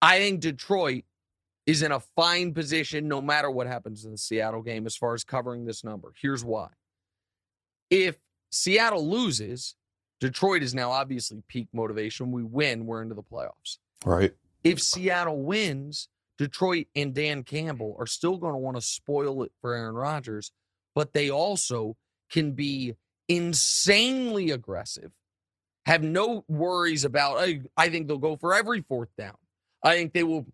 I 0.00 0.18
think 0.18 0.40
Detroit 0.40 1.04
is 1.66 1.82
in 1.82 1.92
a 1.92 2.00
fine 2.00 2.52
position 2.52 3.08
no 3.08 3.20
matter 3.20 3.50
what 3.50 3.66
happens 3.66 4.04
in 4.04 4.12
the 4.12 4.18
Seattle 4.18 4.62
game 4.62 4.86
as 4.86 4.96
far 4.96 5.14
as 5.14 5.24
covering 5.24 5.64
this 5.64 5.84
number. 5.84 6.12
Here's 6.20 6.44
why. 6.44 6.68
If 7.90 8.16
Seattle 8.50 9.08
loses, 9.08 9.74
Detroit 10.20 10.62
is 10.62 10.74
now 10.74 10.90
obviously 10.90 11.42
peak 11.48 11.68
motivation. 11.72 12.32
We 12.32 12.42
win, 12.42 12.86
we're 12.86 13.02
into 13.02 13.14
the 13.14 13.22
playoffs. 13.22 13.78
Right. 14.04 14.32
If 14.62 14.80
Seattle 14.80 15.42
wins, 15.42 16.08
Detroit 16.38 16.86
and 16.96 17.14
Dan 17.14 17.42
Campbell 17.42 17.96
are 17.98 18.06
still 18.06 18.38
going 18.38 18.54
to 18.54 18.58
want 18.58 18.76
to 18.76 18.80
spoil 18.80 19.42
it 19.42 19.52
for 19.60 19.74
Aaron 19.74 19.94
Rodgers, 19.94 20.52
but 20.94 21.12
they 21.12 21.30
also 21.30 21.96
can 22.30 22.52
be 22.52 22.94
insanely 23.28 24.50
aggressive, 24.50 25.12
have 25.86 26.02
no 26.02 26.44
worries 26.48 27.04
about, 27.04 27.36
I, 27.38 27.60
I 27.76 27.88
think 27.88 28.08
they'll 28.08 28.18
go 28.18 28.36
for 28.36 28.54
every 28.54 28.82
fourth 28.82 29.10
down. 29.16 29.36
I 29.82 29.94
think 29.96 30.12
they 30.12 30.24
will 30.24 30.46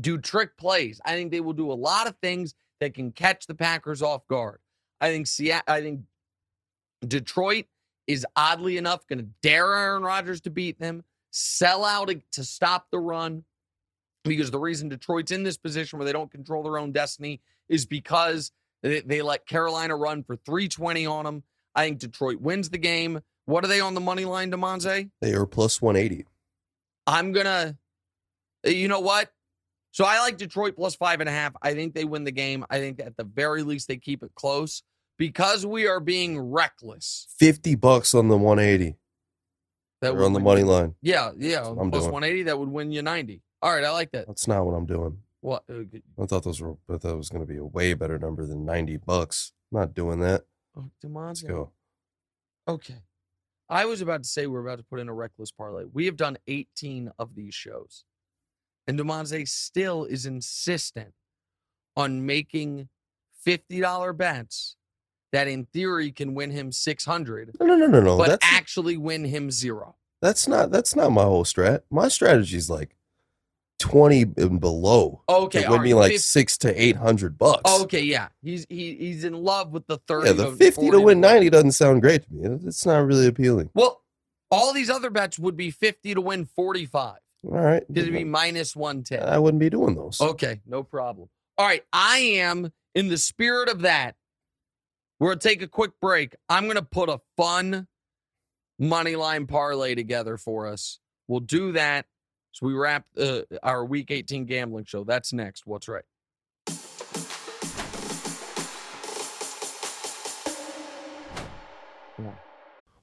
do 0.00 0.18
trick 0.18 0.56
plays. 0.56 1.00
I 1.04 1.14
think 1.14 1.32
they 1.32 1.40
will 1.40 1.52
do 1.52 1.72
a 1.72 1.74
lot 1.74 2.06
of 2.06 2.14
things 2.22 2.54
that 2.80 2.94
can 2.94 3.10
catch 3.10 3.46
the 3.46 3.54
Packers 3.54 4.00
off 4.00 4.26
guard. 4.28 4.60
I 5.00 5.10
think 5.10 5.26
Seattle, 5.26 5.64
I 5.66 5.80
think 5.80 6.00
Detroit 7.06 7.66
is 8.06 8.26
oddly 8.34 8.76
enough 8.76 9.06
going 9.06 9.18
to 9.18 9.28
dare 9.42 9.74
Aaron 9.74 10.02
Rodgers 10.02 10.40
to 10.42 10.50
beat 10.50 10.80
them, 10.80 11.04
sell 11.30 11.84
out 11.84 12.10
to 12.32 12.44
stop 12.44 12.86
the 12.90 12.98
run. 12.98 13.44
Because 14.24 14.50
the 14.50 14.58
reason 14.58 14.88
Detroit's 14.88 15.30
in 15.30 15.42
this 15.42 15.56
position 15.56 15.98
where 15.98 16.06
they 16.06 16.12
don't 16.12 16.30
control 16.30 16.62
their 16.62 16.78
own 16.78 16.92
destiny 16.92 17.40
is 17.68 17.86
because 17.86 18.50
they, 18.82 19.00
they 19.00 19.22
let 19.22 19.46
Carolina 19.46 19.96
run 19.96 20.22
for 20.22 20.36
320 20.36 21.06
on 21.06 21.24
them. 21.24 21.42
I 21.74 21.84
think 21.84 22.00
Detroit 22.00 22.40
wins 22.40 22.68
the 22.68 22.78
game. 22.78 23.20
What 23.44 23.64
are 23.64 23.68
they 23.68 23.80
on 23.80 23.94
the 23.94 24.00
money 24.00 24.24
line, 24.24 24.50
Damonza? 24.50 25.08
They 25.20 25.32
are 25.34 25.46
plus 25.46 25.80
180. 25.80 26.26
I'm 27.06 27.32
gonna, 27.32 27.76
eh, 28.64 28.70
you 28.70 28.88
know 28.88 29.00
what? 29.00 29.32
So 29.92 30.04
I 30.04 30.18
like 30.20 30.36
Detroit 30.36 30.76
plus 30.76 30.94
five 30.94 31.20
and 31.20 31.28
a 31.28 31.32
half. 31.32 31.54
I 31.62 31.72
think 31.72 31.94
they 31.94 32.04
win 32.04 32.24
the 32.24 32.32
game. 32.32 32.66
I 32.68 32.78
think 32.78 33.00
at 33.00 33.16
the 33.16 33.24
very 33.24 33.62
least 33.62 33.88
they 33.88 33.96
keep 33.96 34.22
it 34.22 34.34
close 34.34 34.82
because 35.18 35.66
we 35.66 35.86
are 35.86 36.00
being 36.00 36.38
reckless. 36.40 37.26
50 37.38 37.74
bucks 37.74 38.14
on 38.14 38.28
the 38.28 38.36
180. 38.36 38.96
That 40.00 40.14
or 40.14 40.24
on 40.24 40.32
the 40.32 40.40
money 40.40 40.60
you, 40.60 40.66
line. 40.66 40.94
Yeah, 41.02 41.32
yeah. 41.36 41.66
I'm 41.66 41.90
plus 41.90 42.04
doing. 42.04 42.12
180, 42.12 42.42
that 42.44 42.58
would 42.58 42.68
win 42.68 42.92
you 42.92 43.02
90. 43.02 43.42
All 43.60 43.74
right, 43.74 43.84
I 43.84 43.90
like 43.90 44.12
that. 44.12 44.28
That's 44.28 44.46
not 44.46 44.64
what 44.64 44.72
I'm 44.74 44.86
doing. 44.86 45.18
What? 45.40 45.64
Uh, 45.68 45.82
I 46.20 46.26
thought 46.26 46.44
those 46.44 46.60
were. 46.60 46.76
I 46.88 46.98
thought 46.98 47.12
it 47.12 47.16
was 47.16 47.28
going 47.28 47.44
to 47.44 47.52
be 47.52 47.58
a 47.58 47.64
way 47.64 47.94
better 47.94 48.18
number 48.18 48.46
than 48.46 48.64
90 48.64 48.98
bucks. 48.98 49.52
I'm 49.72 49.80
not 49.80 49.94
doing 49.94 50.20
that. 50.20 50.44
oh, 50.76 50.88
Let's 51.02 51.42
go. 51.42 51.72
Okay. 52.68 53.02
I 53.68 53.84
was 53.84 54.00
about 54.00 54.22
to 54.22 54.28
say 54.28 54.46
we're 54.46 54.64
about 54.64 54.78
to 54.78 54.84
put 54.84 55.00
in 55.00 55.08
a 55.08 55.14
reckless 55.14 55.50
parlay. 55.50 55.84
We 55.92 56.06
have 56.06 56.16
done 56.16 56.38
18 56.46 57.10
of 57.18 57.34
these 57.34 57.54
shows. 57.54 58.04
And 58.86 58.98
Damonza 58.98 59.46
still 59.46 60.04
is 60.04 60.24
insistent 60.24 61.12
on 61.96 62.24
making 62.24 62.88
$50 63.46 64.16
bets 64.16 64.76
that 65.32 65.48
in 65.48 65.66
theory 65.66 66.10
can 66.10 66.34
win 66.34 66.50
him 66.50 66.72
600, 66.72 67.56
No, 67.60 67.66
no, 67.66 67.76
no, 67.76 67.86
no, 67.86 68.00
no. 68.00 68.16
but 68.18 68.28
that's 68.28 68.46
actually 68.46 68.96
win 68.96 69.24
him 69.24 69.50
zero. 69.50 69.96
that's 70.22 70.48
not 70.48 70.70
that's 70.70 70.94
not 70.96 71.10
my 71.12 71.22
whole 71.24 71.44
strat. 71.44 71.82
My 71.90 72.08
strategy 72.08 72.56
is 72.56 72.68
like 72.70 72.94
20 73.80 74.22
and 74.38 74.60
below. 74.60 75.22
Okay, 75.28 75.62
It 75.62 75.68
would 75.70 75.76
right, 75.76 75.84
me 75.84 75.94
like 75.94 76.12
fif- 76.12 76.20
six 76.22 76.58
to 76.58 76.82
eight 76.82 76.96
hundred 76.96 77.38
bucks. 77.38 77.70
Okay, 77.82 78.02
yeah. 78.02 78.28
He's 78.42 78.66
he, 78.68 78.96
he's 78.96 79.22
in 79.24 79.34
love 79.34 79.70
with 79.72 79.86
the 79.86 79.98
30 80.08 80.26
yeah, 80.26 80.32
the 80.32 80.44
to 80.50 80.56
50 80.56 80.90
to 80.90 80.96
win 81.00 81.20
40. 81.22 81.34
90 81.34 81.50
doesn't 81.50 81.72
sound 81.72 82.02
great 82.02 82.22
to 82.24 82.32
me. 82.32 82.58
It's 82.66 82.84
not 82.84 83.06
really 83.06 83.26
appealing. 83.28 83.70
Well, 83.74 84.02
all 84.50 84.72
these 84.72 84.90
other 84.90 85.10
bets 85.10 85.38
would 85.38 85.56
be 85.56 85.70
50 85.70 86.14
to 86.14 86.20
win 86.20 86.46
45 86.56 87.18
All 87.44 87.50
right. 87.52 87.82
it'd 87.94 88.12
be 88.12 88.24
minus 88.24 88.74
110. 88.74 89.22
I 89.28 89.38
wouldn't 89.38 89.60
be 89.60 89.70
doing 89.70 89.94
those. 89.94 90.20
Okay, 90.20 90.60
no 90.66 90.82
problem. 90.82 91.28
All 91.56 91.66
right, 91.66 91.84
I 91.92 92.18
am 92.18 92.72
in 92.96 93.08
the 93.08 93.18
spirit 93.18 93.68
of 93.68 93.82
that. 93.82 94.16
We're 95.18 95.30
gonna 95.30 95.40
take 95.40 95.62
a 95.62 95.68
quick 95.68 95.92
break. 96.00 96.36
I'm 96.48 96.68
gonna 96.68 96.82
put 96.82 97.08
a 97.08 97.20
fun 97.36 97.88
money 98.78 99.16
line 99.16 99.46
parlay 99.46 99.94
together 99.94 100.36
for 100.36 100.68
us. 100.68 101.00
We'll 101.26 101.40
do 101.40 101.72
that 101.72 102.06
as 102.54 102.62
we 102.62 102.74
wrap 102.74 103.06
uh, 103.18 103.40
our 103.62 103.84
Week 103.84 104.10
18 104.10 104.44
gambling 104.44 104.84
show. 104.84 105.02
That's 105.02 105.32
next. 105.32 105.66
What's 105.66 105.88
right? 105.88 106.04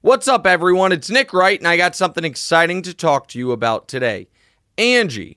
What's 0.00 0.28
up, 0.28 0.46
everyone? 0.46 0.92
It's 0.92 1.10
Nick 1.10 1.32
Wright, 1.32 1.58
and 1.58 1.66
I 1.66 1.76
got 1.76 1.96
something 1.96 2.24
exciting 2.24 2.80
to 2.82 2.94
talk 2.94 3.28
to 3.28 3.38
you 3.38 3.52
about 3.52 3.88
today. 3.88 4.28
Angie, 4.78 5.36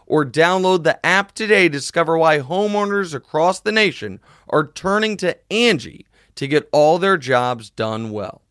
or 0.11 0.25
download 0.25 0.83
the 0.83 1.03
app 1.05 1.31
today 1.31 1.63
to 1.63 1.69
discover 1.69 2.17
why 2.17 2.37
homeowners 2.37 3.13
across 3.13 3.61
the 3.61 3.71
nation 3.71 4.19
are 4.49 4.67
turning 4.67 5.15
to 5.15 5.37
Angie 5.49 6.05
to 6.35 6.49
get 6.49 6.67
all 6.73 6.97
their 6.97 7.17
jobs 7.17 7.69
done 7.69 8.11
well. 8.11 8.41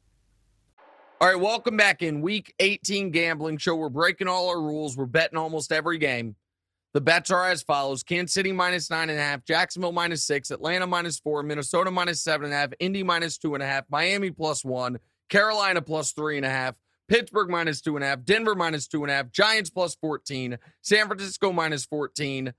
All 1.21 1.29
right, 1.29 1.39
welcome 1.39 1.77
back 1.77 2.01
in 2.01 2.23
week 2.23 2.55
18 2.61 3.11
gambling 3.11 3.59
show. 3.59 3.77
We're 3.77 3.91
breaking 3.91 4.27
all 4.27 4.49
our 4.49 4.63
rules. 4.63 4.97
We're 4.97 5.05
betting 5.05 5.37
almost 5.37 5.71
every 5.71 5.99
game. 5.99 6.35
The 6.95 7.03
bets 7.03 7.31
are 7.31 7.51
as 7.51 7.63
follows 7.63 8.03
Kansas 8.03 8.33
City 8.33 8.53
minus 8.53 8.89
nine 8.89 9.11
and 9.11 9.19
a 9.19 9.23
half, 9.23 9.45
Jacksonville 9.45 9.93
minus 9.93 10.25
six, 10.25 10.51
Atlanta 10.51 10.87
minus 10.87 11.21
four, 11.21 11.43
Minnesota 11.43 11.91
minus 11.91 12.23
seven 12.23 12.47
and 12.47 12.55
a 12.55 12.57
half, 12.57 12.71
Indy 12.81 13.03
minus 13.03 13.37
two 13.37 13.53
and 13.53 13.63
a 13.63 13.67
half, 13.67 13.85
Miami 13.91 14.31
plus 14.31 14.65
one, 14.65 14.99
Carolina 15.29 15.83
plus 15.83 16.13
three 16.13 16.39
and 16.39 16.47
a 16.47 16.51
half, 16.51 16.75
Pittsburgh 17.11 17.51
minus 17.51 17.81
two 17.81 17.97
and 17.97 18.05
a 18.05 18.07
half, 18.09 18.25
Denver 18.25 18.55
minus 18.55 18.87
two 18.87 19.03
and 19.03 19.11
a 19.11 19.15
half, 19.15 19.33
Giants 19.33 19.69
plus 19.69 19.97
14, 19.97 20.57
San 20.81 21.07
Francisco 21.09 21.53
minus 21.53 21.85
14, 21.85 22.55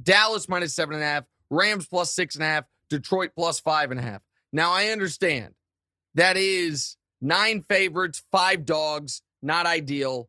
Dallas 0.00 0.48
minus 0.48 0.72
seven 0.72 0.94
and 0.94 1.02
a 1.02 1.06
half, 1.06 1.24
Rams 1.50 1.86
plus 1.88 2.14
six 2.14 2.36
and 2.36 2.44
a 2.44 2.46
half, 2.46 2.64
Detroit 2.88 3.32
plus 3.34 3.58
five 3.58 3.90
and 3.90 3.98
a 3.98 4.02
half. 4.02 4.22
Now, 4.52 4.70
I 4.70 4.90
understand 4.90 5.54
that 6.14 6.36
is 6.36 6.96
nine 7.20 7.64
favorites, 7.68 8.22
five 8.30 8.64
dogs, 8.64 9.22
not 9.42 9.66
ideal. 9.66 10.28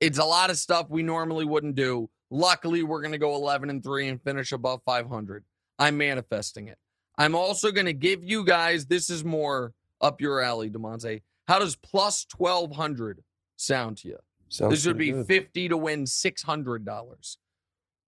It's 0.00 0.18
a 0.18 0.24
lot 0.24 0.48
of 0.48 0.56
stuff 0.56 0.86
we 0.88 1.02
normally 1.02 1.44
wouldn't 1.44 1.74
do. 1.74 2.08
Luckily, 2.30 2.82
we're 2.82 3.02
going 3.02 3.12
to 3.12 3.18
go 3.18 3.34
11 3.34 3.68
and 3.68 3.84
3 3.84 4.08
and 4.08 4.22
finish 4.22 4.52
above 4.52 4.80
500. 4.86 5.44
I'm 5.78 5.98
manifesting 5.98 6.68
it. 6.68 6.78
I'm 7.18 7.34
also 7.34 7.70
going 7.70 7.86
to 7.86 7.92
give 7.92 8.24
you 8.24 8.44
guys 8.46 8.86
this 8.86 9.10
is 9.10 9.24
more 9.24 9.74
up 10.00 10.22
your 10.22 10.40
alley, 10.40 10.70
Damonza. 10.70 11.20
How 11.48 11.58
does 11.58 11.76
plus 11.76 12.26
1200 12.36 13.22
sound 13.56 13.98
to 13.98 14.08
you? 14.08 14.18
Sounds 14.48 14.72
this 14.72 14.86
would 14.86 14.98
be 14.98 15.12
good. 15.12 15.26
50 15.26 15.68
to 15.68 15.76
win 15.76 16.04
$600. 16.04 17.36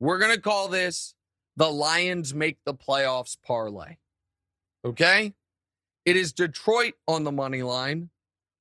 We're 0.01 0.19
going 0.19 0.35
to 0.35 0.41
call 0.41 0.69
this 0.69 1.15
the 1.57 1.71
Lions 1.71 2.35
make 2.35 2.59
the 2.65 2.75
playoffs 2.75 3.37
parlay. 3.45 3.97
Okay? 4.85 5.35
It 6.05 6.17
is 6.17 6.33
Detroit 6.33 6.95
on 7.07 7.25
the 7.25 7.33
money 7.33 7.63
line 7.63 8.11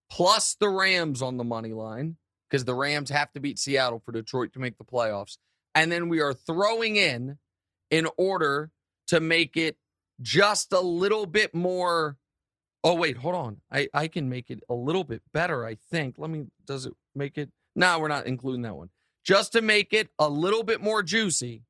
plus 0.09 0.55
the 0.59 0.69
Rams 0.69 1.21
on 1.21 1.37
the 1.37 1.43
money 1.43 1.73
line 1.73 2.17
because 2.49 2.65
the 2.65 2.73
Rams 2.73 3.09
have 3.09 3.31
to 3.33 3.39
beat 3.39 3.59
Seattle 3.59 4.01
for 4.03 4.11
Detroit 4.11 4.53
to 4.53 4.59
make 4.59 4.77
the 4.77 4.83
playoffs. 4.83 5.37
And 5.75 5.91
then 5.91 6.09
we 6.09 6.21
are 6.21 6.33
throwing 6.33 6.95
in 6.95 7.37
in 7.91 8.07
order 8.17 8.71
to 9.07 9.19
make 9.19 9.57
it 9.57 9.77
just 10.21 10.73
a 10.73 10.81
little 10.81 11.25
bit 11.25 11.53
more. 11.53 12.17
Oh, 12.87 12.93
wait, 12.93 13.17
hold 13.17 13.35
on. 13.35 13.57
I, 13.69 13.89
I 13.93 14.07
can 14.07 14.29
make 14.29 14.49
it 14.49 14.63
a 14.69 14.73
little 14.73 15.03
bit 15.03 15.21
better, 15.33 15.65
I 15.65 15.75
think. 15.91 16.15
Let 16.17 16.29
me, 16.29 16.45
does 16.65 16.85
it 16.85 16.93
make 17.13 17.37
it? 17.37 17.49
No, 17.75 17.99
we're 17.99 18.07
not 18.07 18.27
including 18.27 18.61
that 18.61 18.77
one. 18.77 18.91
Just 19.25 19.51
to 19.51 19.61
make 19.61 19.91
it 19.91 20.07
a 20.17 20.29
little 20.29 20.63
bit 20.63 20.79
more 20.79 21.03
juicy, 21.03 21.63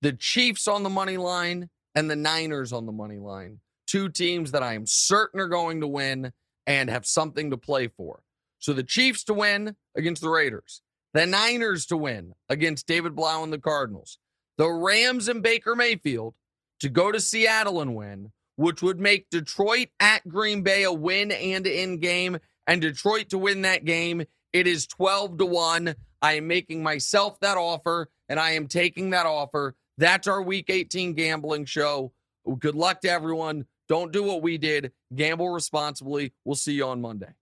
the 0.00 0.14
Chiefs 0.14 0.66
on 0.66 0.82
the 0.82 0.88
money 0.88 1.18
line 1.18 1.68
and 1.94 2.10
the 2.10 2.16
Niners 2.16 2.72
on 2.72 2.86
the 2.86 2.92
money 2.92 3.18
line. 3.18 3.60
Two 3.86 4.08
teams 4.08 4.52
that 4.52 4.62
I 4.62 4.72
am 4.72 4.86
certain 4.86 5.40
are 5.40 5.48
going 5.48 5.82
to 5.82 5.86
win 5.86 6.32
and 6.66 6.88
have 6.88 7.04
something 7.04 7.50
to 7.50 7.58
play 7.58 7.88
for. 7.88 8.22
So 8.60 8.72
the 8.72 8.82
Chiefs 8.82 9.24
to 9.24 9.34
win 9.34 9.76
against 9.94 10.22
the 10.22 10.30
Raiders, 10.30 10.80
the 11.12 11.26
Niners 11.26 11.84
to 11.86 11.98
win 11.98 12.32
against 12.48 12.86
David 12.86 13.14
Blough 13.14 13.44
and 13.44 13.52
the 13.52 13.58
Cardinals, 13.58 14.16
the 14.56 14.70
Rams 14.70 15.28
and 15.28 15.42
Baker 15.42 15.76
Mayfield 15.76 16.34
to 16.80 16.88
go 16.88 17.12
to 17.12 17.20
Seattle 17.20 17.82
and 17.82 17.94
win, 17.94 18.32
which 18.60 18.82
would 18.82 19.00
make 19.00 19.30
Detroit 19.30 19.88
at 20.00 20.28
Green 20.28 20.60
Bay 20.60 20.82
a 20.82 20.92
win 20.92 21.32
and 21.32 21.66
in 21.66 21.98
game, 21.98 22.38
and 22.66 22.82
Detroit 22.82 23.30
to 23.30 23.38
win 23.38 23.62
that 23.62 23.86
game. 23.86 24.22
It 24.52 24.66
is 24.66 24.86
12 24.86 25.38
to 25.38 25.46
1. 25.46 25.94
I 26.20 26.34
am 26.34 26.46
making 26.46 26.82
myself 26.82 27.40
that 27.40 27.56
offer, 27.56 28.10
and 28.28 28.38
I 28.38 28.50
am 28.50 28.66
taking 28.66 29.10
that 29.10 29.24
offer. 29.24 29.76
That's 29.96 30.28
our 30.28 30.42
week 30.42 30.68
18 30.68 31.14
gambling 31.14 31.64
show. 31.64 32.12
Good 32.58 32.74
luck 32.74 33.00
to 33.00 33.10
everyone. 33.10 33.64
Don't 33.88 34.12
do 34.12 34.22
what 34.22 34.42
we 34.42 34.58
did. 34.58 34.92
Gamble 35.14 35.48
responsibly. 35.48 36.34
We'll 36.44 36.54
see 36.54 36.74
you 36.74 36.84
on 36.84 37.00
Monday. 37.00 37.32